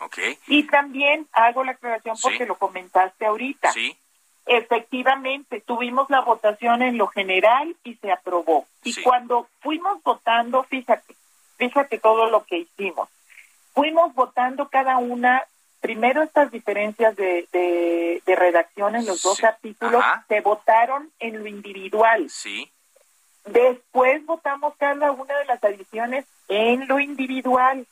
Y 0.47 0.63
también 0.63 1.27
hago 1.31 1.63
la 1.63 1.71
aclaración 1.71 2.15
porque 2.21 2.45
lo 2.45 2.55
comentaste 2.55 3.25
ahorita. 3.25 3.71
Sí. 3.71 3.95
Efectivamente, 4.45 5.61
tuvimos 5.61 6.09
la 6.09 6.21
votación 6.21 6.81
en 6.81 6.97
lo 6.97 7.07
general 7.07 7.75
y 7.83 7.95
se 7.95 8.11
aprobó. 8.11 8.67
Y 8.83 9.01
cuando 9.01 9.47
fuimos 9.61 10.03
votando, 10.03 10.63
fíjate, 10.63 11.15
fíjate 11.57 11.97
todo 11.99 12.29
lo 12.29 12.43
que 12.43 12.59
hicimos. 12.59 13.09
Fuimos 13.73 14.13
votando 14.13 14.67
cada 14.67 14.97
una, 14.97 15.43
primero 15.79 16.21
estas 16.21 16.51
diferencias 16.51 17.15
de, 17.15 17.47
de, 17.51 18.35
redacción 18.35 18.95
en 18.95 19.05
los 19.05 19.21
dos 19.21 19.43
artículos, 19.43 20.03
se 20.27 20.41
votaron 20.41 21.09
en 21.19 21.39
lo 21.39 21.47
individual. 21.47 22.29
Sí. 22.29 22.69
Después 23.45 24.25
votamos 24.25 24.75
cada 24.77 25.11
una 25.11 25.37
de 25.37 25.45
las 25.45 25.63
adiciones 25.63 26.25
en 26.47 26.87
lo 26.87 26.99
individual. 26.99 27.87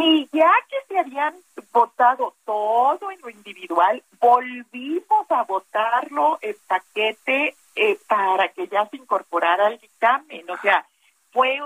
Y 0.00 0.28
ya 0.32 0.52
que 0.68 0.76
se 0.86 0.98
habían 0.98 1.34
votado 1.72 2.34
todo 2.44 3.10
en 3.10 3.20
lo 3.20 3.30
individual, 3.30 4.02
volvimos 4.20 5.30
a 5.30 5.42
votarlo 5.44 6.38
el 6.40 6.56
paquete 6.66 7.56
eh, 7.74 7.98
para 8.06 8.48
que 8.48 8.68
ya 8.68 8.86
se 8.86 8.96
incorporara 8.96 9.66
al 9.66 9.78
dictamen. 9.78 10.48
O 10.50 10.56
sea, 10.58 10.86
fue, 11.30 11.60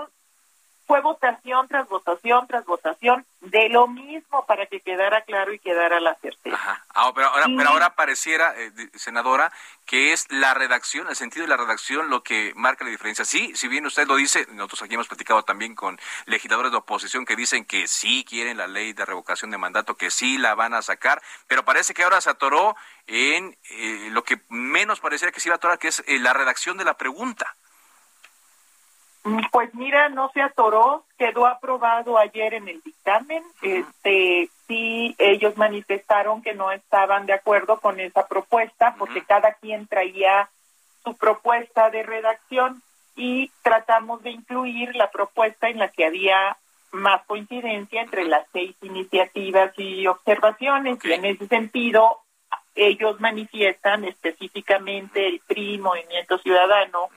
fue 0.85 1.01
votación 1.01 1.67
tras 1.67 1.87
votación 1.87 2.47
tras 2.47 2.65
votación 2.65 3.25
de 3.41 3.69
lo 3.69 3.87
mismo 3.87 4.45
para 4.45 4.65
que 4.65 4.79
quedara 4.79 5.21
claro 5.21 5.53
y 5.53 5.59
quedara 5.59 5.99
la 5.99 6.15
certeza. 6.15 6.55
Ajá. 6.55 6.85
Ah, 6.93 7.11
pero, 7.13 7.27
ahora, 7.27 7.45
pero 7.57 7.69
ahora 7.69 7.95
pareciera, 7.95 8.53
eh, 8.57 8.71
senadora, 8.95 9.51
que 9.85 10.13
es 10.13 10.25
la 10.29 10.53
redacción, 10.53 11.09
el 11.09 11.15
sentido 11.15 11.43
de 11.43 11.49
la 11.49 11.57
redacción 11.57 12.09
lo 12.09 12.23
que 12.23 12.53
marca 12.55 12.85
la 12.85 12.91
diferencia. 12.91 13.25
Sí, 13.25 13.53
si 13.55 13.67
bien 13.67 13.85
usted 13.85 14.07
lo 14.07 14.15
dice, 14.15 14.45
nosotros 14.51 14.83
aquí 14.83 14.93
hemos 14.93 15.07
platicado 15.07 15.43
también 15.43 15.75
con 15.75 15.99
legisladores 16.25 16.71
de 16.71 16.77
oposición 16.77 17.25
que 17.25 17.35
dicen 17.35 17.65
que 17.65 17.87
sí 17.87 18.25
quieren 18.27 18.57
la 18.57 18.67
ley 18.67 18.93
de 18.93 19.05
revocación 19.05 19.51
de 19.51 19.57
mandato, 19.57 19.95
que 19.95 20.11
sí 20.11 20.37
la 20.37 20.55
van 20.55 20.73
a 20.73 20.81
sacar, 20.81 21.21
pero 21.47 21.65
parece 21.65 21.93
que 21.93 22.03
ahora 22.03 22.21
se 22.21 22.29
atoró 22.29 22.75
en 23.07 23.57
eh, 23.69 24.09
lo 24.11 24.23
que 24.23 24.41
menos 24.49 24.99
pareciera 24.99 25.31
que 25.31 25.39
se 25.39 25.49
iba 25.49 25.55
a 25.55 25.57
atorar, 25.57 25.79
que 25.79 25.89
es 25.89 26.03
eh, 26.07 26.19
la 26.19 26.33
redacción 26.33 26.77
de 26.77 26.85
la 26.85 26.95
pregunta. 26.95 27.55
Pues 29.51 29.73
mira, 29.73 30.09
no 30.09 30.29
se 30.33 30.41
atoró, 30.41 31.05
quedó 31.17 31.47
aprobado 31.47 32.17
ayer 32.17 32.55
en 32.55 32.67
el 32.67 32.81
dictamen. 32.81 33.41
Este, 33.61 34.49
sí, 34.67 35.15
ellos 35.17 35.55
manifestaron 35.55 36.41
que 36.41 36.53
no 36.53 36.71
estaban 36.71 37.25
de 37.25 37.33
acuerdo 37.33 37.79
con 37.79 38.01
esa 38.01 38.27
propuesta 38.27 38.95
porque 38.97 39.23
cada 39.23 39.53
quien 39.53 39.87
traía 39.87 40.49
su 41.05 41.15
propuesta 41.15 41.89
de 41.89 42.03
redacción 42.03 42.81
y 43.15 43.49
tratamos 43.61 44.21
de 44.23 44.31
incluir 44.31 44.93
la 44.95 45.09
propuesta 45.09 45.69
en 45.69 45.79
la 45.79 45.87
que 45.87 46.05
había 46.05 46.57
más 46.91 47.25
coincidencia 47.25 48.01
entre 48.01 48.25
las 48.25 48.45
seis 48.51 48.75
iniciativas 48.81 49.71
y 49.77 50.05
observaciones. 50.05 50.99
Y 51.03 51.13
en 51.13 51.25
ese 51.25 51.47
sentido 51.47 52.19
ellos 52.75 53.19
manifiestan 53.21 54.03
específicamente 54.03 55.27
el 55.27 55.39
PRI, 55.47 55.77
Movimiento 55.77 56.37
Ciudadano, 56.39 57.09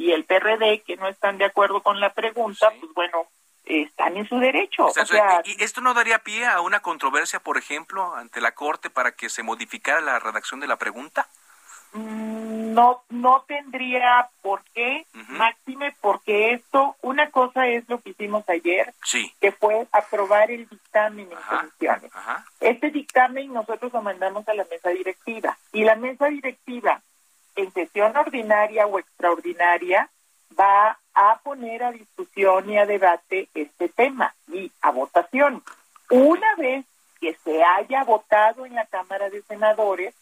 y 0.00 0.12
el 0.12 0.24
PRD 0.24 0.80
que 0.80 0.96
no 0.96 1.08
están 1.08 1.36
de 1.36 1.44
acuerdo 1.44 1.82
con 1.82 2.00
la 2.00 2.12
pregunta, 2.14 2.70
pues 2.80 2.92
bueno, 2.94 3.26
están 3.66 4.16
en 4.16 4.26
su 4.26 4.38
derecho. 4.38 4.86
O 4.86 4.90
sea, 4.90 5.42
¿Y 5.44 5.62
esto 5.62 5.82
no 5.82 5.92
daría 5.92 6.20
pie 6.20 6.46
a 6.46 6.62
una 6.62 6.80
controversia, 6.80 7.40
por 7.40 7.58
ejemplo, 7.58 8.14
ante 8.14 8.40
la 8.40 8.52
Corte 8.52 8.88
para 8.88 9.12
que 9.12 9.28
se 9.28 9.42
modificara 9.42 10.00
la 10.00 10.18
redacción 10.18 10.58
de 10.58 10.66
la 10.66 10.76
pregunta? 10.76 11.28
Mm, 11.92 12.72
no, 12.72 13.02
no 13.10 13.44
tendría 13.46 14.28
por 14.40 14.62
qué, 14.74 15.06
máxime, 15.28 15.94
porque 16.00 16.52
esto, 16.52 16.96
una 17.02 17.30
cosa 17.30 17.66
es 17.66 17.86
lo 17.88 18.00
que 18.00 18.10
hicimos 18.10 18.48
ayer, 18.48 18.94
que 19.40 19.52
fue 19.52 19.86
aprobar 19.92 20.50
el 20.50 20.66
dictamen 20.68 21.28
en 21.30 21.38
comisiones. 21.58 22.10
Este 22.60 22.90
dictamen 22.90 23.52
nosotros 23.52 23.92
lo 23.92 24.00
mandamos 24.00 24.48
a 24.48 24.54
la 24.54 24.64
mesa 24.70 24.90
directiva 24.90 25.58
y 25.72 25.84
la 25.84 25.96
mesa 25.96 26.26
directiva 26.28 27.02
en 27.56 27.72
sesión 27.72 28.16
ordinaria 28.16 28.86
o 28.86 28.98
extraordinaria 28.98 30.08
va 30.58 30.98
a 31.14 31.38
poner 31.42 31.82
a 31.82 31.92
discusión 31.92 32.70
y 32.70 32.78
a 32.78 32.86
debate 32.86 33.48
este 33.54 33.88
tema 33.88 34.34
y 34.48 34.70
a 34.82 34.90
votación. 34.90 35.62
Una 36.10 36.54
vez 36.56 36.84
que 37.20 37.34
se 37.44 37.62
haya 37.62 38.04
votado 38.04 38.66
en 38.66 38.74
la 38.74 38.86
Cámara 38.86 39.28
de 39.30 39.42
Senadores, 39.42 40.14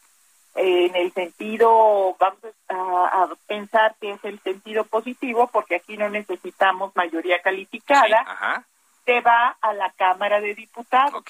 en 0.55 0.97
el 0.97 1.13
sentido, 1.13 2.17
vamos 2.19 2.41
a, 2.69 3.29
pensar 3.47 3.95
que 4.01 4.11
es 4.11 4.25
el 4.25 4.41
sentido 4.41 4.85
positivo, 4.85 5.49
porque 5.53 5.77
aquí 5.77 5.97
no 5.97 6.09
necesitamos 6.09 6.95
mayoría 6.97 7.41
calificada, 7.41 8.65
se 9.05 9.21
va 9.21 9.57
a 9.61 9.73
la 9.73 9.91
Cámara 9.93 10.41
de 10.41 10.55
Diputados 10.55 11.23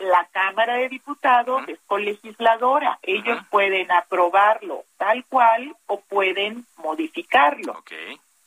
la 0.00 0.26
Cámara 0.32 0.76
de 0.76 0.88
Diputados 0.88 1.62
es 1.68 1.78
colegisladora. 1.86 2.98
Ellos 3.02 3.38
pueden 3.50 3.90
aprobarlo 3.92 4.84
tal 4.96 5.24
cual 5.26 5.76
o 5.86 6.00
pueden 6.00 6.66
modificarlo. 6.76 7.82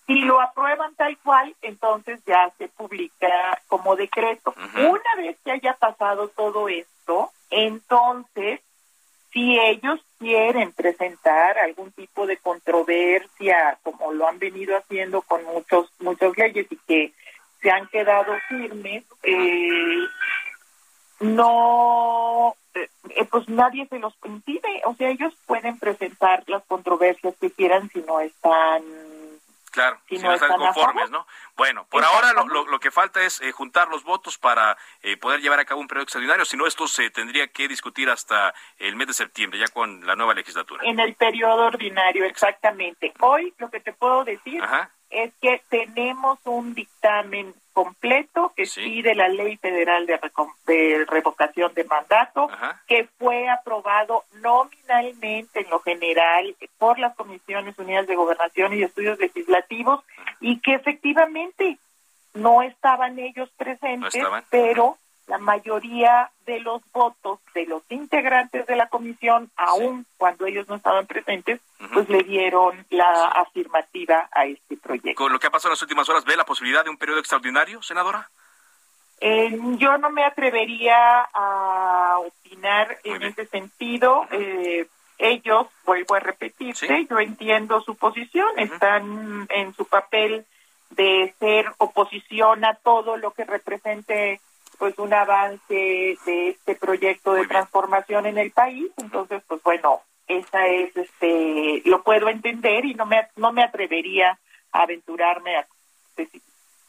Si 0.06 0.20
lo 0.20 0.42
aprueban 0.42 0.94
tal 0.96 1.18
cual, 1.20 1.56
entonces 1.62 2.20
ya 2.26 2.52
se 2.58 2.68
publica 2.68 3.62
como 3.68 3.96
decreto. 3.96 4.54
Una 4.76 5.16
vez 5.18 5.38
que 5.44 5.52
haya 5.52 5.74
pasado 5.74 6.28
todo 6.30 6.68
esto, 6.68 7.32
entonces, 7.50 8.60
si 9.32 9.58
ellos 9.60 10.00
quieren 10.20 10.74
presentar 10.74 11.58
algún 11.60 11.92
tipo 11.92 12.26
de 12.26 12.38
controversia, 12.38 13.78
como 13.84 14.12
lo 14.12 14.28
han 14.28 14.40
venido 14.40 14.76
haciendo 14.76 15.22
con 15.22 15.44
muchos 15.46 15.90
muchos 16.00 16.36
leyes 16.38 16.68
y 16.70 16.78
que 16.88 17.14
se 17.62 17.72
han 17.72 17.88
quedado 17.88 18.36
firmes, 18.50 19.06
eh, 19.24 20.06
no, 21.24 22.56
eh, 22.76 22.90
eh, 23.10 23.26
pues 23.26 23.48
nadie 23.50 23.88
se 23.88 24.00
los 24.00 24.14
impide, 24.26 24.82
o 24.86 24.96
sea, 24.96 25.10
ellos 25.10 25.34
pueden 25.46 25.78
presentar 25.80 26.44
las 26.48 26.64
controversias 26.66 27.36
que 27.40 27.52
quieran 27.52 27.90
si 27.90 28.02
no 28.02 28.20
están 28.20 28.84
Claro, 29.72 29.98
si, 30.08 30.20
no, 30.20 30.32
están, 30.32 30.56
conformes, 30.56 31.10
¿no? 31.10 31.26
Bueno, 31.58 31.88
por 31.90 32.04
ahora 32.04 32.32
lo, 32.34 32.46
lo, 32.46 32.80
que 32.80 32.92
falta 32.92 33.24
es 33.24 33.42
eh, 33.42 33.52
juntar 33.52 33.88
los 33.88 34.04
votos 34.04 34.38
para 34.38 34.78
poder 35.20 35.42
llevar 35.42 35.60
a 35.60 35.66
cabo 35.66 35.82
un 35.82 35.88
periodo 35.88 36.04
extraordinario, 36.04 36.46
si 36.46 36.56
no 36.56 36.68
esto 36.68 36.88
se 36.88 37.10
tendría 37.10 37.48
que 37.48 37.68
discutir 37.68 38.08
hasta 38.08 38.54
el 38.78 38.96
mes 38.96 39.08
de 39.08 39.14
septiembre, 39.14 39.58
ya 39.58 39.68
con 39.70 40.06
la 40.06 40.16
nueva 40.16 40.36
legislatura. 40.36 40.84
En 40.86 41.00
el 41.00 41.16
periodo 41.16 41.66
ordinario, 41.66 42.24
exactamente. 42.24 43.14
Hoy 43.20 43.52
lo 43.58 43.72
que 43.72 43.80
te 43.80 43.94
puedo 43.94 44.24
decir 44.24 44.62
es 45.14 45.34
que 45.42 45.62
tenemos 45.70 46.40
un 46.46 46.74
dictamen 46.74 47.54
completo 47.74 48.54
que 48.56 48.66
pide 48.76 49.16
la 49.16 49.28
Ley 49.28 49.58
Federal 49.58 50.06
de, 50.06 51.06
Revocación 51.08 51.74
de 51.74 51.84
Mandato, 51.86 52.48
que 52.88 53.08
fue 53.18 53.50
aprobado 53.50 54.24
nominalmente 54.42 55.62
en 55.62 55.70
lo 55.70 55.80
general 55.80 56.56
por 56.78 57.00
las 57.00 57.16
Comisiones 57.16 57.78
Unidas 57.78 58.08
de 58.08 58.16
Gobernación 58.16 58.74
y 58.74 58.84
Estudios 58.84 59.20
Legislativos 59.20 60.04
y 60.40 60.60
que 60.60 60.76
efectivamente 60.76 61.78
no 62.34 62.62
estaban 62.62 63.20
ellos 63.20 63.50
presentes, 63.58 64.14
pero 64.50 64.98
la 65.28 65.38
mayoría 65.38 66.30
de 66.46 66.60
los 66.60 66.82
votos 66.92 67.40
de 67.54 67.66
los 67.66 67.84
integrantes 67.90 68.66
de 68.68 68.76
la 68.76 68.88
comisión, 68.88 69.50
aun 69.56 70.06
cuando 70.18 70.46
ellos 70.46 70.68
no 70.68 70.76
estaban 70.76 71.08
presentes, 71.08 71.62
pues 71.94 72.10
le 72.10 72.24
dieron 72.24 72.86
la 72.90 73.28
afirmativa 73.30 74.30
a 74.32 74.46
este 74.46 74.78
proyecto. 74.78 75.16
Con 75.16 75.32
lo 75.32 75.40
que 75.40 75.48
ha 75.48 75.52
pasado 75.52 75.70
en 75.70 75.74
las 75.74 75.82
últimas 75.82 76.10
horas, 76.10 76.26
¿ve 76.26 76.36
la 76.36 76.46
posibilidad 76.46 76.84
de 76.84 76.90
un 76.90 76.98
periodo 76.98 77.20
extraordinario, 77.20 77.82
senadora? 77.82 78.30
Eh, 79.22 79.58
yo 79.78 79.98
no 79.98 80.10
me 80.10 80.26
atrevería 80.26 81.22
a 81.34 82.20
opinar 82.20 83.00
en 83.06 83.24
ese 83.24 83.46
sentido. 83.46 84.28
Eh, 84.32 84.86
ellos, 85.18 85.68
vuelvo 85.86 86.16
a 86.16 86.20
repetirte, 86.20 87.08
yo 87.10 87.20
entiendo 87.20 87.80
su 87.82 87.96
posición, 87.96 88.48
están 88.58 89.48
en 89.50 89.74
su 89.74 89.86
papel 89.86 90.46
de 90.90 91.34
ser 91.40 91.72
oposición 91.78 92.66
a 92.66 92.76
todo 92.76 93.16
lo 93.16 93.32
que 93.32 93.46
represente 93.46 94.42
pues 94.84 95.00
un 95.00 95.14
avance 95.14 96.18
de 96.26 96.50
este 96.50 96.76
proyecto 96.76 97.32
de 97.32 97.48
transformación 97.48 98.26
en 98.26 98.38
el 98.38 98.52
país. 98.52 98.92
Entonces 98.98 99.42
pues 99.48 99.64
bueno 99.64 100.02
esa 100.28 100.68
es 100.68 100.94
este 100.98 101.82
lo 101.86 102.04
puedo 102.04 102.28
entender 102.28 102.84
y 102.84 102.94
no 102.94 103.06
me 103.06 103.26
no 103.38 103.54
me 103.54 103.64
atrevería 103.64 104.38
a 104.74 104.82
aventurarme 104.82 105.56
a 105.56 105.66
decir 106.18 106.42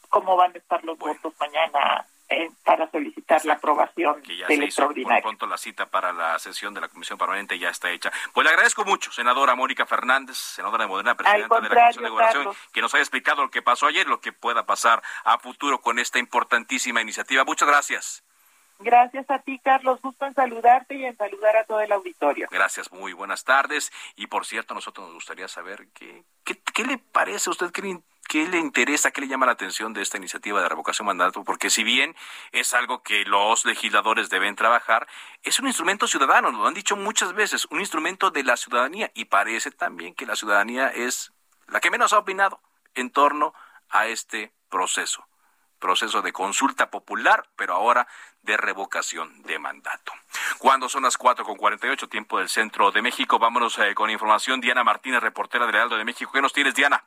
cómo 0.08 0.34
van 0.34 0.52
a 0.56 0.58
estar 0.58 0.82
los 0.82 0.98
votos 0.98 1.34
mañana 1.38 2.04
eh, 2.42 2.50
para 2.64 2.90
solicitar 2.90 3.44
la 3.44 3.54
aprobación 3.54 4.22
que 4.22 4.36
ya 4.36 4.46
del 4.46 4.60
se 4.60 4.66
hizo, 4.66 4.88
Por 4.88 5.22
pronto 5.22 5.46
la 5.46 5.58
cita 5.58 5.86
para 5.86 6.12
la 6.12 6.38
sesión 6.38 6.74
de 6.74 6.80
la 6.80 6.88
Comisión 6.88 7.18
Permanente 7.18 7.58
ya 7.58 7.70
está 7.70 7.90
hecha. 7.90 8.12
Pues 8.32 8.44
le 8.44 8.50
agradezco 8.50 8.84
mucho, 8.84 9.12
senadora 9.12 9.54
Mónica 9.54 9.86
Fernández, 9.86 10.36
senadora 10.36 10.84
de 10.84 10.88
Moderna, 10.88 11.14
presidenta 11.14 11.60
de 11.60 11.68
la 11.68 11.74
Comisión 11.74 12.04
de 12.04 12.10
Gobernación, 12.10 12.54
que 12.72 12.80
nos 12.80 12.94
haya 12.94 13.02
explicado 13.02 13.42
lo 13.42 13.50
que 13.50 13.62
pasó 13.62 13.86
ayer, 13.86 14.06
lo 14.06 14.20
que 14.20 14.32
pueda 14.32 14.66
pasar 14.66 15.02
a 15.24 15.38
futuro 15.38 15.80
con 15.80 15.98
esta 15.98 16.18
importantísima 16.18 17.00
iniciativa. 17.00 17.44
Muchas 17.44 17.68
gracias. 17.68 18.24
Gracias 18.80 19.30
a 19.30 19.38
ti, 19.38 19.58
Carlos. 19.62 20.00
Gusto 20.02 20.26
en 20.26 20.34
saludarte 20.34 20.94
y 20.96 21.04
en 21.04 21.16
saludar 21.16 21.56
a 21.56 21.64
todo 21.64 21.80
el 21.80 21.92
auditorio. 21.92 22.48
Gracias, 22.50 22.92
muy 22.92 23.12
buenas 23.12 23.44
tardes. 23.44 23.92
Y 24.16 24.26
por 24.26 24.46
cierto, 24.46 24.74
nosotros 24.74 25.06
nos 25.06 25.14
gustaría 25.14 25.48
saber 25.48 25.88
qué, 25.94 26.24
qué, 26.44 26.60
qué 26.74 26.84
le 26.84 26.98
parece 26.98 27.50
a 27.50 27.52
usted, 27.52 27.70
qué 27.70 27.82
¿Qué 28.28 28.48
le 28.48 28.58
interesa, 28.58 29.10
qué 29.10 29.20
le 29.20 29.28
llama 29.28 29.46
la 29.46 29.52
atención 29.52 29.92
de 29.92 30.02
esta 30.02 30.16
iniciativa 30.16 30.60
de 30.60 30.68
revocación 30.68 31.06
mandato? 31.06 31.44
Porque 31.44 31.68
si 31.68 31.84
bien 31.84 32.16
es 32.52 32.72
algo 32.72 33.02
que 33.02 33.24
los 33.24 33.64
legisladores 33.64 34.30
deben 34.30 34.56
trabajar, 34.56 35.06
es 35.42 35.60
un 35.60 35.66
instrumento 35.66 36.06
ciudadano, 36.06 36.50
lo 36.50 36.66
han 36.66 36.74
dicho 36.74 36.96
muchas 36.96 37.34
veces, 37.34 37.66
un 37.70 37.80
instrumento 37.80 38.30
de 38.30 38.42
la 38.42 38.56
ciudadanía 38.56 39.10
y 39.14 39.26
parece 39.26 39.70
también 39.70 40.14
que 40.14 40.26
la 40.26 40.36
ciudadanía 40.36 40.88
es 40.88 41.32
la 41.68 41.80
que 41.80 41.90
menos 41.90 42.12
ha 42.12 42.18
opinado 42.18 42.60
en 42.94 43.10
torno 43.10 43.52
a 43.90 44.06
este 44.06 44.52
proceso 44.70 45.26
proceso 45.84 46.22
de 46.22 46.32
consulta 46.32 46.90
popular, 46.90 47.46
pero 47.56 47.74
ahora 47.74 48.08
de 48.40 48.56
revocación 48.56 49.42
de 49.42 49.58
mandato. 49.58 50.12
Cuando 50.56 50.88
son 50.88 51.02
las 51.02 51.18
cuatro 51.18 51.44
con 51.44 51.58
ocho, 51.60 52.08
tiempo 52.08 52.38
del 52.38 52.48
centro 52.48 52.90
de 52.90 53.02
México, 53.02 53.38
vámonos 53.38 53.78
eh, 53.80 53.94
con 53.94 54.08
información. 54.08 54.62
Diana 54.62 54.82
Martínez, 54.82 55.20
reportera 55.20 55.66
del 55.66 55.74
Heraldo 55.74 55.98
de 55.98 56.06
México. 56.06 56.32
¿Qué 56.32 56.40
nos 56.40 56.54
tienes, 56.54 56.74
Diana? 56.74 57.04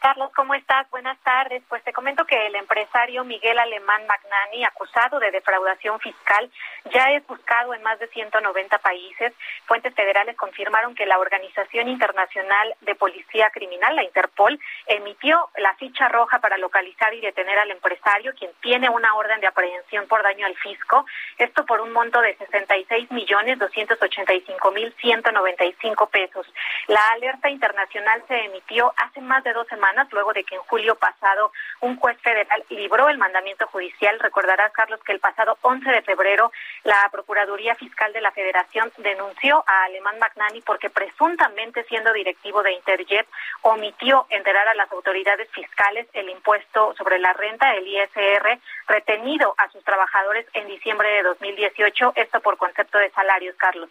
Carlos, 0.00 0.30
¿cómo 0.34 0.54
estás? 0.54 0.88
Buenas 0.90 1.18
tardes. 1.24 1.60
Pues 1.68 1.82
te 1.82 1.92
comento 1.92 2.24
que 2.24 2.46
el 2.46 2.54
empresario 2.54 3.24
Miguel 3.24 3.58
Alemán 3.58 4.06
Magnani, 4.06 4.64
acusado 4.64 5.18
de 5.18 5.32
defraudación 5.32 5.98
fiscal, 5.98 6.48
ya 6.92 7.10
es 7.10 7.26
buscado 7.26 7.74
en 7.74 7.82
más 7.82 7.98
de 7.98 8.06
190 8.06 8.78
países. 8.78 9.32
Fuentes 9.66 9.92
federales 9.94 10.36
confirmaron 10.36 10.94
que 10.94 11.04
la 11.04 11.18
Organización 11.18 11.88
Internacional 11.88 12.76
de 12.82 12.94
Policía 12.94 13.50
Criminal, 13.50 13.96
la 13.96 14.04
Interpol, 14.04 14.58
emitió 14.86 15.50
la 15.56 15.74
ficha 15.74 16.08
roja 16.08 16.38
para 16.38 16.58
localizar 16.58 17.12
y 17.14 17.20
detener 17.20 17.58
al 17.58 17.72
empresario, 17.72 18.32
quien 18.38 18.52
tiene 18.60 18.88
una 18.88 19.16
orden 19.16 19.40
de 19.40 19.48
aprehensión 19.48 20.06
por 20.06 20.22
daño 20.22 20.46
al 20.46 20.56
fisco. 20.58 21.06
Esto 21.38 21.66
por 21.66 21.80
un 21.80 21.92
monto 21.92 22.20
de 22.20 22.36
66 22.36 23.10
millones 23.10 23.58
285 23.58 24.70
mil 24.70 24.94
195 25.00 26.06
pesos. 26.06 26.46
La 26.86 27.04
alerta 27.08 27.50
internacional 27.50 28.22
se 28.28 28.44
emitió 28.44 28.94
hace 28.96 29.20
más 29.20 29.42
de 29.42 29.52
dos 29.52 29.66
semanas 29.66 29.87
luego 30.10 30.32
de 30.32 30.44
que 30.44 30.54
en 30.54 30.60
julio 30.62 30.94
pasado 30.94 31.52
un 31.80 31.96
juez 31.96 32.18
federal 32.20 32.64
libró 32.70 33.08
el 33.08 33.18
mandamiento 33.18 33.66
judicial. 33.66 34.18
Recordarás, 34.18 34.72
Carlos, 34.72 35.00
que 35.04 35.12
el 35.12 35.20
pasado 35.20 35.58
11 35.62 35.90
de 35.90 36.02
febrero 36.02 36.52
la 36.84 37.08
Procuraduría 37.10 37.74
Fiscal 37.74 38.12
de 38.12 38.20
la 38.20 38.30
Federación 38.32 38.92
denunció 38.98 39.64
a 39.66 39.84
Alemán 39.84 40.18
Magnani 40.18 40.60
porque 40.60 40.90
presuntamente 40.90 41.84
siendo 41.84 42.12
directivo 42.12 42.62
de 42.62 42.72
Interjet 42.72 43.26
omitió 43.62 44.26
enterar 44.30 44.68
a 44.68 44.74
las 44.74 44.90
autoridades 44.92 45.48
fiscales 45.50 46.06
el 46.12 46.28
impuesto 46.28 46.94
sobre 46.96 47.18
la 47.18 47.32
renta, 47.32 47.74
el 47.74 47.86
ISR, 47.86 48.58
retenido 48.86 49.54
a 49.56 49.68
sus 49.70 49.82
trabajadores 49.84 50.46
en 50.54 50.66
diciembre 50.68 51.08
de 51.08 51.22
2018, 51.22 52.12
esto 52.16 52.40
por 52.40 52.56
concepto 52.56 52.98
de 52.98 53.10
salarios, 53.10 53.56
Carlos. 53.56 53.90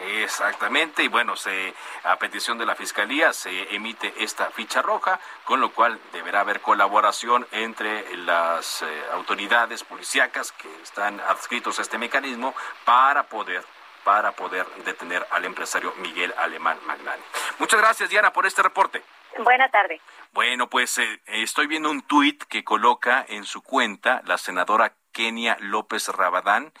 Exactamente, 0.00 1.02
y 1.02 1.08
bueno, 1.08 1.34
se, 1.34 1.74
a 2.04 2.16
petición 2.16 2.56
de 2.56 2.66
la 2.66 2.76
Fiscalía 2.76 3.32
se 3.32 3.74
emite 3.74 4.14
esta 4.18 4.46
ficha 4.50 4.80
roja, 4.80 5.18
con 5.44 5.60
lo 5.60 5.72
cual 5.72 6.00
deberá 6.12 6.40
haber 6.40 6.60
colaboración 6.60 7.46
entre 7.50 8.16
las 8.18 8.82
eh, 8.82 8.86
autoridades 9.12 9.82
policíacas 9.82 10.52
que 10.52 10.68
están 10.82 11.20
adscritos 11.20 11.78
a 11.78 11.82
este 11.82 11.98
mecanismo 11.98 12.54
para 12.84 13.24
poder 13.24 13.64
para 14.04 14.32
poder 14.32 14.66
detener 14.84 15.26
al 15.32 15.44
empresario 15.44 15.92
Miguel 15.98 16.32
Alemán 16.38 16.78
Magnani. 16.86 17.22
Muchas 17.58 17.78
gracias, 17.78 18.08
Diana, 18.08 18.32
por 18.32 18.46
este 18.46 18.62
reporte. 18.62 19.02
Buena 19.38 19.68
tarde. 19.68 20.00
Bueno, 20.32 20.70
pues 20.70 20.96
eh, 20.96 21.20
estoy 21.26 21.66
viendo 21.66 21.90
un 21.90 22.00
tuit 22.02 22.42
que 22.44 22.64
coloca 22.64 23.26
en 23.28 23.44
su 23.44 23.62
cuenta 23.62 24.22
la 24.24 24.38
senadora 24.38 24.94
Kenia 25.12 25.58
López 25.60 26.08
Rabadán 26.08 26.72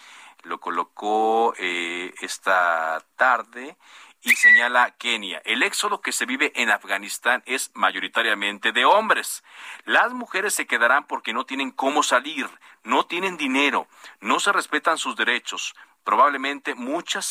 lo 0.42 0.60
colocó 0.60 1.54
eh, 1.58 2.14
esta 2.20 3.02
tarde 3.16 3.76
y 4.22 4.30
señala 4.34 4.90
Kenia, 4.98 5.40
el 5.44 5.62
éxodo 5.62 6.00
que 6.00 6.12
se 6.12 6.26
vive 6.26 6.52
en 6.56 6.70
Afganistán 6.70 7.42
es 7.46 7.70
mayoritariamente 7.74 8.72
de 8.72 8.84
hombres. 8.84 9.44
Las 9.84 10.12
mujeres 10.12 10.54
se 10.54 10.66
quedarán 10.66 11.06
porque 11.06 11.32
no 11.32 11.46
tienen 11.46 11.70
cómo 11.70 12.02
salir, 12.02 12.48
no 12.82 13.06
tienen 13.06 13.36
dinero, 13.36 13.86
no 14.20 14.40
se 14.40 14.52
respetan 14.52 14.98
sus 14.98 15.14
derechos. 15.14 15.74
Probablemente 16.02 16.74
muchas 16.74 17.26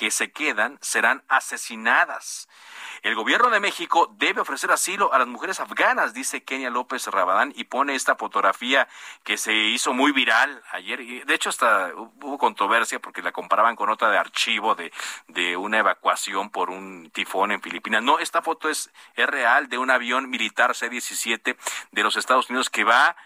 que 0.00 0.10
se 0.10 0.32
quedan 0.32 0.78
serán 0.80 1.22
asesinadas. 1.28 2.48
El 3.02 3.14
gobierno 3.14 3.50
de 3.50 3.60
México 3.60 4.10
debe 4.16 4.40
ofrecer 4.40 4.72
asilo 4.72 5.12
a 5.12 5.18
las 5.18 5.28
mujeres 5.28 5.60
afganas, 5.60 6.14
dice 6.14 6.42
Kenia 6.42 6.70
López 6.70 7.06
Rabadán, 7.08 7.52
y 7.54 7.64
pone 7.64 7.94
esta 7.94 8.16
fotografía 8.16 8.88
que 9.24 9.36
se 9.36 9.52
hizo 9.52 9.92
muy 9.92 10.12
viral 10.12 10.62
ayer. 10.72 11.02
Y 11.02 11.20
de 11.24 11.34
hecho, 11.34 11.50
hasta 11.50 11.92
hubo 11.94 12.38
controversia 12.38 12.98
porque 12.98 13.20
la 13.20 13.32
comparaban 13.32 13.76
con 13.76 13.90
otra 13.90 14.08
de 14.08 14.16
archivo 14.16 14.74
de, 14.74 14.90
de 15.28 15.58
una 15.58 15.80
evacuación 15.80 16.48
por 16.48 16.70
un 16.70 17.10
tifón 17.10 17.52
en 17.52 17.60
Filipinas. 17.60 18.02
No, 18.02 18.18
esta 18.20 18.40
foto 18.40 18.70
es, 18.70 18.90
es 19.16 19.26
real 19.26 19.68
de 19.68 19.76
un 19.76 19.90
avión 19.90 20.30
militar 20.30 20.74
C-17 20.74 21.58
de 21.90 22.02
los 22.02 22.16
Estados 22.16 22.48
Unidos 22.48 22.70
que 22.70 22.84
va 22.84 23.16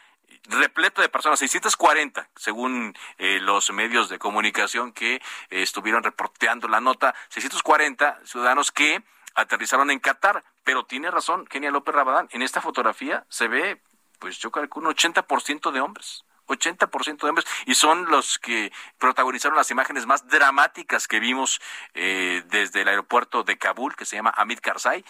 repleto 0.45 1.03
de 1.03 1.09
personas, 1.09 1.39
640, 1.39 2.29
según 2.37 2.97
eh, 3.19 3.39
los 3.41 3.71
medios 3.73 4.09
de 4.09 4.19
comunicación 4.19 4.93
que 4.93 5.17
eh, 5.17 5.21
estuvieron 5.51 6.03
reporteando 6.03 6.69
la 6.69 6.81
nota, 6.81 7.15
640 7.29 8.21
ciudadanos 8.25 8.71
que 8.73 9.03
aterrizaron 9.35 9.91
en 9.91 10.01
Qatar. 10.01 10.45
Pero 10.63 10.85
tiene 10.85 11.11
razón 11.11 11.47
Kenia 11.47 11.71
López 11.71 11.95
Rabadán, 11.95 12.29
en 12.33 12.43
esta 12.43 12.61
fotografía 12.61 13.25
se 13.29 13.49
ve, 13.49 13.81
pues 14.19 14.39
yo 14.39 14.51
calculo, 14.51 14.89
un 14.89 14.95
80% 14.95 15.71
de 15.71 15.81
hombres. 15.81 16.25
80% 16.47 17.23
de 17.23 17.29
hombres 17.29 17.47
y 17.67 17.75
son 17.75 18.11
los 18.11 18.39
que 18.39 18.71
protagonizaron 18.99 19.57
las 19.57 19.71
imágenes 19.71 20.07
más 20.07 20.29
dramáticas 20.29 21.09
que 21.09 21.21
vimos 21.21 21.61
eh, 21.95 22.43
desde 22.49 22.83
el 22.83 22.89
aeropuerto 22.89 23.45
de 23.45 23.57
Kabul, 23.57 23.97
que 23.97 24.05
se 24.05 24.17
llama 24.17 24.35
Hamid 24.37 24.59
Karzai. 24.61 25.05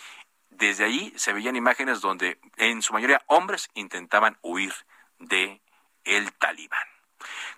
Desde 0.51 0.85
allí 0.85 1.13
se 1.17 1.33
veían 1.33 1.57
imágenes 1.57 2.01
donde 2.01 2.39
en 2.57 2.83
su 2.83 2.93
mayoría 2.93 3.23
hombres 3.27 3.71
intentaban 3.75 4.39
huir 4.43 4.73
de 5.19 5.61
el 6.05 6.33
talibán. 6.35 6.87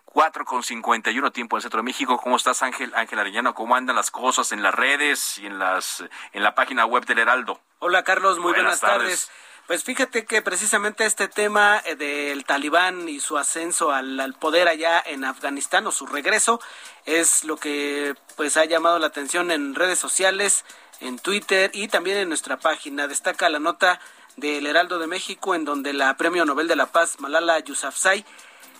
4 0.05 0.45
con 0.47 0.63
51 0.63 1.31
tiempo 1.31 1.57
en 1.57 1.59
el 1.59 1.63
centro 1.63 1.79
de 1.81 1.85
México. 1.85 2.17
¿Cómo 2.17 2.37
estás, 2.37 2.63
Ángel? 2.63 2.93
Ángel 2.95 3.19
Arellano, 3.19 3.55
¿cómo 3.55 3.77
andan 3.77 3.97
las 3.97 4.11
cosas 4.11 4.51
en 4.53 4.63
las 4.63 4.75
redes 4.75 5.37
y 5.39 5.47
en 5.47 5.59
las 5.59 6.03
en 6.33 6.43
la 6.43 6.55
página 6.55 6.87
web 6.87 7.05
del 7.05 7.19
Heraldo? 7.19 7.61
Hola, 7.81 8.03
Carlos, 8.03 8.39
muy 8.39 8.53
buenas, 8.55 8.81
tardes. 8.81 9.31
Pues 9.67 9.83
fíjate 9.83 10.25
que 10.25 10.43
precisamente 10.43 11.05
este 11.05 11.27
tema 11.27 11.83
eh, 11.85 11.97
del 11.97 12.45
talibán 12.45 13.09
y 13.09 13.19
su 13.19 13.37
ascenso 13.37 13.91
al, 13.91 14.35
poder 14.39 14.69
allá 14.69 15.03
en 15.05 15.25
Afganistán 15.25 15.87
o 15.89 15.93
su 15.93 16.07
regreso 16.07 16.61
es 17.05 17.43
lo 17.43 17.57
que 17.57 18.15
pues 18.37 18.57
ha 18.57 18.65
llamado 18.65 19.01
la 19.01 19.09
atención 19.09 19.51
en 19.51 19.75
redes 19.75 19.99
sociales, 19.99 20.65
en 21.01 21.19
Twitter 21.19 21.73
y 21.75 21.89
también 21.89 22.17
en 22.17 22.29
nuestra 22.29 22.59
página. 22.59 23.09
Destaca 23.09 23.49
la 23.49 23.59
nota 23.59 24.01
del 24.37 24.67
Heraldo 24.67 24.99
de 24.99 25.07
México 25.07 25.55
en 25.55 25.65
donde 25.65 25.93
la 25.93 26.17
Premio 26.17 26.45
Nobel 26.45 26.69
de 26.69 26.77
la 26.77 26.87
Paz 26.87 27.21
Malala 27.21 27.59
Yousafzai 27.59 28.25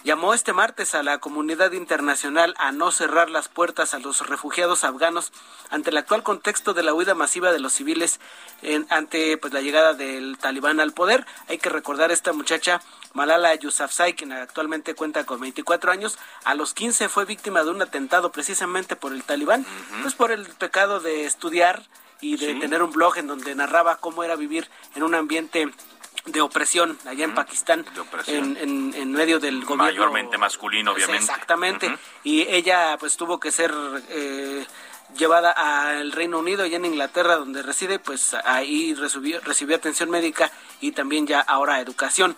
llamó 0.05 0.35
este 0.35 0.53
martes 0.53 0.95
a 0.95 1.03
la 1.03 1.19
comunidad 1.19 1.73
internacional 1.73 2.55
a 2.59 2.71
no 2.71 2.93
cerrar 2.93 3.29
las 3.29 3.49
puertas 3.49 3.93
a 3.93 3.99
los 3.99 4.25
refugiados 4.29 4.85
afganos 4.85 5.33
ante 5.69 5.91
el 5.91 5.97
actual 5.97 6.23
contexto 6.23 6.75
de 6.75 6.85
la 6.85 6.95
huida 6.95 7.17
masiva 7.17 7.51
de 7.51 7.59
los 7.59 7.73
civiles 7.73 8.21
ante 8.89 9.37
pues, 9.37 9.53
la 9.53 9.63
llegada 9.63 9.95
del 9.95 10.39
talibán 10.39 10.79
al 10.79 10.93
poder. 10.93 11.27
Hay 11.49 11.59
que 11.59 11.71
recordar 11.71 12.13
esta 12.13 12.33
muchacha 12.33 12.81
Malala 13.15 13.53
Yousafzai, 13.57 14.15
quien 14.15 14.31
actualmente 14.31 14.95
cuenta 14.95 15.25
con 15.27 15.41
24 15.41 15.91
años, 15.91 16.19
a 16.45 16.55
los 16.55 16.73
15 16.75 17.09
fue 17.09 17.25
víctima 17.25 17.65
de 17.65 17.71
un 17.71 17.83
atentado 17.83 18.31
precisamente 18.31 18.95
por 18.95 19.13
el 19.13 19.25
talibán, 19.25 19.67
pues 20.03 20.15
por 20.15 20.31
el 20.31 20.47
pecado 20.47 21.01
de 21.01 21.25
estudiar 21.25 21.83
y 22.21 22.37
de 22.37 22.55
tener 22.55 22.83
un 22.83 22.93
blog 22.93 23.19
en 23.19 23.27
donde 23.27 23.55
narraba 23.55 23.97
cómo 23.97 24.25
era 24.25 24.37
vivir 24.37 24.69
en 24.95 25.03
un 25.03 25.15
ambiente 25.15 25.71
de 26.27 26.41
opresión 26.41 26.99
allá 27.07 27.25
en 27.25 27.35
Pakistán, 27.35 27.85
en, 28.27 28.93
en, 28.95 29.13
medio 29.13 29.39
del 29.39 29.61
gobierno. 29.65 29.85
Mayormente 29.85 30.39
masculino, 30.39 30.93
obviamente. 30.93 31.25
Exactamente. 31.25 31.99
Y 32.25 32.43
ella 32.43 32.97
pues 32.99 33.17
tuvo 33.17 33.39
que 33.39 33.53
ser 33.53 33.73
eh, 34.09 34.67
llevada 35.17 35.53
al 35.53 36.13
Reino 36.13 36.39
Unido, 36.39 36.65
allá 36.65 36.77
en 36.77 36.85
Inglaterra, 36.85 37.37
donde 37.37 37.63
reside, 37.63 37.99
pues 37.99 38.35
ahí 38.45 38.95
recibió, 38.95 39.41
recibió 39.41 39.77
atención 39.77 40.11
médica 40.11 40.51
y 40.81 40.93
también 40.93 41.27
ya 41.27 41.41
ahora 41.41 41.81
educación. 41.81 42.37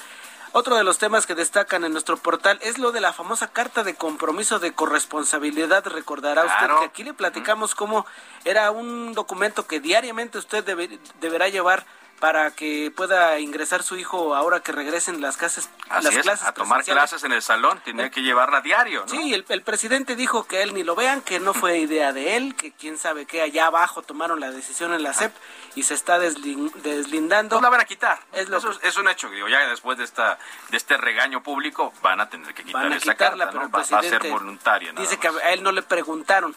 Otro 0.59 0.75
de 0.75 0.83
los 0.83 0.99
temas 0.99 1.25
que 1.25 1.37
destacan 1.37 1.85
en 1.85 1.93
nuestro 1.93 2.17
portal 2.17 2.59
es 2.63 2.79
lo 2.79 2.91
de 2.91 3.01
la 3.01 3.13
famosa 3.13 3.47
carta 3.47 3.85
de 3.85 3.95
compromiso 3.95 4.59
de 4.59 4.73
corresponsabilidad. 4.73 5.87
Recordará 5.87 6.45
usted 6.45 6.79
que 6.81 6.85
aquí 6.85 7.05
le 7.05 7.15
platicamos 7.15 7.77
cómo 7.77 8.05
era 8.45 8.73
un 8.73 9.15
documento 9.15 9.69
que 9.69 9.79
diariamente 9.79 10.37
usted 10.37 10.65
deberá 11.21 11.49
llevar 11.49 11.87
para 12.19 12.51
que 12.51 12.93
pueda 12.95 13.39
ingresar 13.39 13.85
su 13.85 13.97
hijo 13.97 14.35
ahora 14.35 14.59
que 14.59 14.73
regresen 14.73 15.21
las 15.21 15.37
clases 15.37 15.71
las 15.89 16.09
clases 16.09 16.47
a 16.47 16.53
tomar 16.53 16.83
clases 16.83 17.23
en 17.23 17.33
el 17.33 17.43
salón. 17.43 17.81
Tenía 17.85 18.07
eh, 18.07 18.11
que 18.11 18.23
llevarla 18.23 18.59
a 18.59 18.61
diario 18.61 19.03
¿no? 19.03 19.09
sí 19.09 19.35
el, 19.35 19.45
el, 19.49 19.63
presidente 19.63 20.17
dijo 20.17 20.45
que 20.45 20.63
él 20.63 20.75
ni 20.75 20.83
lo 20.83 20.97
vean 20.97 21.21
que 21.21 21.39
no 21.39 21.55
fue 21.55 21.79
idea 21.79 22.13
de 22.13 22.37
él 22.37 22.57
que 22.57 22.73
quién 22.73 22.99
sabe 22.99 23.27
qué 23.27 23.43
allá 23.43 23.67
abajo 23.67 24.03
tomaron 24.03 24.41
la 24.41 24.51
decisión 24.51 24.93
en 24.95 25.05
la 25.05 25.15
SEP 25.15 25.33
y 25.75 25.83
se 25.83 25.95
está 25.95 26.19
deslindando 26.19 27.57
no 27.57 27.63
la 27.63 27.69
van 27.71 27.81
a 27.81 27.85
quitar 27.85 28.19
es 28.33 28.49
eso 28.49 28.71
es, 28.83 28.97
un 28.97 29.09
hecho 29.09 29.31
digo 29.31 29.49
ya 29.49 29.67
después 29.69 29.99
de 29.99 30.05
esta 30.05 30.39
de 30.71 30.77
este 30.77 30.97
regaño 30.97 31.43
público 31.43 31.93
van 32.03 32.21
a 32.21 32.29
tener 32.29 32.55
que 32.55 32.65
quitar 32.65 32.91
esa 32.93 33.15
carta 33.15 33.51
pero 33.51 33.71
va, 33.71 33.81
a 33.81 34.03
ser 34.03 34.29
voluntaria 34.29 34.93
dice 34.93 35.19
que 35.19 35.29
a 35.29 35.53
él 35.53 35.63
no 35.63 35.73
le 35.73 35.83
preguntaron 35.83 36.55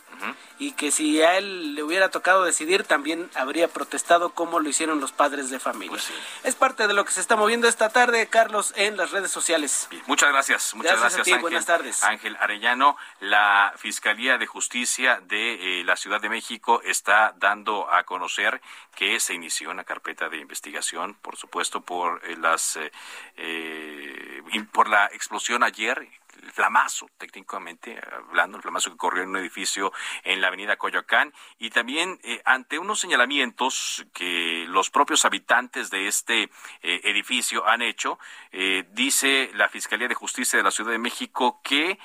y 0.59 0.73
que 0.73 0.91
si 0.91 1.21
a 1.21 1.37
él 1.37 1.73
le 1.73 1.83
hubiera 1.83 2.09
tocado 2.09 2.43
decidir 2.43 2.83
también 2.83 3.29
habría 3.35 3.67
protestado 3.67 4.31
como 4.33 4.59
lo 4.59 4.69
hicieron 4.69 4.99
los 4.99 5.11
padres 5.11 5.49
de 5.49 5.59
familia. 5.59 5.89
Pues 5.89 6.11
es 6.43 6.55
parte 6.55 6.87
de 6.87 6.93
lo 6.93 7.03
que 7.03 7.11
se 7.11 7.19
está 7.19 7.35
moviendo 7.35 7.67
esta 7.67 7.89
tarde, 7.89 8.27
Carlos, 8.27 8.73
en 8.75 8.97
las 8.97 9.11
redes 9.11 9.31
sociales. 9.31 9.89
muchas 10.05 10.29
gracias. 10.29 10.75
Muchas 10.75 10.99
gracias, 10.99 11.27
Ángel, 11.27 11.41
Buenas 11.41 11.65
tardes. 11.65 12.03
Ángel 12.03 12.37
Arellano, 12.39 12.95
la 13.19 13.73
Fiscalía 13.77 14.37
de 14.37 14.45
Justicia 14.45 15.19
de 15.23 15.81
eh, 15.81 15.83
la 15.83 15.95
Ciudad 15.95 16.21
de 16.21 16.29
México 16.29 16.81
está 16.83 17.33
dando 17.37 17.91
a 17.91 18.03
conocer 18.03 18.61
que 18.95 19.00
se 19.19 19.33
inició 19.33 19.71
una 19.71 19.83
carpeta 19.83 20.29
de 20.29 20.37
investigación, 20.37 21.15
por 21.15 21.35
supuesto, 21.35 21.81
por 21.81 22.21
eh, 22.23 22.37
las 22.37 22.77
eh, 23.37 24.41
por 24.71 24.89
la 24.89 25.07
explosión 25.07 25.63
ayer 25.63 26.07
el 26.41 26.51
flamazo, 26.51 27.09
técnicamente 27.17 27.99
hablando, 28.11 28.57
el 28.57 28.63
flamazo 28.63 28.91
que 28.91 28.97
corrió 28.97 29.23
en 29.23 29.29
un 29.29 29.37
edificio 29.37 29.91
en 30.23 30.41
la 30.41 30.47
avenida 30.47 30.77
Coyoacán. 30.77 31.33
Y 31.59 31.69
también 31.69 32.19
eh, 32.23 32.41
ante 32.45 32.79
unos 32.79 32.99
señalamientos 32.99 34.05
que 34.13 34.65
los 34.67 34.89
propios 34.89 35.25
habitantes 35.25 35.89
de 35.89 36.07
este 36.07 36.43
eh, 36.43 37.01
edificio 37.03 37.67
han 37.67 37.81
hecho, 37.81 38.19
eh, 38.51 38.85
dice 38.91 39.51
la 39.53 39.69
Fiscalía 39.69 40.07
de 40.07 40.15
Justicia 40.15 40.57
de 40.57 40.63
la 40.63 40.71
Ciudad 40.71 40.91
de 40.91 40.97
México 40.97 41.61
que 41.63 41.99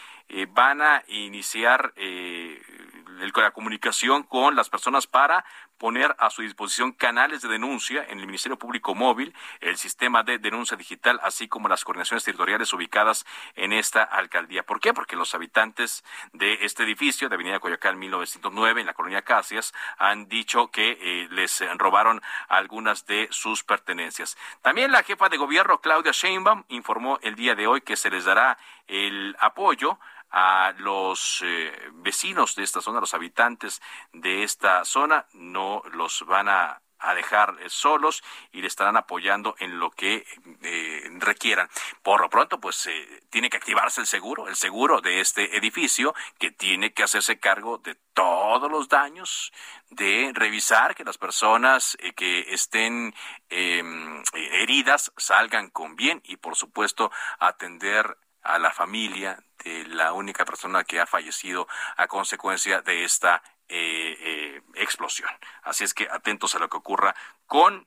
van 0.49 0.83
a 0.83 1.05
iniciar 1.07 1.95
la 1.97 3.51
comunicación 3.53 4.25
con 4.25 4.57
las 4.57 4.69
personas 4.69 5.07
para 5.07 5.45
poner 5.79 6.15
a 6.19 6.31
su 6.31 6.43
disposición 6.43 6.93
canales 6.93 7.43
de 7.43 7.49
denuncia 7.49 8.05
en 8.09 8.19
el 8.19 8.27
Ministerio 8.27 8.59
Público 8.59 8.95
Móvil, 8.95 9.35
el 9.61 9.77
sistema 9.77 10.23
de 10.23 10.39
denuncia 10.39 10.77
digital, 10.77 11.21
así 11.23 11.49
como 11.49 11.69
las 11.69 11.85
coordinaciones 11.85 12.25
territoriales 12.25 12.73
ubicadas 12.73 13.27
en 13.55 13.73
esta 13.73 14.03
alcaldía. 14.03 14.63
¿Por 14.63 14.81
qué? 14.81 14.93
Porque 14.93 15.17
los 15.17 15.35
habitantes 15.35 16.05
de 16.33 16.59
este 16.63 16.83
edificio 16.83 17.29
de 17.29 17.35
Avenida 17.35 17.61
Coyoacán 17.61 17.99
1909, 17.99 18.81
en 18.81 18.87
la 18.87 18.95
colonia 18.95 19.23
Casias, 19.23 19.75
han 19.99 20.29
dicho 20.29 20.71
que 20.71 20.99
eh, 21.01 21.29
les 21.31 21.63
robaron 21.77 22.23
algunas 22.49 23.07
de 23.07 23.29
sus 23.31 23.63
pertenencias. 23.63 24.37
También 24.63 24.93
la 24.93 25.03
jefa 25.03 25.29
de 25.29 25.37
gobierno, 25.37 25.81
Claudia 25.81 26.13
Sheinbaum, 26.13 26.65
informó 26.69 27.19
el 27.23 27.35
día 27.35 27.55
de 27.55 27.67
hoy 27.67 27.81
que 27.81 27.97
se 27.97 28.11
les 28.11 28.25
dará 28.25 28.59
el 28.87 29.37
apoyo 29.41 29.99
a 30.31 30.75
los 30.79 31.43
eh, 31.45 31.73
vecinos 31.95 32.57
de 32.57 32.65
esta 32.65 32.81
zona, 32.81 33.01
los 33.01 33.15
habitantes 33.15 33.81
de 34.13 34.43
esta 34.43 34.85
zona, 34.85 35.27
no 35.33 35.83
los 35.93 36.25
van 36.27 36.49
a 36.49 36.81
dejar 37.15 37.57
eh, 37.61 37.69
solos 37.69 38.25
y 38.53 38.61
le 38.61 38.67
estarán 38.67 38.97
apoyando 38.97 39.55
en 39.61 39.79
lo 39.79 39.91
que 39.91 40.27
eh, 40.63 41.09
requieran. 41.19 41.69
Por 42.03 42.21
lo 42.21 42.29
pronto, 42.29 42.59
pues 42.59 42.89
tiene 43.31 43.49
que 43.49 43.59
activarse 43.59 44.01
el 44.01 44.07
seguro, 44.07 44.49
el 44.49 44.57
seguro 44.57 45.01
de 45.01 45.21
este 45.21 45.57
edificio 45.57 46.15
que 46.39 46.51
tiene 46.51 46.93
que 46.93 47.05
hacerse 47.05 47.39
cargo 47.39 47.79
de 47.79 47.95
todos 48.13 48.71
los 48.71 48.89
daños, 48.89 49.53
de 49.91 50.33
revisar 50.35 50.95
que 50.95 51.05
las 51.05 51.19
personas 51.19 51.97
que 52.17 52.53
estén 52.53 53.15
em, 53.51 54.23
heridas 54.33 55.13
salgan 55.17 55.71
con 55.71 55.95
bien 55.95 56.21
y, 56.25 56.37
por 56.37 56.57
supuesto, 56.57 57.13
atender 57.39 58.17
a 58.47 58.59
la 58.59 58.71
familia 58.71 59.43
de 59.65 59.87
la 59.87 60.13
única 60.13 60.45
persona 60.45 60.85
que 60.85 61.01
ha 61.01 61.07
fallecido 61.07 61.67
a 61.97 62.07
consecuencia 62.07 62.83
de 62.83 63.05
esta 63.05 63.43
eh, 63.69 64.17
eh, 64.21 64.63
explosión. 64.75 65.31
Así 65.63 65.85
es 65.85 65.93
que 65.93 66.09
atentos 66.11 66.55
a 66.55 66.59
lo 66.59 66.69
que 66.69 66.77
ocurra 66.77 67.15
con 67.47 67.87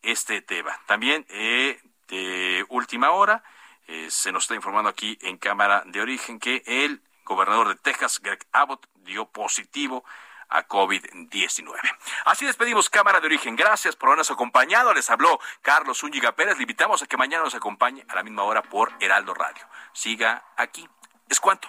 este 0.00 0.40
tema. 0.40 0.80
También 0.86 1.26
eh, 1.28 1.80
de 2.08 2.64
última 2.68 3.10
hora 3.10 3.42
se 4.08 4.32
nos 4.32 4.44
está 4.44 4.54
informando 4.54 4.88
aquí 4.88 5.18
en 5.20 5.36
Cámara 5.36 5.82
de 5.84 6.00
Origen 6.00 6.38
que 6.38 6.62
el 6.64 7.02
gobernador 7.24 7.68
de 7.68 7.74
Texas, 7.74 8.20
Greg 8.22 8.46
Abbott, 8.52 8.86
dio 8.94 9.26
positivo 9.26 10.02
a 10.52 10.68
COVID-19. 10.68 11.74
Así 12.26 12.44
despedimos 12.46 12.90
Cámara 12.90 13.20
de 13.20 13.26
Origen. 13.26 13.56
Gracias 13.56 13.96
por 13.96 14.10
habernos 14.10 14.30
acompañado. 14.30 14.92
Les 14.92 15.08
habló 15.10 15.40
Carlos 15.62 15.98
Zúñiga 15.98 16.32
Pérez. 16.32 16.56
Le 16.56 16.62
invitamos 16.62 17.02
a 17.02 17.06
que 17.06 17.16
mañana 17.16 17.44
nos 17.44 17.54
acompañe 17.54 18.04
a 18.08 18.14
la 18.14 18.22
misma 18.22 18.42
hora 18.42 18.62
por 18.62 18.92
Heraldo 19.00 19.34
Radio. 19.34 19.66
Siga 19.92 20.44
aquí. 20.56 20.88
Es 21.28 21.40
cuanto. 21.40 21.68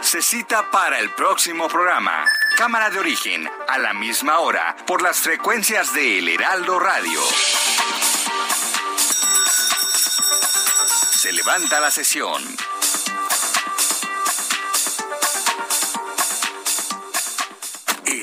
Se 0.00 0.22
cita 0.22 0.70
para 0.70 1.00
el 1.00 1.10
próximo 1.10 1.68
programa. 1.68 2.24
Cámara 2.56 2.88
de 2.90 2.98
Origen, 2.98 3.48
a 3.68 3.78
la 3.78 3.92
misma 3.92 4.38
hora, 4.38 4.74
por 4.86 5.02
las 5.02 5.20
frecuencias 5.20 5.92
de 5.92 6.18
El 6.18 6.28
Heraldo 6.28 6.78
Radio. 6.78 7.20
Se 11.10 11.32
levanta 11.32 11.80
la 11.80 11.90
sesión. 11.90 12.42